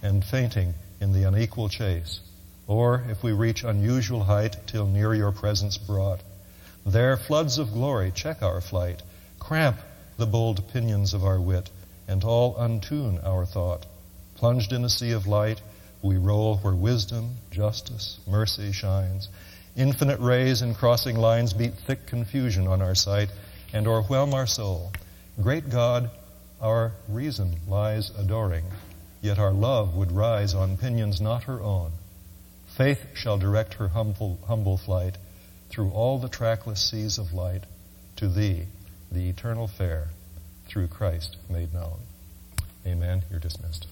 and 0.02 0.24
fainting 0.24 0.74
in 1.00 1.12
the 1.12 1.24
unequal 1.24 1.68
chase. 1.68 2.20
Or, 2.66 3.04
if 3.08 3.22
we 3.22 3.32
reach 3.32 3.62
unusual 3.62 4.24
height 4.24 4.56
till 4.66 4.86
near 4.86 5.14
your 5.14 5.32
presence 5.32 5.78
brought, 5.78 6.20
there 6.84 7.16
floods 7.16 7.58
of 7.58 7.72
glory 7.72 8.10
check 8.10 8.42
our 8.42 8.60
flight, 8.60 9.02
cramp 9.38 9.78
the 10.16 10.26
bold 10.26 10.68
pinions 10.72 11.14
of 11.14 11.24
our 11.24 11.40
wit, 11.40 11.70
and 12.06 12.24
all 12.24 12.54
untune 12.56 13.24
our 13.24 13.46
thought. 13.46 13.86
Plunged 14.34 14.72
in 14.72 14.84
a 14.84 14.88
sea 14.88 15.12
of 15.12 15.26
light, 15.26 15.60
we 16.04 16.18
roll 16.18 16.58
where 16.58 16.74
wisdom, 16.74 17.30
justice, 17.50 18.18
mercy 18.28 18.72
shines. 18.72 19.28
Infinite 19.74 20.20
rays 20.20 20.60
and 20.60 20.76
crossing 20.76 21.16
lines 21.16 21.54
beat 21.54 21.72
thick 21.86 22.06
confusion 22.06 22.66
on 22.68 22.82
our 22.82 22.94
sight 22.94 23.30
and 23.72 23.88
o'erwhelm 23.88 24.34
our 24.34 24.46
soul. 24.46 24.92
Great 25.40 25.70
God, 25.70 26.10
our 26.60 26.92
reason 27.08 27.56
lies 27.66 28.12
adoring, 28.18 28.66
yet 29.22 29.38
our 29.38 29.52
love 29.52 29.96
would 29.96 30.12
rise 30.12 30.54
on 30.54 30.76
pinions 30.76 31.22
not 31.22 31.44
her 31.44 31.62
own. 31.62 31.92
Faith 32.76 33.06
shall 33.14 33.38
direct 33.38 33.74
her 33.74 33.88
humble, 33.88 34.38
humble 34.46 34.76
flight 34.76 35.16
through 35.70 35.90
all 35.90 36.18
the 36.18 36.28
trackless 36.28 36.82
seas 36.90 37.16
of 37.16 37.32
light 37.32 37.64
to 38.16 38.28
thee, 38.28 38.66
the 39.10 39.30
eternal 39.30 39.66
fair. 39.66 40.08
through 40.66 40.88
Christ 40.88 41.36
made 41.48 41.72
known. 41.72 42.00
Amen. 42.86 43.22
You're 43.30 43.40
dismissed. 43.40 43.86